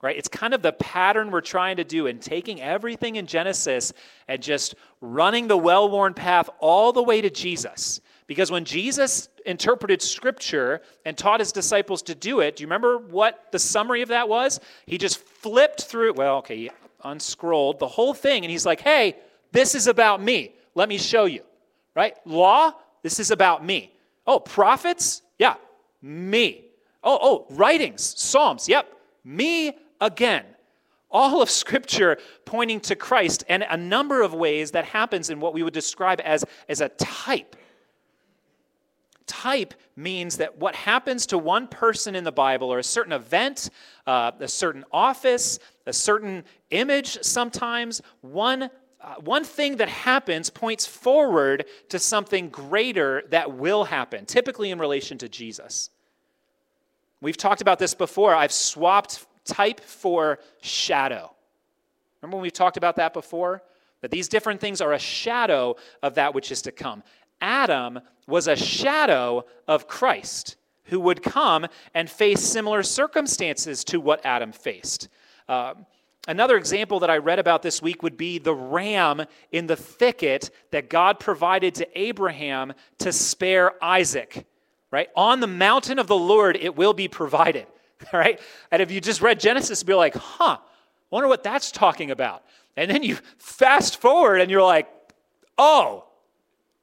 Right? 0.00 0.16
It's 0.16 0.28
kind 0.28 0.54
of 0.54 0.62
the 0.62 0.72
pattern 0.72 1.32
we're 1.32 1.40
trying 1.40 1.78
to 1.78 1.84
do 1.84 2.06
in 2.06 2.20
taking 2.20 2.60
everything 2.60 3.16
in 3.16 3.26
Genesis 3.26 3.92
and 4.28 4.40
just 4.40 4.76
running 5.00 5.48
the 5.48 5.56
well 5.56 5.90
worn 5.90 6.14
path 6.14 6.48
all 6.60 6.92
the 6.92 7.02
way 7.02 7.20
to 7.20 7.30
Jesus. 7.30 8.00
Because 8.28 8.50
when 8.50 8.64
Jesus 8.64 9.28
interpreted 9.44 10.00
scripture 10.02 10.82
and 11.04 11.16
taught 11.16 11.40
his 11.40 11.50
disciples 11.50 12.02
to 12.02 12.14
do 12.14 12.40
it, 12.40 12.56
do 12.56 12.62
you 12.62 12.66
remember 12.66 12.98
what 12.98 13.50
the 13.50 13.58
summary 13.58 14.02
of 14.02 14.10
that 14.10 14.28
was? 14.28 14.60
He 14.86 14.98
just 14.98 15.18
flipped 15.18 15.84
through, 15.84 16.12
well, 16.12 16.36
okay, 16.38 16.56
he 16.56 16.70
unscrolled 17.02 17.78
the 17.78 17.88
whole 17.88 18.14
thing 18.14 18.44
and 18.44 18.50
he's 18.52 18.66
like, 18.66 18.80
hey, 18.80 19.16
this 19.50 19.74
is 19.74 19.86
about 19.86 20.22
me. 20.22 20.52
Let 20.74 20.88
me 20.88 20.98
show 20.98 21.24
you 21.24 21.42
right? 21.98 22.16
Law, 22.24 22.74
this 23.02 23.18
is 23.18 23.32
about 23.32 23.64
me. 23.64 23.92
Oh, 24.24 24.38
prophets? 24.38 25.22
Yeah, 25.36 25.56
me. 26.00 26.64
Oh, 27.02 27.18
oh, 27.20 27.46
writings, 27.50 28.14
Psalms, 28.16 28.68
yep, 28.68 28.86
me 29.24 29.76
again. 30.00 30.44
All 31.10 31.42
of 31.42 31.50
Scripture 31.50 32.18
pointing 32.44 32.78
to 32.82 32.94
Christ, 32.94 33.42
and 33.48 33.66
a 33.68 33.76
number 33.76 34.22
of 34.22 34.32
ways 34.32 34.70
that 34.70 34.84
happens 34.84 35.28
in 35.28 35.40
what 35.40 35.54
we 35.54 35.64
would 35.64 35.74
describe 35.74 36.20
as, 36.22 36.44
as 36.68 36.80
a 36.80 36.88
type. 36.90 37.56
Type 39.26 39.74
means 39.96 40.36
that 40.36 40.56
what 40.56 40.76
happens 40.76 41.26
to 41.26 41.36
one 41.36 41.66
person 41.66 42.14
in 42.14 42.22
the 42.22 42.30
Bible, 42.30 42.72
or 42.72 42.78
a 42.78 42.84
certain 42.84 43.12
event, 43.12 43.70
uh, 44.06 44.30
a 44.38 44.46
certain 44.46 44.84
office, 44.92 45.58
a 45.86 45.92
certain 45.92 46.44
image 46.70 47.18
sometimes, 47.22 48.02
one 48.20 48.70
uh, 49.00 49.14
one 49.20 49.44
thing 49.44 49.76
that 49.76 49.88
happens 49.88 50.50
points 50.50 50.86
forward 50.86 51.66
to 51.88 51.98
something 51.98 52.48
greater 52.48 53.22
that 53.30 53.52
will 53.52 53.84
happen, 53.84 54.26
typically 54.26 54.70
in 54.70 54.78
relation 54.78 55.18
to 55.18 55.28
Jesus. 55.28 55.90
We've 57.20 57.36
talked 57.36 57.60
about 57.60 57.78
this 57.78 57.94
before. 57.94 58.34
I've 58.34 58.52
swapped 58.52 59.24
type 59.44 59.80
for 59.80 60.40
shadow. 60.60 61.32
Remember 62.20 62.36
when 62.36 62.42
we've 62.42 62.52
talked 62.52 62.76
about 62.76 62.96
that 62.96 63.12
before? 63.12 63.62
That 64.00 64.10
these 64.10 64.28
different 64.28 64.60
things 64.60 64.80
are 64.80 64.92
a 64.92 64.98
shadow 64.98 65.76
of 66.02 66.14
that 66.14 66.34
which 66.34 66.50
is 66.52 66.62
to 66.62 66.72
come. 66.72 67.02
Adam 67.40 68.00
was 68.26 68.48
a 68.48 68.56
shadow 68.56 69.44
of 69.66 69.88
Christ 69.88 70.56
who 70.84 71.00
would 71.00 71.22
come 71.22 71.66
and 71.94 72.08
face 72.10 72.40
similar 72.40 72.82
circumstances 72.82 73.84
to 73.84 74.00
what 74.00 74.24
Adam 74.24 74.52
faced. 74.52 75.08
Uh, 75.48 75.74
Another 76.28 76.58
example 76.58 77.00
that 77.00 77.08
I 77.08 77.16
read 77.16 77.38
about 77.38 77.62
this 77.62 77.80
week 77.80 78.02
would 78.02 78.18
be 78.18 78.38
the 78.38 78.54
ram 78.54 79.24
in 79.50 79.66
the 79.66 79.76
thicket 79.76 80.50
that 80.72 80.90
God 80.90 81.18
provided 81.18 81.76
to 81.76 81.98
Abraham 81.98 82.74
to 82.98 83.14
spare 83.14 83.82
Isaac, 83.82 84.46
right? 84.90 85.08
On 85.16 85.40
the 85.40 85.46
mountain 85.46 85.98
of 85.98 86.06
the 86.06 86.18
Lord, 86.18 86.58
it 86.60 86.76
will 86.76 86.92
be 86.92 87.08
provided, 87.08 87.66
right? 88.12 88.38
And 88.70 88.82
if 88.82 88.90
you 88.90 89.00
just 89.00 89.22
read 89.22 89.40
Genesis, 89.40 89.82
be 89.82 89.94
like, 89.94 90.14
huh, 90.14 90.58
wonder 91.08 91.28
what 91.28 91.42
that's 91.42 91.72
talking 91.72 92.10
about. 92.10 92.44
And 92.76 92.90
then 92.90 93.02
you 93.02 93.16
fast 93.38 93.98
forward 93.98 94.42
and 94.42 94.50
you're 94.50 94.60
like, 94.60 94.86
oh, 95.56 96.04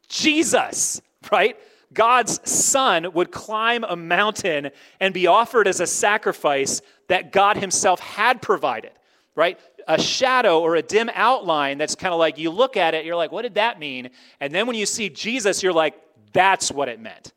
Jesus, 0.08 1.04
right? 1.32 1.56
God's 1.94 2.42
son 2.50 3.14
would 3.14 3.32
climb 3.32 3.84
a 3.84 3.96
mountain 3.96 4.72
and 5.00 5.14
be 5.14 5.28
offered 5.28 5.68
as 5.68 5.82
a 5.82 5.88
sacrifice 5.88 6.82
that 7.10 7.32
God 7.32 7.58
himself 7.58 8.00
had 8.00 8.42
provided 8.42 8.92
right? 9.36 9.60
A 9.88 10.02
shadow 10.02 10.62
or 10.62 10.76
a 10.76 10.82
dim 10.82 11.10
outline 11.14 11.78
that's 11.78 11.96
kind 11.96 12.14
of 12.14 12.20
like 12.20 12.38
you 12.38 12.50
look 12.50 12.78
at 12.78 12.94
it, 12.94 13.06
you're 13.06 13.16
like, 13.16 13.32
what 13.32 13.44
did 13.44 13.56
that 13.56 13.80
mean? 13.80 14.10
And 14.40 14.54
then 14.54 14.66
when 14.66 14.76
you 14.76 14.86
see 14.86 15.10
Jesus, 15.10 15.62
you're 15.62 15.74
like, 15.74 15.96
that's 16.34 16.72
what 16.72 16.88
it 16.88 17.00
meant. 17.00 17.34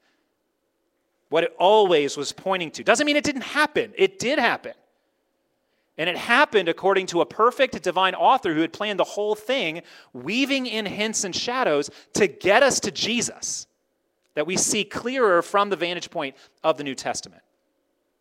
What 1.29 1.45
it 1.45 1.55
always 1.59 2.17
was 2.17 2.33
pointing 2.33 2.71
to. 2.73 2.85
Doesn't 2.85 3.05
mean 3.05 3.17
it 3.17 3.25
didn't 3.25 3.43
happen, 3.43 3.93
it 3.97 4.19
did 4.19 4.39
happen. 4.39 4.73
And 5.99 6.09
it 6.09 6.17
happened 6.17 6.69
according 6.69 7.07
to 7.07 7.23
a 7.23 7.27
perfect 7.27 7.83
divine 7.83 8.15
author 8.15 8.55
who 8.55 8.61
had 8.61 8.73
planned 8.73 9.01
the 9.01 9.05
whole 9.05 9.35
thing, 9.35 9.83
weaving 10.13 10.67
in 10.67 10.87
hints 10.87 11.25
and 11.25 11.35
shadows 11.35 11.91
to 12.15 12.29
get 12.29 12.63
us 12.63 12.79
to 12.81 12.93
Jesus, 12.93 13.67
that 14.35 14.47
we 14.47 14.57
see 14.57 14.85
clearer 14.85 15.43
from 15.43 15.71
the 15.71 15.77
vantage 15.77 16.09
point 16.09 16.37
of 16.63 16.79
the 16.79 16.85
New 16.85 16.95
Testament. 16.95 17.43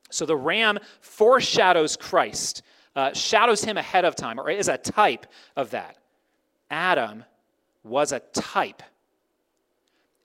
So 0.10 0.26
the 0.26 0.36
ram 0.36 0.80
foreshadows 1.02 1.96
Christ 1.96 2.64
uh, 2.98 3.14
shadows 3.14 3.64
him 3.64 3.78
ahead 3.78 4.06
of 4.06 4.16
time, 4.16 4.40
or 4.40 4.50
is 4.50 4.68
a 4.68 4.78
type 4.78 5.28
of 5.56 5.70
that. 5.70 5.98
Adam 6.72 7.24
was 7.84 8.12
a 8.12 8.20
type. 8.34 8.82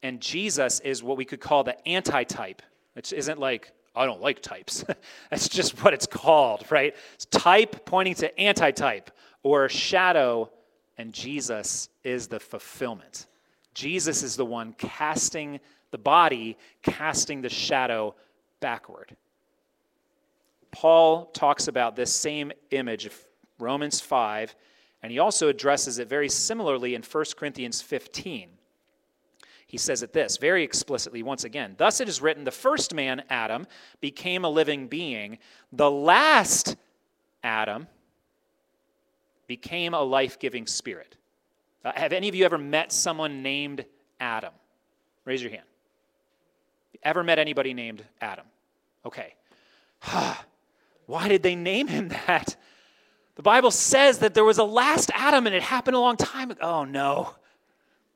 And 0.02 0.20
Jesus 0.22 0.80
is 0.80 1.02
what 1.02 1.18
we 1.18 1.26
could 1.26 1.38
call 1.38 1.64
the 1.64 1.86
anti-type, 1.86 2.62
which 2.94 3.12
isn't 3.12 3.38
like, 3.38 3.72
I 3.94 4.06
don't 4.06 4.22
like 4.22 4.40
types. 4.40 4.86
That's 5.30 5.50
just 5.50 5.84
what 5.84 5.92
it's 5.92 6.06
called, 6.06 6.64
right? 6.70 6.96
It's 7.14 7.26
type 7.26 7.84
pointing 7.84 8.14
to 8.16 8.40
anti-type 8.40 9.10
or 9.42 9.68
shadow, 9.68 10.50
and 10.96 11.12
Jesus 11.12 11.90
is 12.02 12.26
the 12.26 12.40
fulfillment. 12.40 13.26
Jesus 13.74 14.22
is 14.22 14.34
the 14.34 14.46
one 14.46 14.72
casting 14.78 15.60
the 15.90 15.98
body, 15.98 16.56
casting 16.82 17.42
the 17.42 17.50
shadow 17.50 18.14
backward. 18.60 19.14
Paul 20.72 21.26
talks 21.26 21.68
about 21.68 21.94
this 21.94 22.12
same 22.12 22.50
image 22.70 23.06
of 23.06 23.14
Romans 23.58 24.00
5, 24.00 24.56
and 25.02 25.12
he 25.12 25.18
also 25.18 25.48
addresses 25.48 25.98
it 25.98 26.08
very 26.08 26.28
similarly 26.28 26.94
in 26.94 27.02
1 27.02 27.24
Corinthians 27.36 27.80
15. 27.80 28.48
He 29.66 29.78
says 29.78 30.02
it 30.02 30.12
this 30.12 30.36
very 30.36 30.64
explicitly 30.64 31.22
once 31.22 31.44
again 31.44 31.76
Thus 31.78 32.00
it 32.00 32.08
is 32.08 32.20
written, 32.20 32.44
the 32.44 32.50
first 32.50 32.92
man, 32.92 33.22
Adam, 33.30 33.66
became 34.00 34.44
a 34.44 34.50
living 34.50 34.88
being. 34.88 35.38
The 35.72 35.90
last 35.90 36.76
Adam 37.42 37.86
became 39.46 39.94
a 39.94 40.02
life 40.02 40.38
giving 40.38 40.66
spirit. 40.66 41.16
Uh, 41.84 41.92
have 41.94 42.12
any 42.12 42.28
of 42.28 42.34
you 42.34 42.44
ever 42.44 42.58
met 42.58 42.92
someone 42.92 43.42
named 43.42 43.84
Adam? 44.20 44.52
Raise 45.24 45.42
your 45.42 45.50
hand. 45.50 45.64
Ever 47.02 47.24
met 47.24 47.38
anybody 47.38 47.74
named 47.74 48.04
Adam? 48.20 48.46
Okay. 49.04 49.34
Why 51.12 51.28
did 51.28 51.42
they 51.42 51.54
name 51.54 51.88
him 51.88 52.08
that? 52.08 52.56
The 53.34 53.42
Bible 53.42 53.70
says 53.70 54.20
that 54.20 54.32
there 54.32 54.44
was 54.44 54.56
a 54.56 54.64
last 54.64 55.10
Adam 55.14 55.46
and 55.46 55.54
it 55.54 55.62
happened 55.62 55.94
a 55.94 56.00
long 56.00 56.16
time 56.16 56.50
ago. 56.50 56.62
Oh, 56.62 56.84
no. 56.84 57.34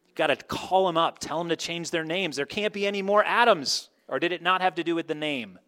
You 0.08 0.14
got 0.14 0.28
to 0.28 0.36
call 0.36 0.86
them 0.86 0.96
up, 0.96 1.18
tell 1.18 1.36
them 1.36 1.50
to 1.50 1.56
change 1.56 1.90
their 1.90 2.04
names. 2.04 2.36
There 2.36 2.46
can't 2.46 2.72
be 2.72 2.86
any 2.86 3.02
more 3.02 3.22
Adams. 3.22 3.90
Or 4.08 4.18
did 4.18 4.32
it 4.32 4.40
not 4.40 4.62
have 4.62 4.76
to 4.76 4.82
do 4.82 4.94
with 4.94 5.08
the 5.08 5.14
name? 5.14 5.58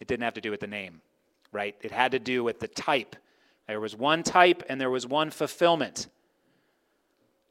It 0.00 0.08
didn't 0.08 0.24
have 0.24 0.34
to 0.34 0.40
do 0.40 0.50
with 0.50 0.58
the 0.58 0.66
name, 0.66 1.02
right? 1.52 1.76
It 1.82 1.92
had 1.92 2.10
to 2.10 2.18
do 2.18 2.42
with 2.42 2.58
the 2.58 2.66
type. 2.66 3.14
There 3.68 3.78
was 3.78 3.94
one 3.94 4.24
type 4.24 4.64
and 4.68 4.80
there 4.80 4.90
was 4.90 5.06
one 5.06 5.30
fulfillment. 5.30 6.08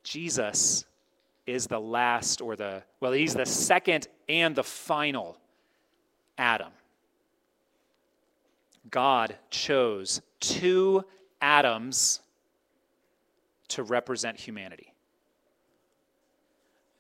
Jesus 0.03 0.83
is 1.47 1.67
the 1.67 1.79
last 1.79 2.41
or 2.41 2.57
the, 2.57 2.83
well, 2.99 3.13
he's 3.13 3.33
the 3.33 3.45
second 3.45 4.09
and 4.27 4.57
the 4.57 4.63
final 4.65 5.37
Adam. 6.37 6.73
God 8.91 9.35
chose 9.49 10.21
two 10.39 11.03
Adams 11.41 12.21
to 13.69 13.83
represent 13.83 14.39
humanity. 14.39 14.93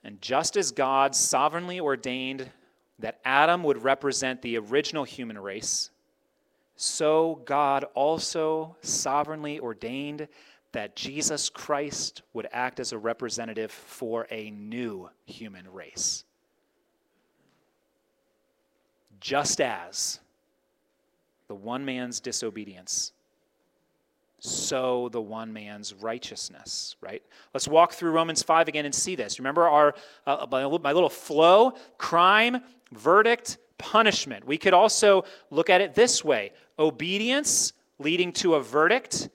And 0.03 0.21
just 0.21 0.55
as 0.55 0.71
God 0.71 1.15
sovereignly 1.15 1.79
ordained 1.79 2.49
that 2.99 3.19
Adam 3.25 3.63
would 3.63 3.83
represent 3.83 4.41
the 4.41 4.57
original 4.57 5.03
human 5.03 5.37
race, 5.37 5.89
so 6.75 7.41
God 7.45 7.85
also 7.93 8.77
sovereignly 8.81 9.59
ordained 9.59 10.27
that 10.71 10.95
Jesus 10.95 11.49
Christ 11.49 12.21
would 12.33 12.47
act 12.51 12.79
as 12.79 12.91
a 12.91 12.97
representative 12.97 13.71
for 13.71 14.27
a 14.29 14.51
new 14.51 15.09
human 15.25 15.67
race. 15.71 16.23
Just 19.19 19.59
as 19.59 20.19
the 21.49 21.55
one 21.55 21.83
man's 21.83 22.21
disobedience 22.21 23.11
so 24.41 25.09
the 25.09 25.21
one 25.21 25.51
man's 25.51 25.93
righteousness, 25.93 26.95
right? 27.01 27.21
Let's 27.53 27.67
walk 27.67 27.93
through 27.93 28.11
Romans 28.11 28.41
5 28.41 28.67
again 28.67 28.85
and 28.85 28.95
see 28.95 29.15
this. 29.15 29.39
Remember 29.39 29.67
our 29.67 29.93
uh, 30.25 30.45
my 30.49 30.63
little 30.93 31.09
flow 31.09 31.73
crime, 31.97 32.61
verdict, 32.91 33.57
punishment. 33.77 34.45
We 34.45 34.57
could 34.57 34.73
also 34.73 35.25
look 35.49 35.69
at 35.69 35.81
it 35.81 35.95
this 35.95 36.23
way 36.23 36.51
obedience 36.77 37.73
leading 37.97 38.31
to 38.31 38.55
a 38.55 38.61
verdict, 38.61 39.29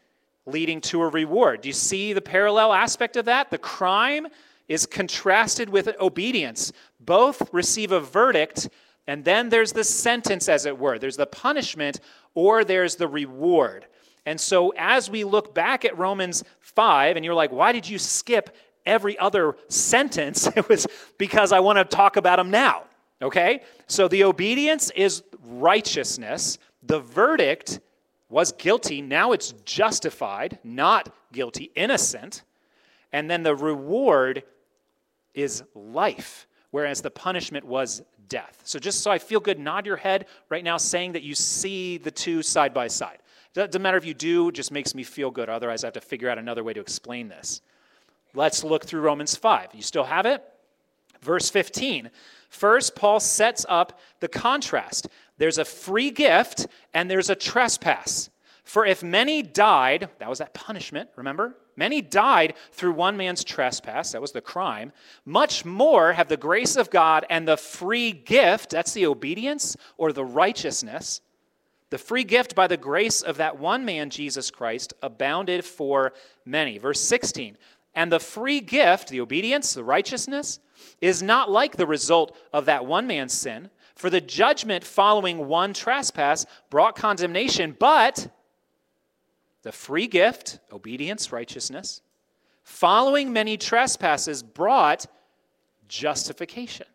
leading 0.47 0.81
to 0.81 1.03
a 1.03 1.09
reward. 1.09 1.63
Do 1.63 1.69
you 1.69 1.75
see 1.75 2.13
the 2.13 2.23
parallel 2.23 2.73
aspect 2.73 3.17
of 3.17 3.27
that? 3.27 3.51
The 3.51 3.59
crime 3.59 4.27
is 4.69 4.87
contrasted 4.87 5.69
with 5.69 5.89
obedience. 6.01 6.73
Both 6.99 7.53
receive 7.53 7.93
a 7.93 8.01
verdict, 8.01 8.71
and 9.07 9.25
then 9.25 9.49
there's 9.49 9.73
the 9.73 9.85
sentence, 9.85 10.49
as 10.49 10.67
it 10.67 10.79
were. 10.79 10.99
There's 10.99 11.17
the 11.17 11.27
punishment, 11.27 12.01
or 12.35 12.65
there's 12.65 12.97
the 12.97 13.09
reward. 13.09 13.87
And 14.27 14.41
so, 14.41 14.73
as 14.77 15.11
we 15.11 15.25
look 15.25 15.55
back 15.55 15.85
at 15.85 15.97
Romans 15.99 16.45
5, 16.61 17.17
and 17.17 17.25
you're 17.25 17.35
like, 17.35 17.53
why 17.53 17.73
did 17.73 17.89
you 17.89 17.99
skip 17.99 18.57
every 18.87 19.19
other 19.19 19.57
sentence? 19.69 20.49
It 20.57 20.69
was 20.69 20.87
because 21.19 21.53
I 21.53 21.61
want 21.61 21.79
to 21.79 21.85
talk 21.85 22.17
about 22.17 22.37
them 22.37 22.51
now. 22.51 22.85
Okay? 23.21 23.61
So, 23.87 24.09
the 24.09 24.25
obedience 24.25 24.91
is 24.97 25.23
righteousness, 25.43 26.59
the 26.83 27.01
verdict 27.01 27.81
was 28.29 28.53
guilty. 28.53 29.03
Now 29.03 29.33
it's 29.33 29.53
justified, 29.65 30.59
not 30.65 31.15
guilty, 31.33 31.71
innocent. 31.75 32.43
And 33.13 33.31
then 33.31 33.43
the 33.43 33.55
reward 33.55 34.43
is 35.35 35.63
life, 35.75 36.47
whereas 36.75 37.01
the 37.01 37.11
punishment 37.11 37.65
was 37.65 38.03
death. 38.29 38.61
So, 38.65 38.81
just 38.81 39.01
so 39.03 39.09
I 39.09 39.19
feel 39.19 39.39
good, 39.39 39.61
nod 39.61 39.87
your 39.87 39.97
head 39.97 40.27
right 40.49 40.65
now, 40.65 40.77
saying 40.77 41.13
that 41.13 41.23
you 41.23 41.33
see 41.37 41.99
the 41.99 42.11
two 42.11 42.43
side 42.43 42.75
by 42.75 42.89
side. 42.89 43.19
Doesn't 43.53 43.81
matter 43.81 43.97
if 43.97 44.05
you 44.05 44.13
do, 44.13 44.51
just 44.51 44.73
makes 44.73 44.93
me 44.93 45.05
feel 45.05 45.31
good. 45.31 45.49
Otherwise, 45.49 45.85
I 45.85 45.87
have 45.87 45.95
to 45.95 46.01
figure 46.01 46.29
out 46.29 46.37
another 46.37 46.65
way 46.65 46.73
to 46.73 46.81
explain 46.81 47.29
this. 47.29 47.63
Let's 48.35 48.65
look 48.65 48.85
through 48.85 49.03
Romans 49.03 49.37
5. 49.37 49.69
You 49.73 49.83
still 49.83 50.03
have 50.03 50.27
it? 50.27 50.43
Verse 51.23 51.49
15. 51.49 52.11
First, 52.49 52.97
Paul 52.97 53.21
sets 53.21 53.65
up 53.69 54.01
the 54.19 54.27
contrast 54.27 55.07
there's 55.39 55.59
a 55.59 55.65
free 55.65 56.11
gift 56.11 56.67
and 56.93 57.09
there's 57.09 57.31
a 57.31 57.37
trespass. 57.37 58.31
For 58.65 58.87
if 58.87 59.03
many 59.03 59.43
died, 59.43 60.09
that 60.19 60.29
was 60.29 60.39
that 60.39 60.55
punishment, 60.55 61.11
remember? 61.17 61.57
Many 61.77 62.01
died 62.01 62.55
through 62.73 62.93
one 62.93 63.17
man's 63.17 63.45
trespass, 63.45 64.13
that 64.13 64.23
was 64.23 64.33
the 64.33 64.41
crime. 64.41 64.93
Much 65.25 65.65
more 65.65 66.13
have 66.13 66.29
the 66.29 66.37
grace 66.37 66.77
of 66.77 66.91
God 66.91 67.27
and 67.29 67.47
the 67.47 67.57
free 67.57 68.13
gift, 68.13 68.71
that's 68.71 68.93
the 68.93 69.07
obedience 69.07 69.77
or 69.99 70.13
the 70.13 70.25
righteousness, 70.25 71.21
the 71.91 71.99
free 71.99 72.25
gift 72.25 72.55
by 72.55 72.67
the 72.67 72.77
grace 72.77 73.23
of 73.23 73.37
that 73.37 73.59
one 73.59 73.85
man, 73.85 74.09
Jesus 74.11 74.51
Christ, 74.51 74.95
abounded 75.03 75.65
for 75.65 76.13
many. 76.45 76.79
Verse 76.79 77.01
16. 77.01 77.59
And 77.95 78.11
the 78.11 78.19
free 78.19 78.61
gift, 78.61 79.09
the 79.09 79.21
obedience, 79.21 79.75
the 79.75 79.85
righteousness, 79.85 80.59
is 81.01 81.23
not 81.23 81.51
like 81.51 81.77
the 81.77 81.87
result 81.87 82.37
of 82.53 82.65
that 82.65 82.87
one 82.87 83.07
man's 83.07 83.33
sin. 83.33 83.71
For 83.95 84.11
the 84.11 84.21
judgment 84.21 84.83
following 84.83 85.47
one 85.47 85.73
trespass 85.73 86.47
brought 86.71 86.97
condemnation, 86.97 87.77
but 87.79 88.27
the 89.65 89.73
free 89.73 90.07
gift, 90.07 90.61
obedience, 90.71 91.33
righteousness, 91.33 92.03
following 92.63 93.33
many 93.33 93.57
trespasses 93.57 94.43
brought 94.43 95.07
justification 95.89 96.87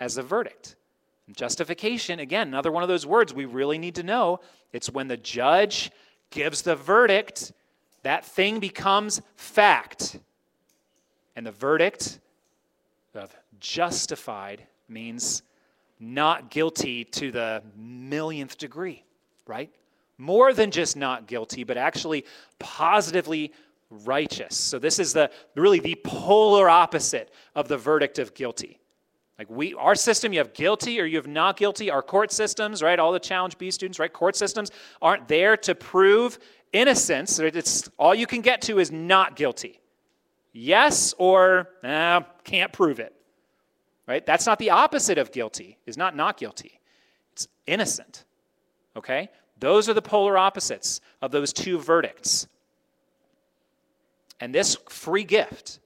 as 0.00 0.16
a 0.16 0.22
verdict. 0.22 0.74
Justification, 1.36 2.18
again, 2.18 2.48
another 2.48 2.72
one 2.72 2.82
of 2.82 2.88
those 2.88 3.06
words 3.06 3.32
we 3.32 3.44
really 3.44 3.78
need 3.78 3.94
to 3.94 4.02
know. 4.02 4.40
It's 4.72 4.90
when 4.90 5.06
the 5.06 5.16
judge 5.16 5.90
gives 6.30 6.62
the 6.62 6.74
verdict, 6.74 7.52
that 8.02 8.24
thing 8.24 8.58
becomes 8.58 9.22
fact. 9.36 10.18
And 11.36 11.46
the 11.46 11.52
verdict 11.52 12.18
of 13.14 13.34
justified 13.60 14.66
means 14.88 15.42
not 16.00 16.50
guilty 16.50 17.04
to 17.04 17.30
the 17.30 17.62
millionth 17.76 18.58
degree, 18.58 19.04
right? 19.46 19.70
More 20.22 20.52
than 20.54 20.70
just 20.70 20.96
not 20.96 21.26
guilty, 21.26 21.64
but 21.64 21.76
actually 21.76 22.24
positively 22.60 23.52
righteous. 23.90 24.56
So 24.56 24.78
this 24.78 25.00
is 25.00 25.12
the 25.12 25.32
really 25.56 25.80
the 25.80 25.96
polar 26.04 26.70
opposite 26.70 27.32
of 27.56 27.66
the 27.66 27.76
verdict 27.76 28.20
of 28.20 28.32
guilty. 28.32 28.78
Like 29.36 29.50
we, 29.50 29.74
our 29.74 29.96
system, 29.96 30.32
you 30.32 30.38
have 30.38 30.54
guilty 30.54 31.00
or 31.00 31.06
you 31.06 31.16
have 31.16 31.26
not 31.26 31.56
guilty. 31.56 31.90
Our 31.90 32.02
court 32.02 32.30
systems, 32.30 32.84
right? 32.84 33.00
All 33.00 33.10
the 33.10 33.18
Challenge 33.18 33.58
B 33.58 33.68
students, 33.72 33.98
right? 33.98 34.12
Court 34.12 34.36
systems 34.36 34.70
aren't 35.00 35.26
there 35.26 35.56
to 35.56 35.74
prove 35.74 36.38
innocence. 36.72 37.40
It's 37.40 37.90
all 37.98 38.14
you 38.14 38.28
can 38.28 38.42
get 38.42 38.62
to 38.62 38.78
is 38.78 38.92
not 38.92 39.34
guilty. 39.34 39.80
Yes 40.52 41.14
or 41.18 41.68
eh, 41.82 42.20
can't 42.44 42.72
prove 42.72 43.00
it. 43.00 43.12
Right? 44.06 44.24
That's 44.24 44.46
not 44.46 44.60
the 44.60 44.70
opposite 44.70 45.18
of 45.18 45.32
guilty. 45.32 45.78
Is 45.84 45.96
not 45.96 46.14
not 46.14 46.36
guilty. 46.36 46.80
It's 47.32 47.48
innocent. 47.66 48.24
Okay? 48.94 49.28
Those 49.62 49.88
are 49.88 49.94
the 49.94 50.02
polar 50.02 50.36
opposites 50.36 51.00
of 51.22 51.30
those 51.30 51.52
two 51.52 51.78
verdicts. 51.78 52.48
And 54.40 54.52
this 54.52 54.76
free 54.88 55.22
gift 55.22 55.78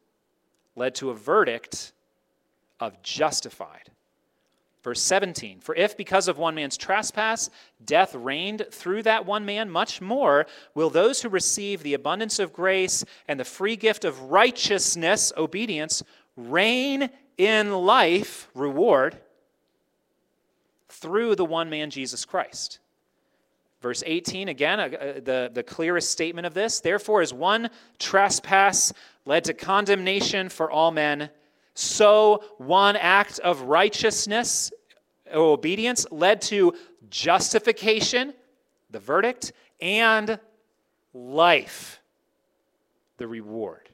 led 0.76 0.94
to 0.94 1.10
a 1.10 1.14
verdict 1.14 1.92
of 2.80 3.02
justified. 3.02 3.90
Verse 4.82 5.02
17 5.02 5.60
For 5.60 5.74
if 5.74 5.94
because 5.94 6.26
of 6.26 6.38
one 6.38 6.54
man's 6.54 6.78
trespass 6.78 7.50
death 7.84 8.14
reigned 8.14 8.64
through 8.70 9.02
that 9.02 9.26
one 9.26 9.44
man, 9.44 9.68
much 9.68 10.00
more 10.00 10.46
will 10.74 10.88
those 10.88 11.20
who 11.20 11.28
receive 11.28 11.82
the 11.82 11.92
abundance 11.92 12.38
of 12.38 12.54
grace 12.54 13.04
and 13.28 13.38
the 13.38 13.44
free 13.44 13.76
gift 13.76 14.06
of 14.06 14.30
righteousness, 14.30 15.34
obedience, 15.36 16.02
reign 16.34 17.10
in 17.36 17.72
life, 17.72 18.48
reward, 18.54 19.18
through 20.88 21.36
the 21.36 21.44
one 21.44 21.68
man, 21.68 21.90
Jesus 21.90 22.24
Christ. 22.24 22.78
Verse 23.82 24.02
18, 24.06 24.48
again, 24.48 24.80
uh, 24.80 24.88
the, 25.22 25.50
the 25.52 25.62
clearest 25.62 26.10
statement 26.10 26.46
of 26.46 26.54
this. 26.54 26.80
Therefore, 26.80 27.20
as 27.20 27.32
one 27.32 27.68
trespass 27.98 28.92
led 29.24 29.44
to 29.44 29.54
condemnation 29.54 30.48
for 30.48 30.70
all 30.70 30.90
men, 30.90 31.30
so 31.74 32.42
one 32.56 32.96
act 32.96 33.38
of 33.40 33.62
righteousness 33.62 34.72
or 35.32 35.52
obedience 35.52 36.06
led 36.10 36.40
to 36.40 36.72
justification, 37.10 38.32
the 38.90 38.98
verdict, 38.98 39.52
and 39.80 40.38
life, 41.12 42.00
the 43.18 43.26
reward. 43.26 43.90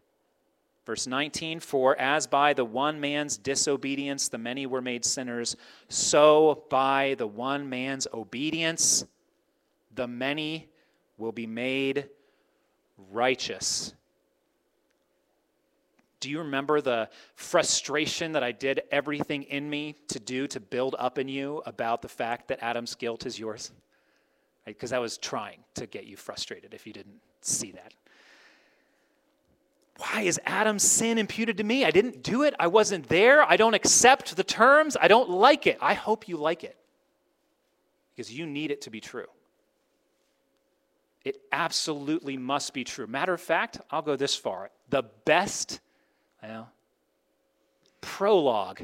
Verse 0.85 1.07
19, 1.07 1.61
for 1.61 1.99
as 1.99 2.27
by 2.27 2.53
the 2.55 2.65
one 2.65 3.01
man's 3.01 3.37
disobedience 3.37 4.29
the 4.29 4.39
many 4.39 4.67
were 4.67 4.83
made 4.83 5.05
sinners, 5.05 5.57
so 5.89 6.65
by 6.71 7.15
the 7.19 7.27
one 7.27 7.69
man's 7.69 8.07
obedience 8.13 9.05
the 9.95 10.07
many 10.07 10.69
will 11.19 11.33
be 11.33 11.47
made 11.47 12.09
righteous. 13.11 13.95
Do 16.21 16.31
you 16.31 16.39
remember 16.39 16.81
the 16.81 17.09
frustration 17.35 18.33
that 18.33 18.45
I 18.45 18.53
did 18.53 18.83
everything 18.93 19.43
in 19.43 19.69
me 19.69 19.97
to 20.09 20.21
do 20.21 20.47
to 20.49 20.61
build 20.61 20.95
up 20.99 21.19
in 21.19 21.29
you 21.29 21.63
about 21.67 22.01
the 22.01 22.09
fact 22.09 22.49
that 22.49 22.63
Adam's 22.63 22.95
guilt 22.95 23.27
is 23.27 23.39
yours? 23.39 23.73
Because 24.65 24.93
right? 24.93 24.99
I 24.99 25.01
was 25.01 25.19
trying 25.19 25.59
to 25.75 25.87
get 25.87 26.05
you 26.05 26.17
frustrated 26.17 26.75
if 26.75 26.87
you 26.87 26.93
didn't 26.93 27.21
see 27.41 27.73
that. 27.73 27.93
Why 29.99 30.23
is 30.23 30.41
Adam's 30.47 30.85
sin 30.85 31.19
imputed 31.19 31.57
to 31.59 31.65
me? 31.65 31.85
I 31.85 31.91
didn't 31.91 32.23
do 32.23 32.43
it. 32.43 32.55
I 32.59 32.69
wasn't 32.69 33.09
there. 33.09 33.43
I 33.43 33.57
don't 33.57 33.75
accept 33.75 34.37
the 34.37 34.45
terms. 34.45 34.97
I 35.01 35.09
don't 35.09 35.29
like 35.29 35.67
it. 35.67 35.77
I 35.81 35.95
hope 35.95 36.29
you 36.29 36.37
like 36.37 36.65
it 36.65 36.77
because 38.15 38.33
you 38.33 38.47
need 38.47 38.71
it 38.71 38.83
to 38.83 38.91
be 38.91 39.01
true. 39.01 39.27
It 41.25 41.41
absolutely 41.53 42.37
must 42.37 42.75
be 42.75 42.85
true. 42.85 43.07
Matter 43.07 43.33
of 43.33 43.41
fact, 43.41 43.81
I'll 43.91 44.03
go 44.03 44.17
this 44.17 44.35
far. 44.35 44.71
The 44.91 45.05
best 45.25 45.81
well, 46.43 46.71
prologue. 48.01 48.83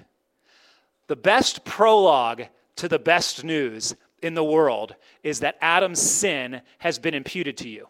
The 1.08 1.16
best 1.16 1.64
prologue 1.64 2.44
to 2.76 2.88
the 2.88 2.98
best 2.98 3.42
news 3.42 3.94
in 4.22 4.34
the 4.34 4.44
world 4.44 4.94
is 5.22 5.40
that 5.40 5.56
Adam's 5.60 6.00
sin 6.00 6.60
has 6.78 6.98
been 6.98 7.14
imputed 7.14 7.56
to 7.58 7.68
you. 7.68 7.88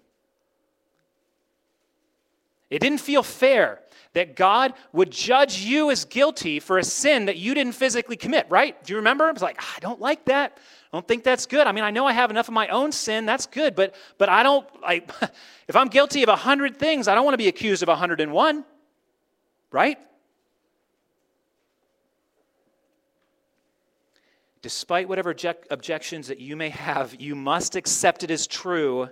It 2.71 2.81
didn't 2.81 3.01
feel 3.01 3.23
fair 3.23 3.81
that 4.15 4.37
God 4.37 4.75
would 4.93 5.11
judge 5.11 5.61
you 5.61 5.91
as 5.91 6.05
guilty 6.05 6.61
for 6.61 6.79
a 6.79 6.85
sin 6.85 7.27
that 7.27 7.37
you 7.37 7.55
didn't 7.55 7.75
physically 7.75 8.17
commit, 8.17 8.47
right? 8.49 8.83
Do 8.85 8.93
you 8.93 8.97
remember? 8.97 9.29
It's 9.29 9.43
like, 9.43 9.57
ah, 9.61 9.75
I 9.77 9.81
don't 9.81 10.01
like 10.01 10.25
that. 10.27 10.59
I 10.93 10.97
don't 10.97 11.07
think 11.07 11.23
that's 11.23 11.47
good. 11.47 11.67
I 11.67 11.73
mean, 11.73 11.85
I 11.85 11.91
know 11.91 12.07
I 12.07 12.13
have 12.13 12.31
enough 12.31 12.49
of 12.49 12.55
my 12.55 12.69
own 12.69 12.93
sin. 12.93 13.27
That's 13.27 13.47
good, 13.47 13.75
but 13.75 13.95
but 14.17 14.29
I 14.29 14.43
don't 14.43 14.67
like 14.81 15.11
if 15.69 15.77
I'm 15.77 15.89
guilty 15.89 16.23
of 16.23 16.29
a 16.29 16.37
hundred 16.37 16.79
things, 16.79 17.09
I 17.09 17.15
don't 17.15 17.25
want 17.25 17.35
to 17.35 17.39
be 17.39 17.49
accused 17.49 17.83
of 17.83 17.89
a 17.89 17.97
hundred 17.97 18.21
and 18.21 18.33
one, 18.33 18.65
right? 19.71 19.99
Despite 24.63 25.09
whatever 25.09 25.31
object- 25.31 25.69
objections 25.71 26.29
that 26.29 26.41
you 26.41 26.57
may 26.57 26.71
have, 26.71 27.15
you 27.21 27.35
must 27.37 27.77
accept 27.77 28.25
it 28.25 28.31
as 28.31 28.47
true, 28.47 29.09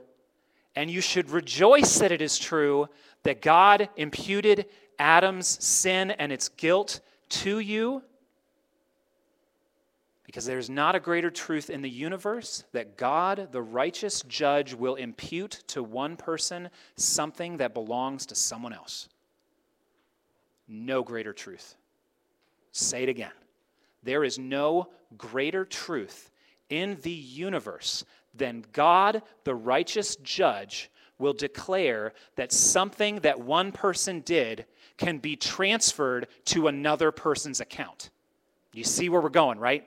and 0.75 0.91
you 0.91 1.01
should 1.01 1.31
rejoice 1.31 1.99
that 1.99 2.11
it 2.11 2.21
is 2.21 2.39
true 2.39 2.89
that 3.23 3.43
God 3.43 3.89
imputed 3.97 4.67
Adam's 4.99 5.63
sin 5.65 6.11
and 6.13 6.33
its 6.33 6.49
guilt 6.49 7.01
to 7.29 7.59
you 7.59 8.03
because 10.27 10.45
there's 10.45 10.69
not 10.69 10.97
a 10.97 11.01
greater 11.01 11.31
truth 11.31 11.71
in 11.71 11.83
the 11.83 11.89
universe 11.89 12.65
that 12.73 12.97
God, 12.97 13.49
the 13.53 13.63
righteous 13.63 14.23
judge, 14.23 14.75
will 14.75 14.97
impute 14.97 15.63
to 15.69 15.83
one 15.83 16.17
person 16.17 16.69
something 16.97 17.59
that 17.59 17.73
belongs 17.73 18.27
to 18.27 18.35
someone 18.35 18.73
else. 18.73 19.09
No 20.69 21.05
greater 21.05 21.33
truth. 21.33 21.77
Say 22.73 23.05
it 23.05 23.09
again. 23.09 23.31
There 24.03 24.25
is 24.25 24.39
no 24.39 24.89
greater 25.17 25.65
truth 25.65 26.31
in 26.69 26.99
the 27.03 27.11
universe 27.11 28.05
than 28.35 28.65
God, 28.73 29.23
the 29.45 29.55
righteous 29.55 30.17
judge, 30.17 30.91
will 31.19 31.33
declare 31.33 32.13
that 32.35 32.53
something 32.53 33.21
that 33.21 33.41
one 33.41 33.73
person 33.73 34.21
did 34.21 34.67
can 34.97 35.19
be 35.19 35.37
transferred 35.37 36.29
to 36.47 36.69
another 36.69 37.13
person's 37.13 37.61
account. 37.61 38.11
You 38.73 38.85
see 38.85 39.09
where 39.09 39.21
we're 39.21 39.29
going, 39.29 39.59
right? 39.59 39.87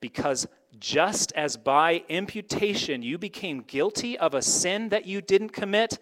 Because 0.00 0.46
just 0.78 1.32
as 1.32 1.56
by 1.56 2.04
imputation 2.08 3.02
you 3.02 3.18
became 3.18 3.62
guilty 3.62 4.18
of 4.18 4.34
a 4.34 4.42
sin 4.42 4.90
that 4.90 5.06
you 5.06 5.20
didn't 5.20 5.50
commit, 5.50 5.98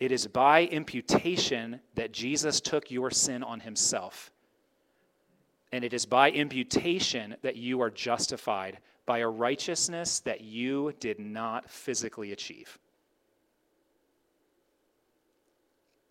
it 0.00 0.12
is 0.12 0.26
by 0.26 0.64
imputation 0.64 1.80
that 1.94 2.12
Jesus 2.12 2.60
took 2.60 2.90
your 2.90 3.10
sin 3.10 3.42
on 3.42 3.60
himself. 3.60 4.30
And 5.72 5.84
it 5.84 5.92
is 5.92 6.06
by 6.06 6.30
imputation 6.30 7.36
that 7.42 7.56
you 7.56 7.80
are 7.80 7.90
justified 7.90 8.78
by 9.04 9.18
a 9.18 9.28
righteousness 9.28 10.20
that 10.20 10.40
you 10.40 10.92
did 11.00 11.18
not 11.18 11.70
physically 11.70 12.32
achieve. 12.32 12.78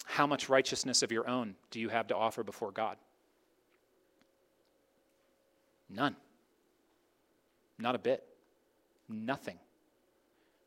How 0.06 0.28
much 0.28 0.50
righteousness 0.50 1.04
of 1.04 1.12
your 1.12 1.28
own 1.28 1.56
do 1.72 1.80
you 1.80 1.90
have 1.90 2.08
to 2.08 2.16
offer 2.16 2.44
before 2.44 2.72
God? 2.72 2.98
None. 5.90 6.16
Not 7.78 7.96
a 7.96 8.00
bit. 8.00 8.24
Nothing. 9.10 9.58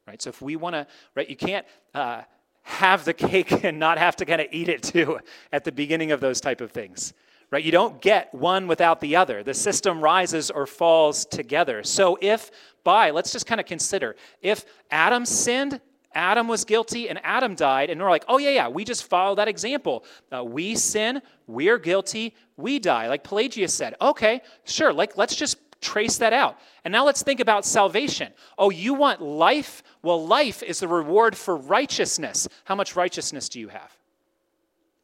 Right? 0.07 0.21
So 0.21 0.31
if 0.31 0.43
we 0.43 0.57
want 0.57 0.75
to, 0.75 0.87
right, 1.15 1.29
you 1.29 1.37
can't 1.37 1.67
uh, 1.95 2.23
have 2.63 3.05
the 3.05 3.15
cake 3.15 3.65
and 3.65 3.79
not 3.79 3.99
have 3.99 4.17
to 4.17 4.25
kind 4.25 4.41
of 4.41 4.49
eat 4.51 4.69
it 4.69 4.83
too 4.83 5.21
at 5.53 5.65
the 5.65 5.73
beginning 5.73 6.13
of 6.13 6.21
those 6.21 6.41
type 6.41 6.61
of 6.61 6.73
things. 6.73 7.13
Right? 7.51 7.65
You 7.65 7.73
don't 7.73 8.03
get 8.03 8.35
one 8.35 8.67
without 8.67 9.01
the 9.01 9.17
other. 9.17 9.43
The 9.43 9.55
system 9.55 10.03
rises 10.03 10.51
or 10.51 10.67
falls 10.67 11.25
together. 11.25 11.83
So 11.83 12.19
if 12.21 12.51
by, 12.85 13.11
let's 13.11 13.33
just 13.33 13.47
kind 13.47 13.61
of 13.61 13.67
consider, 13.67 14.17
if 14.43 14.67
Adam 14.91 15.25
sinned, 15.25 15.81
Adam 16.19 16.49
was 16.49 16.65
guilty 16.65 17.09
and 17.09 17.21
Adam 17.23 17.55
died, 17.55 17.91
and 17.91 18.03
we're 18.03 18.11
like, 18.11 18.25
oh, 18.27 18.39
yeah, 18.39 18.51
yeah, 18.51 18.69
we 18.69 18.85
just 18.85 19.05
follow 19.05 19.37
that 19.37 19.47
example. 19.47 20.05
Uh, 20.35 20.43
we 20.43 20.75
sin, 20.75 21.23
we're 21.47 21.79
guilty, 21.79 22.35
we 22.57 22.81
die. 22.81 23.07
Like 23.07 23.23
Pelagius 23.23 23.73
said, 23.73 23.95
okay, 24.01 24.43
sure, 24.65 24.93
like 24.93 25.17
let's 25.17 25.37
just 25.37 25.59
trace 25.81 26.19
that 26.19 26.33
out. 26.33 26.59
And 26.85 26.91
now 26.91 27.07
let's 27.07 27.23
think 27.23 27.39
about 27.39 27.65
salvation. 27.65 28.33
Oh, 28.59 28.71
you 28.71 28.95
want 28.95 29.23
life? 29.23 29.85
Well, 30.03 30.27
life 30.27 30.65
is 30.65 30.81
the 30.81 30.89
reward 30.89 31.37
for 31.37 31.57
righteousness. 31.57 32.49
How 32.65 32.75
much 32.75 32.97
righteousness 32.97 33.49
do 33.49 33.61
you 33.61 33.69
have? 33.69 33.97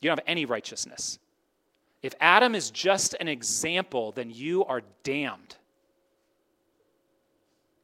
You 0.00 0.10
don't 0.10 0.18
have 0.18 0.26
any 0.26 0.46
righteousness. 0.46 1.20
If 2.02 2.14
Adam 2.20 2.56
is 2.56 2.72
just 2.72 3.14
an 3.20 3.28
example, 3.28 4.10
then 4.10 4.30
you 4.30 4.64
are 4.64 4.82
damned 5.04 5.56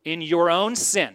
in 0.04 0.20
your 0.20 0.50
own 0.50 0.74
sin. 0.74 1.14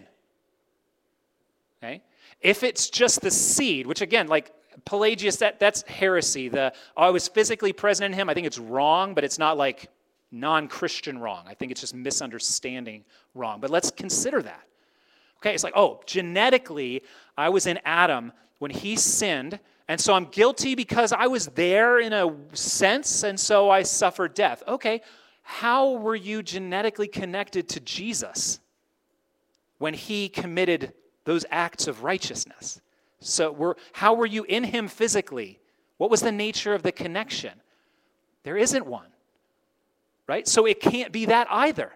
Okay? 1.82 2.02
If 2.40 2.62
it's 2.62 2.90
just 2.90 3.20
the 3.20 3.30
seed, 3.30 3.86
which 3.86 4.00
again, 4.00 4.28
like 4.28 4.52
Pelagius, 4.84 5.36
that, 5.36 5.58
that's 5.58 5.82
heresy. 5.82 6.48
The 6.48 6.72
oh, 6.96 7.02
I 7.02 7.10
was 7.10 7.28
physically 7.28 7.72
present 7.72 8.12
in 8.12 8.18
him. 8.18 8.28
I 8.28 8.34
think 8.34 8.46
it's 8.46 8.58
wrong, 8.58 9.14
but 9.14 9.24
it's 9.24 9.38
not 9.38 9.56
like 9.56 9.88
non 10.30 10.68
Christian 10.68 11.18
wrong. 11.18 11.44
I 11.48 11.54
think 11.54 11.72
it's 11.72 11.80
just 11.80 11.94
misunderstanding 11.94 13.04
wrong. 13.34 13.60
But 13.60 13.70
let's 13.70 13.90
consider 13.90 14.42
that. 14.42 14.62
Okay, 15.38 15.54
it's 15.54 15.64
like, 15.64 15.76
oh, 15.76 16.00
genetically, 16.06 17.02
I 17.36 17.48
was 17.50 17.66
in 17.66 17.78
Adam 17.84 18.32
when 18.58 18.70
he 18.70 18.96
sinned, 18.96 19.58
and 19.86 20.00
so 20.00 20.14
I'm 20.14 20.26
guilty 20.26 20.74
because 20.74 21.12
I 21.12 21.26
was 21.26 21.46
there 21.48 22.00
in 22.00 22.12
a 22.12 22.34
sense, 22.52 23.22
and 23.22 23.38
so 23.38 23.70
I 23.70 23.82
suffered 23.82 24.34
death. 24.34 24.62
Okay, 24.66 25.02
how 25.42 25.92
were 25.92 26.16
you 26.16 26.42
genetically 26.42 27.06
connected 27.06 27.68
to 27.70 27.80
Jesus 27.80 28.60
when 29.78 29.94
he 29.94 30.28
committed 30.28 30.92
those 31.26 31.44
acts 31.50 31.86
of 31.86 32.02
righteousness? 32.02 32.80
So, 33.20 33.52
were, 33.52 33.76
how 33.92 34.14
were 34.14 34.26
you 34.26 34.44
in 34.44 34.64
him 34.64 34.88
physically? 34.88 35.60
What 35.98 36.10
was 36.10 36.22
the 36.22 36.32
nature 36.32 36.72
of 36.72 36.82
the 36.82 36.92
connection? 36.92 37.52
There 38.44 38.56
isn't 38.56 38.86
one 38.86 39.08
right? 40.26 40.46
So 40.46 40.66
it 40.66 40.80
can't 40.80 41.12
be 41.12 41.26
that 41.26 41.46
either. 41.50 41.92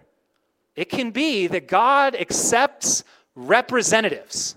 It 0.75 0.89
can 0.89 1.11
be 1.11 1.47
that 1.47 1.67
God 1.67 2.15
accepts 2.15 3.03
representatives. 3.35 4.55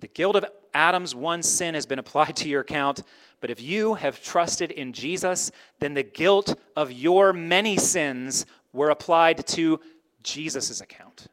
The 0.00 0.08
guilt 0.08 0.36
of 0.36 0.46
Adam's 0.72 1.14
one 1.14 1.42
sin 1.42 1.74
has 1.74 1.84
been 1.84 1.98
applied 1.98 2.36
to 2.36 2.48
your 2.48 2.62
account, 2.62 3.02
but 3.40 3.50
if 3.50 3.60
you 3.60 3.94
have 3.94 4.22
trusted 4.22 4.70
in 4.70 4.92
Jesus, 4.92 5.50
then 5.78 5.94
the 5.94 6.02
guilt 6.02 6.58
of 6.76 6.92
your 6.92 7.32
many 7.32 7.76
sins 7.76 8.46
were 8.72 8.90
applied 8.90 9.46
to 9.48 9.80
Jesus' 10.22 10.80
account. 10.80 11.26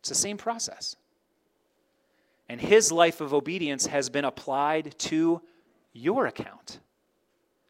It's 0.00 0.08
the 0.08 0.14
same 0.14 0.36
process. 0.36 0.96
And 2.48 2.60
his 2.60 2.90
life 2.90 3.20
of 3.20 3.32
obedience 3.32 3.86
has 3.86 4.10
been 4.10 4.24
applied 4.24 4.98
to 4.98 5.40
your 5.92 6.26
account. 6.26 6.80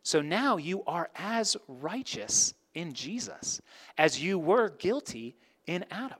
So 0.02 0.22
now 0.22 0.56
you 0.56 0.82
are 0.86 1.10
as 1.14 1.56
righteous 1.68 2.54
in 2.74 2.92
Jesus 2.92 3.60
as 3.98 4.22
you 4.22 4.38
were 4.38 4.70
guilty 4.70 5.36
in 5.66 5.84
Adam. 5.90 6.18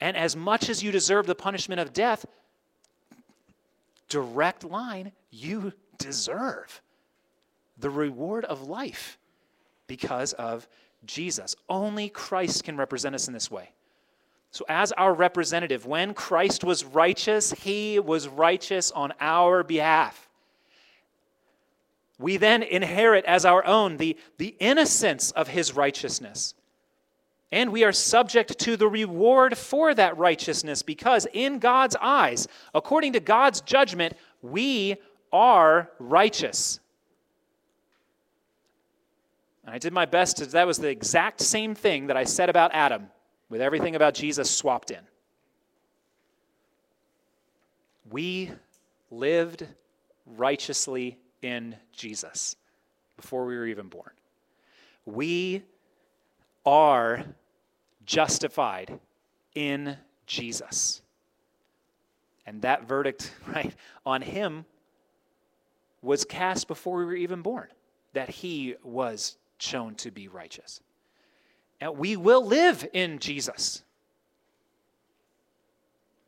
And 0.00 0.16
as 0.16 0.36
much 0.36 0.68
as 0.68 0.82
you 0.82 0.90
deserve 0.90 1.26
the 1.26 1.34
punishment 1.34 1.80
of 1.80 1.92
death, 1.92 2.26
direct 4.08 4.64
line, 4.64 5.12
you 5.30 5.72
deserve 5.98 6.82
the 7.78 7.90
reward 7.90 8.44
of 8.44 8.62
life 8.62 9.18
because 9.86 10.32
of 10.34 10.68
Jesus. 11.06 11.56
Only 11.68 12.08
Christ 12.08 12.64
can 12.64 12.76
represent 12.76 13.14
us 13.14 13.28
in 13.28 13.34
this 13.34 13.50
way. 13.50 13.70
So, 14.50 14.64
as 14.68 14.92
our 14.92 15.12
representative, 15.12 15.86
when 15.86 16.14
Christ 16.14 16.64
was 16.64 16.84
righteous, 16.84 17.52
he 17.52 17.98
was 17.98 18.28
righteous 18.28 18.90
on 18.90 19.12
our 19.20 19.62
behalf 19.62 20.26
we 22.18 22.36
then 22.36 22.62
inherit 22.62 23.24
as 23.26 23.44
our 23.44 23.64
own 23.66 23.98
the, 23.98 24.16
the 24.38 24.54
innocence 24.58 25.30
of 25.32 25.48
his 25.48 25.74
righteousness. 25.74 26.54
And 27.52 27.70
we 27.70 27.84
are 27.84 27.92
subject 27.92 28.58
to 28.60 28.76
the 28.76 28.88
reward 28.88 29.56
for 29.56 29.94
that 29.94 30.18
righteousness 30.18 30.82
because, 30.82 31.26
in 31.32 31.58
God's 31.58 31.96
eyes, 32.00 32.48
according 32.74 33.12
to 33.12 33.20
God's 33.20 33.60
judgment, 33.60 34.14
we 34.42 34.96
are 35.32 35.90
righteous. 35.98 36.80
And 39.66 39.74
I 39.74 39.78
did 39.78 39.92
my 39.92 40.06
best 40.06 40.36
to, 40.36 40.46
that 40.46 40.66
was 40.66 40.78
the 40.78 40.88
exact 40.88 41.40
same 41.40 41.74
thing 41.74 42.06
that 42.06 42.16
I 42.16 42.22
said 42.22 42.48
about 42.48 42.70
Adam, 42.72 43.08
with 43.48 43.60
everything 43.60 43.96
about 43.96 44.14
Jesus 44.14 44.48
swapped 44.48 44.92
in. 44.92 45.00
We 48.08 48.52
lived 49.10 49.66
righteously 50.24 51.18
in 51.42 51.74
Jesus 51.92 52.54
before 53.16 53.44
we 53.44 53.56
were 53.56 53.66
even 53.66 53.88
born. 53.88 54.12
We 55.04 55.64
are 56.64 57.24
justified 58.04 59.00
in 59.56 59.96
Jesus. 60.26 61.02
And 62.46 62.62
that 62.62 62.86
verdict, 62.86 63.32
right, 63.48 63.74
on 64.04 64.22
him 64.22 64.64
was 66.02 66.24
cast 66.24 66.68
before 66.68 66.98
we 66.98 67.04
were 67.04 67.14
even 67.14 67.42
born, 67.42 67.66
that 68.12 68.28
he 68.28 68.76
was 68.84 69.36
shown 69.58 69.94
to 69.96 70.10
be 70.10 70.28
righteous. 70.28 70.80
And 71.80 71.98
we 71.98 72.16
will 72.16 72.44
live 72.44 72.86
in 72.92 73.18
Jesus. 73.18 73.82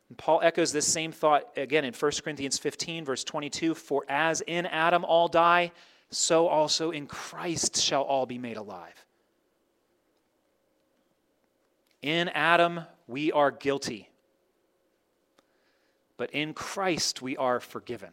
And 0.09 0.17
Paul 0.17 0.41
echoes 0.43 0.71
this 0.71 0.87
same 0.87 1.11
thought 1.11 1.47
again 1.55 1.85
in 1.85 1.93
1 1.93 2.11
Corinthians 2.23 2.57
15, 2.57 3.05
verse 3.05 3.23
22 3.23 3.75
For 3.75 4.03
as 4.09 4.41
in 4.41 4.65
Adam 4.65 5.05
all 5.05 5.27
die, 5.27 5.71
so 6.11 6.47
also 6.47 6.91
in 6.91 7.07
Christ 7.07 7.81
shall 7.81 8.03
all 8.03 8.25
be 8.25 8.37
made 8.37 8.57
alive. 8.57 9.05
In 12.01 12.29
Adam, 12.29 12.81
we 13.07 13.31
are 13.31 13.51
guilty, 13.51 14.09
but 16.17 16.31
in 16.31 16.53
Christ, 16.53 17.21
we 17.21 17.35
are 17.37 17.59
forgiven. 17.59 18.09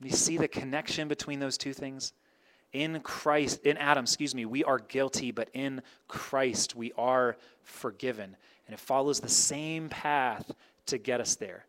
You 0.00 0.10
see 0.10 0.38
the 0.38 0.48
connection 0.48 1.08
between 1.08 1.40
those 1.40 1.58
two 1.58 1.72
things? 1.72 2.12
In 2.72 3.00
Christ, 3.00 3.60
in 3.64 3.76
Adam, 3.76 4.04
excuse 4.04 4.34
me, 4.34 4.44
we 4.44 4.62
are 4.64 4.78
guilty, 4.78 5.32
but 5.32 5.50
in 5.54 5.82
Christ, 6.06 6.76
we 6.76 6.92
are 6.96 7.36
forgiven. 7.62 8.36
And 8.66 8.74
it 8.74 8.80
follows 8.80 9.20
the 9.20 9.28
same 9.28 9.88
path 9.88 10.52
to 10.86 10.98
get 10.98 11.20
us 11.20 11.34
there. 11.34 11.66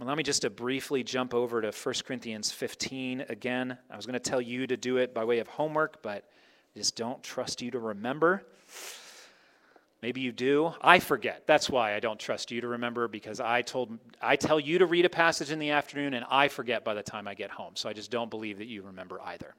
Allow 0.00 0.14
me 0.14 0.22
just 0.22 0.42
to 0.42 0.50
briefly 0.50 1.02
jump 1.02 1.34
over 1.34 1.60
to 1.60 1.72
1 1.72 1.94
Corinthians 2.06 2.52
15 2.52 3.26
again. 3.28 3.76
I 3.90 3.96
was 3.96 4.06
going 4.06 4.14
to 4.14 4.20
tell 4.20 4.40
you 4.40 4.66
to 4.66 4.76
do 4.76 4.96
it 4.98 5.12
by 5.12 5.24
way 5.24 5.40
of 5.40 5.48
homework, 5.48 6.02
but 6.02 6.24
just 6.76 6.94
don't 6.94 7.20
trust 7.22 7.60
you 7.62 7.72
to 7.72 7.80
remember. 7.80 8.44
Maybe 10.00 10.20
you 10.20 10.30
do. 10.30 10.72
I 10.80 11.00
forget. 11.00 11.42
That's 11.46 11.68
why 11.68 11.94
I 11.94 12.00
don't 12.00 12.20
trust 12.20 12.52
you 12.52 12.60
to 12.60 12.68
remember 12.68 13.08
because 13.08 13.40
I 13.40 13.62
told 13.62 13.98
I 14.22 14.36
tell 14.36 14.60
you 14.60 14.78
to 14.78 14.86
read 14.86 15.04
a 15.04 15.10
passage 15.10 15.50
in 15.50 15.58
the 15.58 15.70
afternoon 15.70 16.14
and 16.14 16.24
I 16.30 16.48
forget 16.48 16.84
by 16.84 16.94
the 16.94 17.02
time 17.02 17.26
I 17.26 17.34
get 17.34 17.50
home. 17.50 17.74
So 17.74 17.88
I 17.88 17.92
just 17.92 18.10
don't 18.10 18.30
believe 18.30 18.58
that 18.58 18.68
you 18.68 18.82
remember 18.82 19.20
either. 19.20 19.54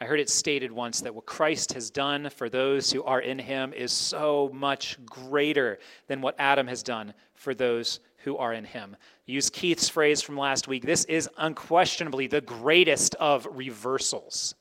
I 0.00 0.04
heard 0.04 0.20
it 0.20 0.30
stated 0.30 0.70
once 0.70 1.00
that 1.00 1.14
what 1.14 1.26
Christ 1.26 1.72
has 1.72 1.90
done 1.90 2.30
for 2.30 2.48
those 2.48 2.92
who 2.92 3.02
are 3.02 3.20
in 3.20 3.38
him 3.38 3.72
is 3.72 3.90
so 3.90 4.50
much 4.52 4.98
greater 5.06 5.78
than 6.06 6.20
what 6.20 6.36
Adam 6.38 6.68
has 6.68 6.82
done 6.82 7.14
for 7.34 7.54
those 7.54 7.98
who 8.18 8.36
are 8.36 8.52
in 8.52 8.64
him. 8.64 8.94
Use 9.26 9.50
Keith's 9.50 9.88
phrase 9.88 10.20
from 10.20 10.36
last 10.36 10.68
week 10.68 10.84
this 10.84 11.04
is 11.06 11.28
unquestionably 11.38 12.26
the 12.26 12.42
greatest 12.42 13.14
of 13.16 13.48
reversals. 13.50 14.54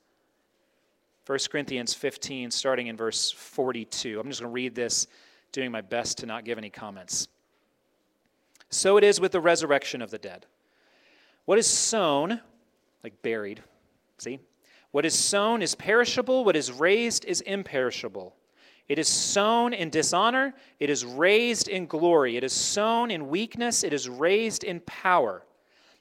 1 1.28 1.40
Corinthians 1.52 1.94
15, 1.94 2.52
starting 2.52 2.88
in 2.88 2.96
verse 2.96 3.32
42. 3.32 4.18
I'm 4.18 4.30
just 4.30 4.40
going 4.40 4.50
to 4.50 4.54
read 4.54 4.74
this, 4.74 5.08
doing 5.52 5.72
my 5.72 5.82
best 5.82 6.20
to 6.20 6.26
not 6.26 6.46
give 6.46 6.58
any 6.58 6.70
comments. 6.70 7.28
So 8.70 8.96
it 8.96 9.04
is 9.04 9.20
with 9.20 9.34
the 9.34 9.42
resurrection 9.42 10.02
of 10.02 10.10
the 10.10 10.20
dead. 10.20 10.46
What 11.44 11.60
is 11.60 11.68
sown, 11.68 12.40
like 13.04 13.22
buried, 13.24 13.62
see, 14.18 14.40
what 14.92 15.06
is 15.06 15.20
sown 15.20 15.62
is 15.62 15.76
perishable, 15.76 16.46
what 16.46 16.56
is 16.56 16.72
raised 16.72 17.26
is 17.26 17.42
imperishable. 17.42 18.34
It 18.88 18.98
is 18.98 19.10
sown 19.10 19.74
in 19.74 19.90
dishonor, 19.90 20.54
it 20.80 20.90
is 20.90 21.04
raised 21.04 21.68
in 21.68 21.88
glory. 21.88 22.38
It 22.38 22.46
is 22.46 22.54
sown 22.54 23.12
in 23.12 23.28
weakness, 23.28 23.84
it 23.84 23.92
is 23.92 24.08
raised 24.08 24.64
in 24.64 24.80
power. 24.82 25.44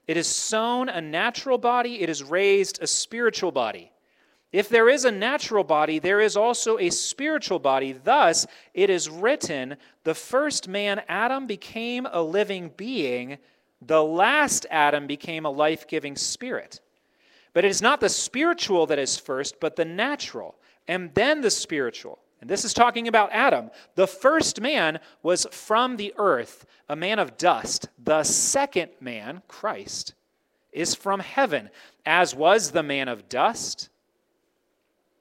It 0.07 0.17
is 0.17 0.29
sown 0.29 0.89
a 0.89 1.01
natural 1.01 1.59
body, 1.59 2.01
it 2.01 2.09
is 2.09 2.23
raised 2.23 2.81
a 2.81 2.87
spiritual 2.87 3.51
body. 3.51 3.91
If 4.57 4.71
there 4.71 4.89
is 4.89 5.05
a 5.05 5.13
natural 5.13 5.65
body, 5.65 5.99
there 5.99 6.19
is 6.19 6.35
also 6.35 6.79
a 6.79 6.89
spiritual 6.89 7.59
body. 7.59 7.93
Thus, 7.93 8.47
it 8.73 8.89
is 8.89 9.11
written 9.11 9.77
the 10.05 10.15
first 10.15 10.67
man, 10.67 11.03
Adam, 11.11 11.47
became 11.47 12.07
a 12.11 12.23
living 12.23 12.73
being, 12.75 13.37
the 13.83 14.03
last 14.03 14.65
Adam 14.71 15.07
became 15.07 15.45
a 15.45 15.51
life 15.51 15.87
giving 15.87 16.17
spirit. 16.17 16.81
But 17.53 17.67
it 17.67 17.69
is 17.69 17.83
not 17.83 18.01
the 18.01 18.09
spiritual 18.09 18.87
that 18.87 18.99
is 18.99 19.19
first, 19.19 19.61
but 19.61 19.77
the 19.77 19.85
natural, 19.85 20.55
and 20.89 21.13
then 21.13 21.43
the 21.43 21.51
spiritual. 21.51 22.19
And 22.41 22.49
this 22.49 22.65
is 22.65 22.73
talking 22.73 23.09
about 23.09 23.33
Adam. 23.33 23.71
The 23.95 24.07
first 24.07 24.63
man 24.63 25.01
was 25.23 25.47
from 25.51 25.99
the 25.99 26.15
earth, 26.17 26.65
a 26.89 26.97
man 26.97 27.19
of 27.19 27.37
dust. 27.37 27.91
The 28.03 28.25
second 28.25 28.93
man, 29.03 29.43
Christ, 29.49 30.15
is 30.73 30.95
from 30.95 31.21
heaven, 31.21 31.69
as 32.07 32.35
was 32.35 32.71
the 32.71 32.83
man 32.83 33.09
of 33.09 33.29
dust. 33.29 33.91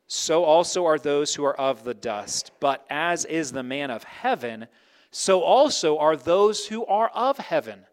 So 0.08 0.44
also 0.44 0.86
are 0.86 1.00
those 1.00 1.34
who 1.34 1.44
are 1.46 1.56
of 1.56 1.84
the 1.84 1.94
dust. 1.94 2.52
But 2.60 2.86
as 2.90 3.26
is 3.26 3.52
the 3.52 3.64
man 3.64 3.90
of 3.90 4.04
heaven, 4.04 4.68
so 5.12 5.42
also 5.42 5.98
are 5.98 6.16
those 6.16 6.68
who 6.68 6.86
are 6.86 7.10
of 7.10 7.38
heaven. 7.38 7.86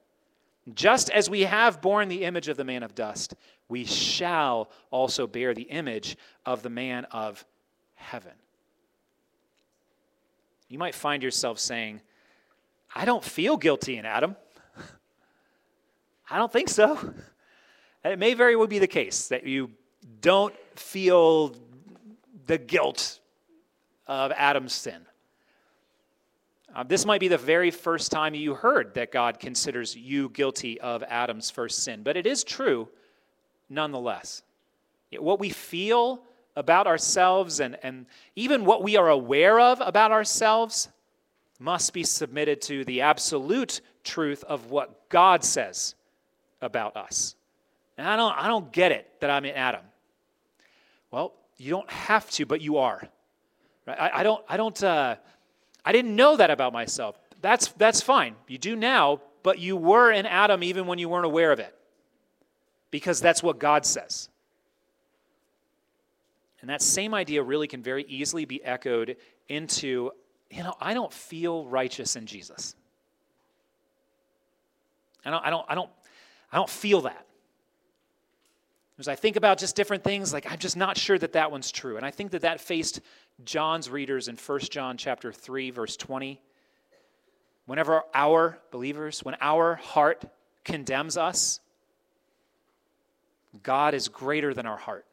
Just 0.74 1.10
as 1.10 1.28
we 1.28 1.42
have 1.42 1.80
borne 1.80 2.08
the 2.08 2.24
image 2.24 2.48
of 2.48 2.56
the 2.56 2.64
man 2.64 2.82
of 2.82 2.94
dust, 2.94 3.34
we 3.68 3.84
shall 3.84 4.70
also 4.90 5.26
bear 5.26 5.54
the 5.54 5.62
image 5.62 6.16
of 6.44 6.62
the 6.62 6.70
man 6.70 7.04
of 7.06 7.44
heaven. 7.94 8.32
You 10.68 10.78
might 10.78 10.94
find 10.94 11.22
yourself 11.22 11.58
saying, 11.58 12.00
I 12.94 13.04
don't 13.04 13.24
feel 13.24 13.56
guilty 13.56 13.96
in 13.96 14.04
Adam. 14.04 14.36
I 16.30 16.38
don't 16.38 16.52
think 16.52 16.68
so. 16.68 17.14
it 18.04 18.18
may 18.18 18.34
very 18.34 18.56
well 18.56 18.66
be 18.66 18.78
the 18.78 18.86
case 18.86 19.28
that 19.28 19.46
you 19.46 19.70
don't 20.20 20.54
feel 20.76 21.56
the 22.46 22.58
guilt 22.58 23.20
of 24.06 24.32
Adam's 24.32 24.72
sin. 24.72 25.06
Uh, 26.74 26.82
this 26.82 27.04
might 27.04 27.20
be 27.20 27.28
the 27.28 27.38
very 27.38 27.70
first 27.70 28.10
time 28.10 28.34
you 28.34 28.54
heard 28.54 28.94
that 28.94 29.12
God 29.12 29.38
considers 29.38 29.94
you 29.94 30.30
guilty 30.30 30.80
of 30.80 31.02
Adam's 31.02 31.50
first 31.50 31.82
sin, 31.82 32.02
but 32.02 32.16
it 32.16 32.26
is 32.26 32.44
true 32.44 32.88
nonetheless. 33.68 34.42
What 35.18 35.38
we 35.38 35.50
feel 35.50 36.22
about 36.56 36.86
ourselves 36.86 37.60
and, 37.60 37.78
and 37.82 38.06
even 38.36 38.64
what 38.64 38.82
we 38.82 38.96
are 38.96 39.08
aware 39.08 39.60
of 39.60 39.80
about 39.80 40.12
ourselves 40.12 40.88
must 41.58 41.92
be 41.92 42.04
submitted 42.04 42.60
to 42.62 42.84
the 42.84 43.02
absolute 43.02 43.82
truth 44.02 44.42
of 44.44 44.70
what 44.70 45.08
God 45.08 45.44
says 45.44 45.94
about 46.60 46.96
us. 46.96 47.36
And 47.98 48.08
I 48.08 48.16
don't, 48.16 48.36
I 48.36 48.48
don't 48.48 48.72
get 48.72 48.92
it 48.92 49.08
that 49.20 49.30
I'm 49.30 49.44
in 49.44 49.54
Adam. 49.54 49.82
Well, 51.10 51.34
you 51.62 51.70
don't 51.70 51.90
have 51.90 52.28
to, 52.30 52.44
but 52.44 52.60
you 52.60 52.78
are. 52.78 53.08
Right? 53.86 53.98
I, 53.98 54.20
I 54.20 54.22
don't, 54.24 54.44
I 54.48 54.56
don't, 54.56 54.82
uh, 54.82 55.14
I 55.84 55.92
didn't 55.92 56.16
know 56.16 56.36
that 56.36 56.50
about 56.50 56.72
myself. 56.72 57.16
That's, 57.40 57.68
that's 57.72 58.00
fine. 58.00 58.34
You 58.48 58.58
do 58.58 58.74
now, 58.74 59.20
but 59.44 59.60
you 59.60 59.76
were 59.76 60.10
in 60.10 60.26
Adam 60.26 60.64
even 60.64 60.86
when 60.86 60.98
you 60.98 61.08
weren't 61.08 61.24
aware 61.24 61.52
of 61.52 61.60
it 61.60 61.72
because 62.90 63.20
that's 63.20 63.44
what 63.44 63.60
God 63.60 63.86
says. 63.86 64.28
And 66.60 66.70
that 66.70 66.82
same 66.82 67.14
idea 67.14 67.42
really 67.42 67.68
can 67.68 67.82
very 67.82 68.04
easily 68.08 68.44
be 68.44 68.62
echoed 68.64 69.16
into, 69.48 70.10
you 70.50 70.64
know, 70.64 70.74
I 70.80 70.94
don't 70.94 71.12
feel 71.12 71.66
righteous 71.66 72.16
in 72.16 72.26
Jesus. 72.26 72.74
I 75.24 75.30
don't, 75.30 75.44
I 75.44 75.50
don't, 75.50 75.66
I 75.68 75.74
don't, 75.76 75.90
I 76.52 76.56
don't 76.56 76.70
feel 76.70 77.02
that. 77.02 77.24
As 79.02 79.08
I 79.08 79.16
think 79.16 79.34
about 79.34 79.58
just 79.58 79.74
different 79.74 80.04
things, 80.04 80.32
like 80.32 80.48
I'm 80.48 80.60
just 80.60 80.76
not 80.76 80.96
sure 80.96 81.18
that 81.18 81.32
that 81.32 81.50
one's 81.50 81.72
true. 81.72 81.96
And 81.96 82.06
I 82.06 82.12
think 82.12 82.30
that 82.30 82.42
that 82.42 82.60
faced 82.60 83.00
John's 83.44 83.90
readers 83.90 84.28
in 84.28 84.36
1 84.36 84.60
John 84.60 84.96
chapter 84.96 85.32
3, 85.32 85.70
verse 85.72 85.96
20. 85.96 86.40
Whenever 87.66 88.04
our 88.14 88.60
believers, 88.70 89.24
when 89.24 89.34
our 89.40 89.74
heart 89.74 90.24
condemns 90.64 91.16
us, 91.16 91.58
God 93.64 93.92
is 93.92 94.06
greater 94.06 94.54
than 94.54 94.66
our 94.66 94.76
heart, 94.76 95.04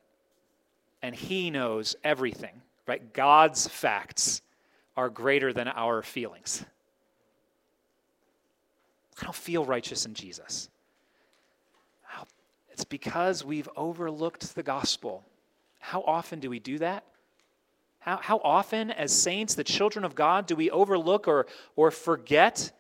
and 1.02 1.16
He 1.16 1.50
knows 1.50 1.96
everything, 2.04 2.62
right? 2.86 3.12
God's 3.12 3.68
facts 3.68 4.44
are 4.96 5.10
greater 5.10 5.52
than 5.52 5.68
our 5.68 6.04
feelings. 6.04 6.64
I 9.20 9.24
don't 9.24 9.36
feel 9.36 9.66
righteous 9.66 10.06
in 10.06 10.14
Jesus. 10.14 10.70
It's 12.80 12.86
because 12.86 13.44
we've 13.44 13.68
overlooked 13.76 14.56
the 14.56 14.64
gospel. 14.64 15.26
How 15.80 16.02
often 16.02 16.40
do 16.40 16.50
we 16.50 16.60
do 16.60 16.78
that? 16.78 17.04
How, 18.00 18.16
how 18.16 18.40
often, 18.42 18.90
as 18.90 19.12
saints, 19.12 19.54
the 19.54 19.66
children 19.66 20.06
of 20.06 20.16
God, 20.16 20.46
do 20.46 20.56
we 20.56 20.72
overlook 20.72 21.28
or, 21.28 21.46
or 21.76 21.92
forget 21.92 22.72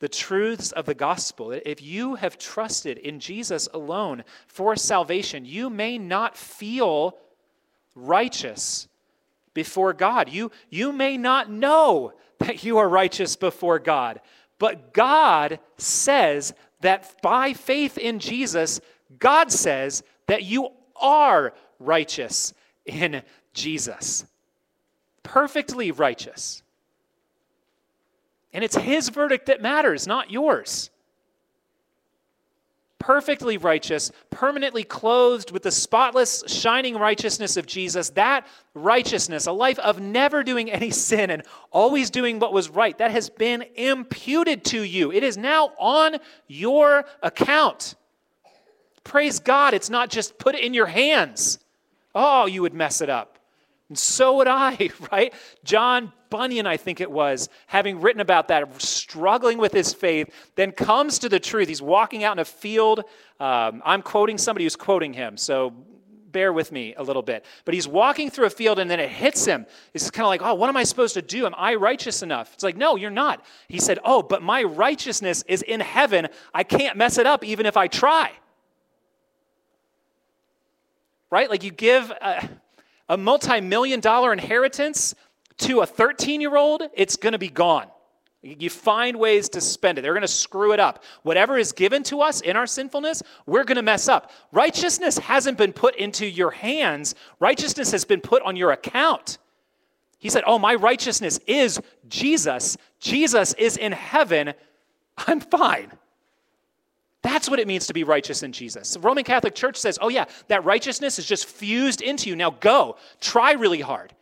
the 0.00 0.08
truths 0.08 0.72
of 0.72 0.84
the 0.84 0.94
gospel. 0.94 1.52
If 1.52 1.80
you 1.80 2.16
have 2.16 2.38
trusted 2.38 2.98
in 2.98 3.20
Jesus 3.20 3.68
alone 3.72 4.24
for 4.48 4.74
salvation, 4.74 5.44
you 5.44 5.70
may 5.70 5.96
not 5.96 6.36
feel 6.36 7.16
righteous 7.94 8.88
before 9.54 9.92
God. 9.92 10.28
You, 10.28 10.50
you 10.70 10.92
may 10.92 11.16
not 11.16 11.52
know 11.52 12.14
that 12.40 12.64
you 12.64 12.78
are 12.78 12.88
righteous 12.88 13.36
before 13.36 13.78
God, 13.78 14.20
but 14.58 14.92
God 14.92 15.60
says 15.78 16.52
that 16.80 17.22
by 17.22 17.52
faith 17.52 17.96
in 17.96 18.18
Jesus, 18.18 18.80
God 19.18 19.52
says 19.52 20.02
that 20.26 20.42
you 20.42 20.70
are 21.00 21.52
righteous 21.78 22.54
in 22.84 23.22
Jesus. 23.52 24.24
Perfectly 25.22 25.90
righteous. 25.90 26.62
And 28.52 28.64
it's 28.64 28.76
his 28.76 29.08
verdict 29.08 29.46
that 29.46 29.60
matters, 29.60 30.06
not 30.06 30.30
yours. 30.30 30.90
perfectly 33.06 33.56
righteous, 33.56 34.10
permanently 34.30 34.82
clothed 34.82 35.52
with 35.52 35.62
the 35.62 35.70
spotless, 35.70 36.42
shining 36.48 36.96
righteousness 36.96 37.56
of 37.56 37.64
Jesus, 37.64 38.10
that 38.10 38.44
righteousness, 38.74 39.46
a 39.46 39.52
life 39.52 39.78
of 39.78 40.00
never 40.00 40.42
doing 40.42 40.68
any 40.70 40.90
sin 40.90 41.30
and 41.30 41.44
always 41.70 42.10
doing 42.10 42.40
what 42.40 42.52
was 42.52 42.68
right, 42.68 42.98
that 42.98 43.12
has 43.12 43.30
been 43.30 43.64
imputed 43.76 44.64
to 44.64 44.82
you. 44.82 45.12
It 45.12 45.22
is 45.22 45.36
now 45.36 45.72
on 45.78 46.16
your 46.48 47.04
account. 47.22 47.94
Praise 49.06 49.38
God, 49.38 49.72
it's 49.72 49.88
not 49.88 50.10
just 50.10 50.36
put 50.36 50.56
it 50.56 50.64
in 50.64 50.74
your 50.74 50.86
hands. 50.86 51.60
Oh, 52.12 52.46
you 52.46 52.60
would 52.62 52.74
mess 52.74 53.00
it 53.00 53.08
up. 53.08 53.38
And 53.88 53.96
so 53.96 54.38
would 54.38 54.48
I, 54.48 54.90
right? 55.12 55.32
John 55.62 56.12
Bunyan, 56.28 56.66
I 56.66 56.76
think 56.76 57.00
it 57.00 57.08
was, 57.08 57.48
having 57.68 58.00
written 58.00 58.20
about 58.20 58.48
that, 58.48 58.82
struggling 58.82 59.58
with 59.58 59.72
his 59.72 59.94
faith, 59.94 60.28
then 60.56 60.72
comes 60.72 61.20
to 61.20 61.28
the 61.28 61.38
truth. 61.38 61.68
He's 61.68 61.80
walking 61.80 62.24
out 62.24 62.32
in 62.32 62.40
a 62.40 62.44
field. 62.44 63.04
Um, 63.38 63.80
I'm 63.84 64.02
quoting 64.02 64.38
somebody 64.38 64.64
who's 64.64 64.74
quoting 64.74 65.12
him, 65.12 65.36
so 65.36 65.72
bear 66.32 66.52
with 66.52 66.72
me 66.72 66.92
a 66.96 67.02
little 67.04 67.22
bit. 67.22 67.44
But 67.64 67.74
he's 67.74 67.86
walking 67.86 68.28
through 68.28 68.46
a 68.46 68.50
field 68.50 68.80
and 68.80 68.90
then 68.90 68.98
it 68.98 69.08
hits 69.08 69.44
him. 69.44 69.66
It's 69.94 70.10
kind 70.10 70.24
of 70.24 70.30
like, 70.30 70.42
oh, 70.42 70.54
what 70.54 70.68
am 70.68 70.76
I 70.76 70.82
supposed 70.82 71.14
to 71.14 71.22
do? 71.22 71.46
Am 71.46 71.54
I 71.56 71.76
righteous 71.76 72.24
enough? 72.24 72.52
It's 72.54 72.64
like, 72.64 72.76
no, 72.76 72.96
you're 72.96 73.10
not. 73.10 73.46
He 73.68 73.78
said, 73.78 74.00
oh, 74.04 74.20
but 74.20 74.42
my 74.42 74.64
righteousness 74.64 75.44
is 75.46 75.62
in 75.62 75.78
heaven. 75.78 76.26
I 76.52 76.64
can't 76.64 76.96
mess 76.96 77.18
it 77.18 77.26
up 77.26 77.44
even 77.44 77.66
if 77.66 77.76
I 77.76 77.86
try. 77.86 78.32
Right? 81.30 81.50
Like 81.50 81.64
you 81.64 81.70
give. 81.70 82.10
A, 82.10 82.48
a 83.08 83.16
multi 83.16 83.60
million 83.60 84.00
dollar 84.00 84.32
inheritance 84.32 85.14
to 85.58 85.80
a 85.80 85.86
13 85.86 86.40
year 86.40 86.56
old, 86.56 86.82
it's 86.94 87.16
going 87.16 87.32
to 87.32 87.38
be 87.38 87.48
gone. 87.48 87.86
You 88.42 88.70
find 88.70 89.18
ways 89.18 89.48
to 89.50 89.60
spend 89.60 89.98
it. 89.98 90.02
They're 90.02 90.12
going 90.12 90.20
to 90.20 90.28
screw 90.28 90.72
it 90.72 90.78
up. 90.78 91.02
Whatever 91.22 91.58
is 91.58 91.72
given 91.72 92.04
to 92.04 92.20
us 92.20 92.42
in 92.42 92.56
our 92.56 92.66
sinfulness, 92.66 93.22
we're 93.44 93.64
going 93.64 93.76
to 93.76 93.82
mess 93.82 94.08
up. 94.08 94.30
Righteousness 94.52 95.18
hasn't 95.18 95.58
been 95.58 95.72
put 95.72 95.96
into 95.96 96.26
your 96.26 96.50
hands, 96.50 97.14
righteousness 97.40 97.90
has 97.92 98.04
been 98.04 98.20
put 98.20 98.42
on 98.42 98.56
your 98.56 98.72
account. 98.72 99.38
He 100.18 100.30
said, 100.30 100.44
Oh, 100.46 100.58
my 100.58 100.74
righteousness 100.74 101.38
is 101.46 101.80
Jesus. 102.08 102.76
Jesus 103.00 103.52
is 103.54 103.76
in 103.76 103.92
heaven. 103.92 104.54
I'm 105.26 105.40
fine. 105.40 105.90
That's 107.26 107.50
what 107.50 107.58
it 107.58 107.66
means 107.66 107.88
to 107.88 107.92
be 107.92 108.04
righteous 108.04 108.44
in 108.44 108.52
Jesus. 108.52 108.94
The 108.94 109.00
Roman 109.00 109.24
Catholic 109.24 109.56
Church 109.56 109.76
says, 109.78 109.98
oh, 110.00 110.08
yeah, 110.08 110.26
that 110.46 110.64
righteousness 110.64 111.18
is 111.18 111.26
just 111.26 111.46
fused 111.46 112.00
into 112.00 112.30
you. 112.30 112.36
Now 112.36 112.50
go, 112.50 112.98
try 113.20 113.54
really 113.54 113.80
hard. 113.80 114.14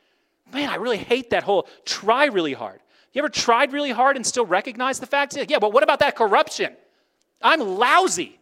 Man, 0.55 0.71
I 0.71 0.77
really 0.77 0.97
hate 0.97 1.29
that 1.29 1.43
whole 1.43 1.69
try 1.85 2.25
really 2.25 2.55
hard. 2.55 2.81
You 3.13 3.19
ever 3.19 3.29
tried 3.29 3.75
really 3.75 3.91
hard 3.91 4.17
and 4.17 4.27
still 4.27 4.47
recognize 4.47 5.01
the 5.01 5.07
fact? 5.07 5.37
Yeah, 5.37 5.59
but 5.59 5.75
what 5.75 5.83
about 5.83 5.99
that 5.99 6.17
corruption? 6.17 6.75
I'm 7.43 7.61
lousy. 7.61 8.41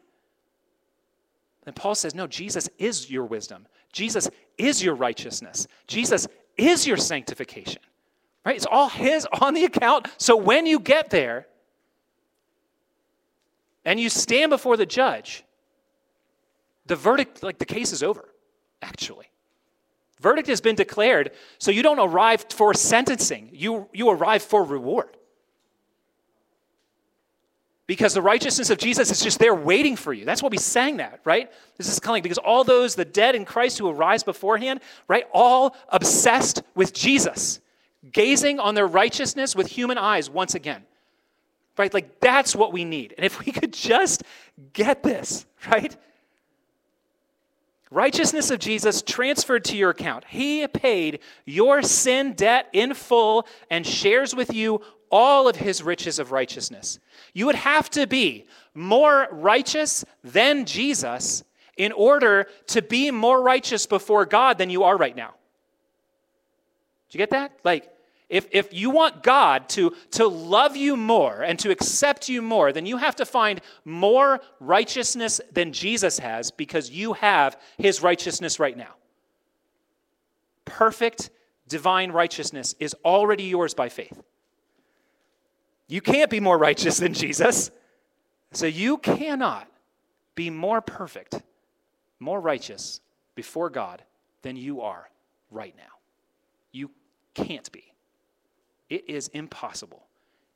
And 1.66 1.74
Paul 1.74 1.96
says, 1.96 2.14
no, 2.14 2.28
Jesus 2.28 2.68
is 2.78 3.10
your 3.10 3.24
wisdom. 3.24 3.66
Jesus 3.92 4.30
is 4.58 4.80
your 4.80 4.94
righteousness. 4.94 5.66
Jesus 5.88 6.28
is 6.56 6.86
your 6.86 6.98
sanctification. 6.98 7.82
Right? 8.46 8.54
It's 8.54 8.66
all 8.70 8.88
his 8.88 9.26
on 9.40 9.54
the 9.54 9.64
account. 9.64 10.06
So 10.18 10.36
when 10.36 10.66
you 10.66 10.78
get 10.78 11.10
there, 11.10 11.48
and 13.85 13.99
you 13.99 14.09
stand 14.09 14.51
before 14.51 14.76
the 14.76 14.87
judge, 14.87 15.45
the 16.87 16.97
verdict, 16.97 17.43
like 17.43 17.59
the 17.59 17.64
case 17.64 17.93
is 17.93 18.03
over, 18.03 18.28
actually. 18.80 19.26
Verdict 20.20 20.49
has 20.49 20.61
been 20.61 20.76
declared, 20.76 21.33
so 21.59 21.70
you 21.70 21.83
don't 21.83 21.99
arrive 21.99 22.47
for 22.51 22.74
sentencing, 22.74 23.51
you, 23.53 23.89
you 23.93 24.09
arrive 24.09 24.43
for 24.43 24.62
reward. 24.62 25.16
Because 27.89 28.14
the 28.14 28.22
righteousness 28.22 28.70
of 28.70 28.78
Jesus 28.78 29.11
is 29.11 29.20
just 29.20 29.41
there 29.41 29.55
waiting 29.55 29.97
for 29.97 30.12
you. 30.12 30.24
That's 30.24 30.43
what 30.43 30.53
we 30.53 30.59
sang 30.59 30.99
that, 30.99 31.20
right? 31.24 31.51
This 31.76 31.89
is 31.89 32.01
like 32.07 32.22
because 32.22 32.39
all 32.39 32.62
those, 32.62 32.95
the 32.95 33.05
dead 33.05 33.35
in 33.35 33.45
Christ 33.45 33.78
who 33.78 33.89
arise 33.89 34.22
beforehand, 34.22 34.80
right, 35.09 35.26
all 35.33 35.76
obsessed 35.89 36.62
with 36.76 36.95
Jesus, 36.95 37.61
gazing 38.12 38.61
on 38.61 38.76
their 38.76 38.87
righteousness 38.87 39.57
with 39.57 39.66
human 39.66 39.99
eyes 39.99 40.30
once 40.30 40.55
again. 40.55 40.85
Right? 41.78 41.92
Like 41.92 42.20
that's 42.20 42.54
what 42.54 42.72
we 42.72 42.84
need. 42.84 43.14
And 43.16 43.24
if 43.24 43.44
we 43.44 43.52
could 43.52 43.72
just 43.72 44.22
get 44.72 45.02
this, 45.02 45.46
right? 45.70 45.96
Righteousness 47.90 48.50
of 48.50 48.58
Jesus 48.58 49.02
transferred 49.02 49.64
to 49.66 49.76
your 49.76 49.90
account. 49.90 50.24
He 50.26 50.66
paid 50.66 51.20
your 51.44 51.82
sin 51.82 52.32
debt 52.32 52.68
in 52.72 52.94
full 52.94 53.46
and 53.70 53.86
shares 53.86 54.34
with 54.34 54.54
you 54.54 54.80
all 55.10 55.46
of 55.46 55.56
his 55.56 55.82
riches 55.82 56.18
of 56.18 56.32
righteousness. 56.32 56.98
You 57.34 57.44
would 57.46 57.54
have 57.54 57.90
to 57.90 58.06
be 58.06 58.46
more 58.74 59.28
righteous 59.30 60.06
than 60.24 60.64
Jesus 60.64 61.44
in 61.76 61.92
order 61.92 62.46
to 62.68 62.80
be 62.80 63.10
more 63.10 63.42
righteous 63.42 63.84
before 63.84 64.24
God 64.24 64.56
than 64.56 64.70
you 64.70 64.84
are 64.84 64.96
right 64.96 65.14
now. 65.14 65.34
Do 67.10 67.18
you 67.18 67.18
get 67.18 67.30
that? 67.30 67.52
Like, 67.62 67.91
if, 68.33 68.49
if 68.51 68.72
you 68.72 68.89
want 68.89 69.22
God 69.22 69.68
to, 69.70 69.95
to 70.12 70.26
love 70.26 70.74
you 70.74 70.97
more 70.97 71.43
and 71.43 71.59
to 71.59 71.70
accept 71.70 72.30
you 72.30 72.41
more, 72.41 72.72
then 72.72 72.87
you 72.87 72.97
have 72.97 73.14
to 73.16 73.26
find 73.26 73.61
more 73.85 74.41
righteousness 74.59 75.39
than 75.53 75.74
Jesus 75.74 76.18
has 76.18 76.51
because 76.51 76.91
you 76.91 77.12
have 77.12 77.61
his 77.76 78.03
righteousness 78.03 78.59
right 78.59 78.74
now. 78.74 78.95
Perfect 80.64 81.28
divine 81.68 82.11
righteousness 82.11 82.74
is 82.80 82.97
already 83.05 83.45
yours 83.45 83.74
by 83.74 83.91
faith. 83.91 84.22
You 85.87 86.01
can't 86.01 86.30
be 86.30 86.41
more 86.41 86.57
righteous 86.57 86.97
than 86.97 87.12
Jesus. 87.12 87.70
So 88.53 88.64
you 88.64 88.97
cannot 88.97 89.68
be 90.35 90.49
more 90.49 90.80
perfect, 90.80 91.43
more 92.18 92.41
righteous 92.41 93.03
before 93.35 93.68
God 93.68 94.03
than 94.41 94.57
you 94.57 94.80
are 94.80 95.11
right 95.51 95.74
now. 95.76 95.99
You 96.72 96.91
can't 97.35 97.70
be. 97.72 97.91
It 98.89 99.09
is 99.09 99.28
impossible 99.28 100.07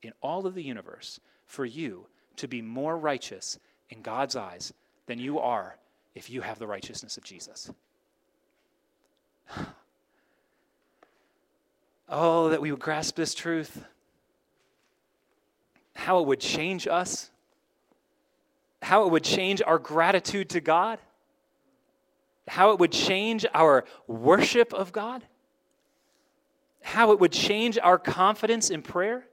in 0.02 0.12
all 0.20 0.46
of 0.46 0.54
the 0.54 0.62
universe 0.62 1.20
for 1.46 1.64
you 1.64 2.06
to 2.36 2.48
be 2.48 2.62
more 2.62 2.96
righteous 2.96 3.58
in 3.90 4.02
God's 4.02 4.36
eyes 4.36 4.72
than 5.06 5.18
you 5.18 5.38
are 5.38 5.76
if 6.14 6.30
you 6.30 6.40
have 6.42 6.58
the 6.58 6.66
righteousness 6.66 7.16
of 7.16 7.24
Jesus. 7.24 7.70
Oh, 12.08 12.50
that 12.50 12.60
we 12.60 12.70
would 12.70 12.78
grasp 12.78 13.16
this 13.16 13.34
truth. 13.34 13.84
How 15.96 16.20
it 16.20 16.26
would 16.28 16.38
change 16.38 16.86
us. 16.86 17.32
How 18.80 19.04
it 19.06 19.10
would 19.10 19.24
change 19.24 19.60
our 19.66 19.80
gratitude 19.80 20.50
to 20.50 20.60
God. 20.60 21.00
How 22.46 22.70
it 22.70 22.78
would 22.78 22.92
change 22.92 23.44
our 23.52 23.84
worship 24.06 24.72
of 24.72 24.92
God 24.92 25.24
how 26.86 27.10
it 27.10 27.18
would 27.18 27.32
change 27.32 27.76
our 27.82 27.98
confidence 27.98 28.70
in 28.70 28.80
prayer, 28.80 29.26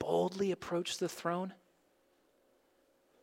boldly 0.00 0.50
approach 0.50 0.98
the 0.98 1.08
throne, 1.08 1.54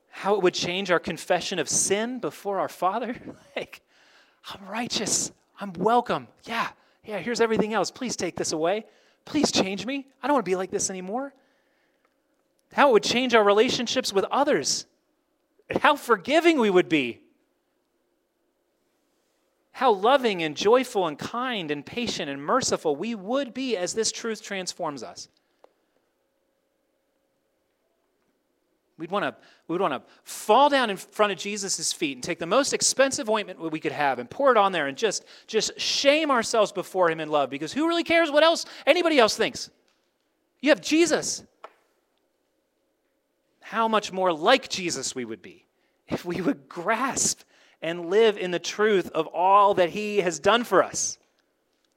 how 0.09 0.36
it 0.36 0.41
would 0.41 0.53
change 0.53 0.89
our 0.89 0.99
confession 0.99 1.59
of 1.59 1.68
sin 1.68 2.20
before 2.20 2.57
our 2.57 2.70
Father. 2.70 3.18
like, 3.55 3.82
I'm 4.49 4.66
righteous, 4.66 5.30
I'm 5.59 5.74
welcome. 5.74 6.30
Yeah, 6.45 6.70
yeah, 7.03 7.20
here's 7.20 7.41
everything 7.41 7.74
else. 7.74 7.91
Please 7.91 8.16
take 8.16 8.38
this 8.38 8.53
away. 8.53 8.86
Please 9.26 9.51
change 9.51 9.86
me. 9.86 10.07
I 10.24 10.28
don't 10.28 10.36
want 10.36 10.45
to 10.45 10.49
be 10.49 10.55
like 10.55 10.72
this 10.72 10.89
anymore. 10.89 11.34
How 12.72 12.91
it 12.91 12.93
would 12.93 13.03
change 13.03 13.36
our 13.36 13.43
relationships 13.43 14.14
with 14.14 14.24
others, 14.32 14.86
how 15.82 15.97
forgiving 15.97 16.62
we 16.62 16.70
would 16.70 16.88
be 16.88 17.20
how 19.82 19.91
loving 19.91 20.43
and 20.43 20.55
joyful 20.55 21.07
and 21.07 21.17
kind 21.17 21.71
and 21.71 21.84
patient 21.84 22.29
and 22.29 22.39
merciful 22.39 22.95
we 22.95 23.15
would 23.15 23.51
be 23.51 23.75
as 23.75 23.95
this 23.95 24.11
truth 24.11 24.43
transforms 24.43 25.01
us. 25.01 25.27
We'd 28.99 29.09
want 29.09 29.25
to 29.25 29.36
we'd 29.67 29.82
want 29.82 29.95
to 29.95 30.03
fall 30.23 30.69
down 30.69 30.91
in 30.91 30.97
front 30.97 31.32
of 31.32 31.39
Jesus' 31.39 31.91
feet 31.91 32.15
and 32.15 32.23
take 32.23 32.38
the 32.38 32.45
most 32.45 32.73
expensive 32.73 33.27
ointment 33.27 33.59
we 33.71 33.79
could 33.79 33.91
have 33.91 34.19
and 34.19 34.29
pour 34.29 34.51
it 34.51 34.57
on 34.57 34.71
there 34.71 34.86
and 34.86 34.95
just, 34.95 35.25
just 35.47 35.79
shame 35.79 36.29
ourselves 36.29 36.71
before 36.71 37.09
him 37.09 37.19
in 37.19 37.29
love 37.29 37.49
because 37.49 37.73
who 37.73 37.88
really 37.88 38.03
cares 38.03 38.29
what 38.29 38.43
else 38.43 38.65
anybody 38.86 39.17
else 39.17 39.36
thinks? 39.36 39.71
You 40.61 40.69
have 40.69 40.82
Jesus. 40.82 41.43
How 43.61 43.88
much 43.88 44.11
more 44.11 44.32
like 44.32 44.69
Jesus 44.69 45.15
we 45.15 45.25
would 45.25 45.41
be 45.41 45.65
if 46.07 46.23
we 46.23 46.39
would 46.39 46.69
grasp 46.69 47.41
and 47.82 48.09
live 48.09 48.38
in 48.38 48.51
the 48.51 48.59
truth 48.59 49.09
of 49.11 49.27
all 49.27 49.73
that 49.75 49.89
He 49.89 50.17
has 50.17 50.39
done 50.39 50.63
for 50.63 50.84
us. 50.84 51.17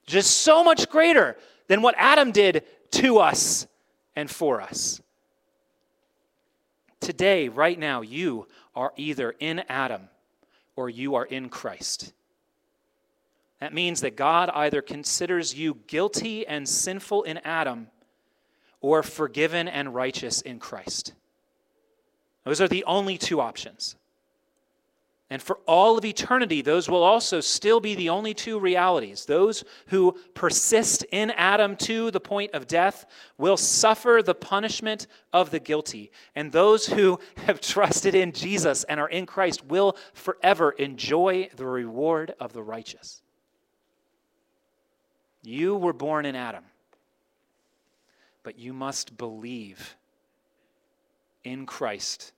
Just 0.07 0.41
so 0.41 0.65
much 0.65 0.89
greater 0.89 1.37
than 1.69 1.83
what 1.83 1.95
Adam 1.99 2.31
did 2.31 2.65
to 2.93 3.19
us 3.19 3.67
and 4.17 4.31
for 4.31 4.61
us. 4.61 5.01
Today, 7.01 7.49
right 7.49 7.79
now, 7.79 8.01
you 8.01 8.47
are 8.75 8.93
either 8.97 9.35
in 9.39 9.61
Adam 9.69 10.09
or 10.77 10.89
you 10.89 11.15
are 11.15 11.25
in 11.25 11.49
Christ. 11.49 12.13
That 13.61 13.73
means 13.73 14.01
that 14.01 14.17
God 14.17 14.51
either 14.55 14.83
considers 14.83 15.55
you 15.55 15.79
guilty 15.87 16.47
and 16.47 16.69
sinful 16.69 17.23
in 17.23 17.39
Adam 17.39 17.89
or 18.81 19.03
forgiven 19.03 19.69
and 19.69 19.95
righteous 19.95 20.41
in 20.43 20.59
Christ. 20.59 21.15
Those 22.45 22.61
are 22.61 22.69
the 22.69 22.85
only 22.85 23.17
two 23.17 23.41
options. 23.41 23.97
And 25.35 25.43
for 25.43 25.59
all 25.67 25.99
of 25.99 26.05
eternity, 26.05 26.63
those 26.63 26.89
will 26.89 27.03
also 27.03 27.41
still 27.41 27.81
be 27.81 27.97
the 27.97 28.09
only 28.09 28.35
two 28.35 28.61
realities. 28.61 29.25
Those 29.25 29.65
who 29.89 30.17
persist 30.33 31.05
in 31.11 31.33
Adam 31.33 31.75
to 31.79 32.13
the 32.13 32.21
point 32.21 32.55
of 32.55 32.69
death 32.69 33.05
will 33.37 33.57
suffer 33.57 34.23
the 34.25 34.37
punishment 34.37 35.09
of 35.33 35.51
the 35.51 35.59
guilty. 35.59 36.13
And 36.37 36.53
those 36.53 36.87
who 36.87 37.19
have 37.47 37.61
trusted 37.61 38.15
in 38.15 38.31
Jesus 38.31 38.85
and 38.85 39.01
are 39.01 39.09
in 39.09 39.27
Christ 39.27 39.67
will 39.67 39.97
forever 40.13 40.71
enjoy 40.71 41.49
the 41.57 41.67
reward 41.67 42.33
of 42.39 42.53
the 42.53 42.63
righteous. 42.63 43.21
You 45.43 45.75
were 45.75 45.93
born 45.93 46.27
in 46.27 46.37
Adam, 46.37 46.63
but 48.45 48.57
you 48.57 48.73
must 48.73 49.17
believe 49.17 49.97
in 51.43 51.67
Christ 51.67 52.33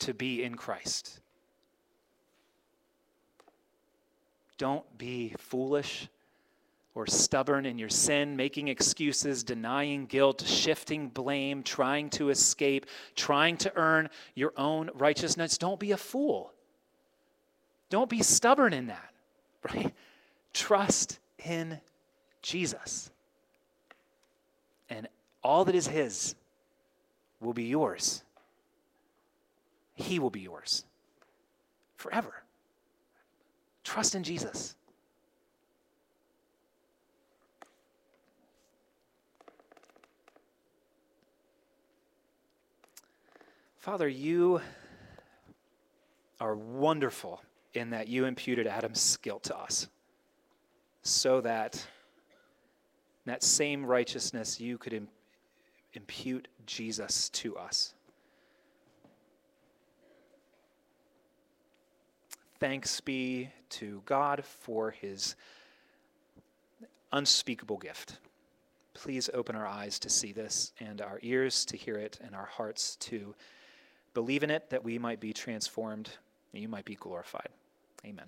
to 0.00 0.12
be 0.12 0.44
in 0.44 0.56
Christ. 0.56 1.20
Don't 4.58 4.98
be 4.98 5.34
foolish 5.38 6.08
or 6.94 7.06
stubborn 7.06 7.64
in 7.64 7.78
your 7.78 7.88
sin, 7.88 8.36
making 8.36 8.66
excuses, 8.66 9.44
denying 9.44 10.06
guilt, 10.06 10.44
shifting 10.44 11.08
blame, 11.08 11.62
trying 11.62 12.10
to 12.10 12.30
escape, 12.30 12.86
trying 13.14 13.56
to 13.56 13.72
earn 13.76 14.10
your 14.34 14.52
own 14.56 14.90
righteousness. 14.94 15.56
Don't 15.56 15.78
be 15.78 15.92
a 15.92 15.96
fool. 15.96 16.52
Don't 17.88 18.10
be 18.10 18.20
stubborn 18.20 18.72
in 18.72 18.88
that, 18.88 19.14
right? 19.74 19.94
Trust 20.52 21.20
in 21.44 21.80
Jesus. 22.42 23.10
And 24.90 25.06
all 25.44 25.64
that 25.66 25.76
is 25.76 25.86
His 25.86 26.34
will 27.40 27.52
be 27.52 27.64
yours. 27.64 28.24
He 29.94 30.18
will 30.18 30.30
be 30.30 30.40
yours 30.40 30.84
forever. 31.96 32.42
Trust 33.88 34.14
in 34.14 34.22
Jesus. 34.22 34.74
Father, 43.78 44.06
you 44.06 44.60
are 46.38 46.54
wonderful 46.54 47.40
in 47.72 47.88
that 47.88 48.08
you 48.08 48.26
imputed 48.26 48.66
Adam's 48.66 49.16
guilt 49.22 49.44
to 49.44 49.56
us 49.56 49.88
so 51.00 51.40
that 51.40 51.82
that 53.24 53.42
same 53.42 53.86
righteousness 53.86 54.60
you 54.60 54.76
could 54.76 55.08
impute 55.94 56.46
Jesus 56.66 57.30
to 57.30 57.56
us. 57.56 57.94
Thanks 62.60 63.00
be 63.00 63.50
to 63.70 64.02
God 64.04 64.44
for 64.44 64.90
his 64.90 65.36
unspeakable 67.12 67.78
gift. 67.78 68.18
Please 68.94 69.30
open 69.32 69.54
our 69.54 69.66
eyes 69.66 70.00
to 70.00 70.10
see 70.10 70.32
this 70.32 70.72
and 70.80 71.00
our 71.00 71.20
ears 71.22 71.64
to 71.66 71.76
hear 71.76 71.94
it 71.94 72.18
and 72.20 72.34
our 72.34 72.46
hearts 72.46 72.96
to 72.96 73.34
believe 74.12 74.42
in 74.42 74.50
it 74.50 74.70
that 74.70 74.82
we 74.82 74.98
might 74.98 75.20
be 75.20 75.32
transformed 75.32 76.10
and 76.52 76.60
you 76.60 76.68
might 76.68 76.84
be 76.84 76.96
glorified. 76.96 77.48
Amen. 78.04 78.26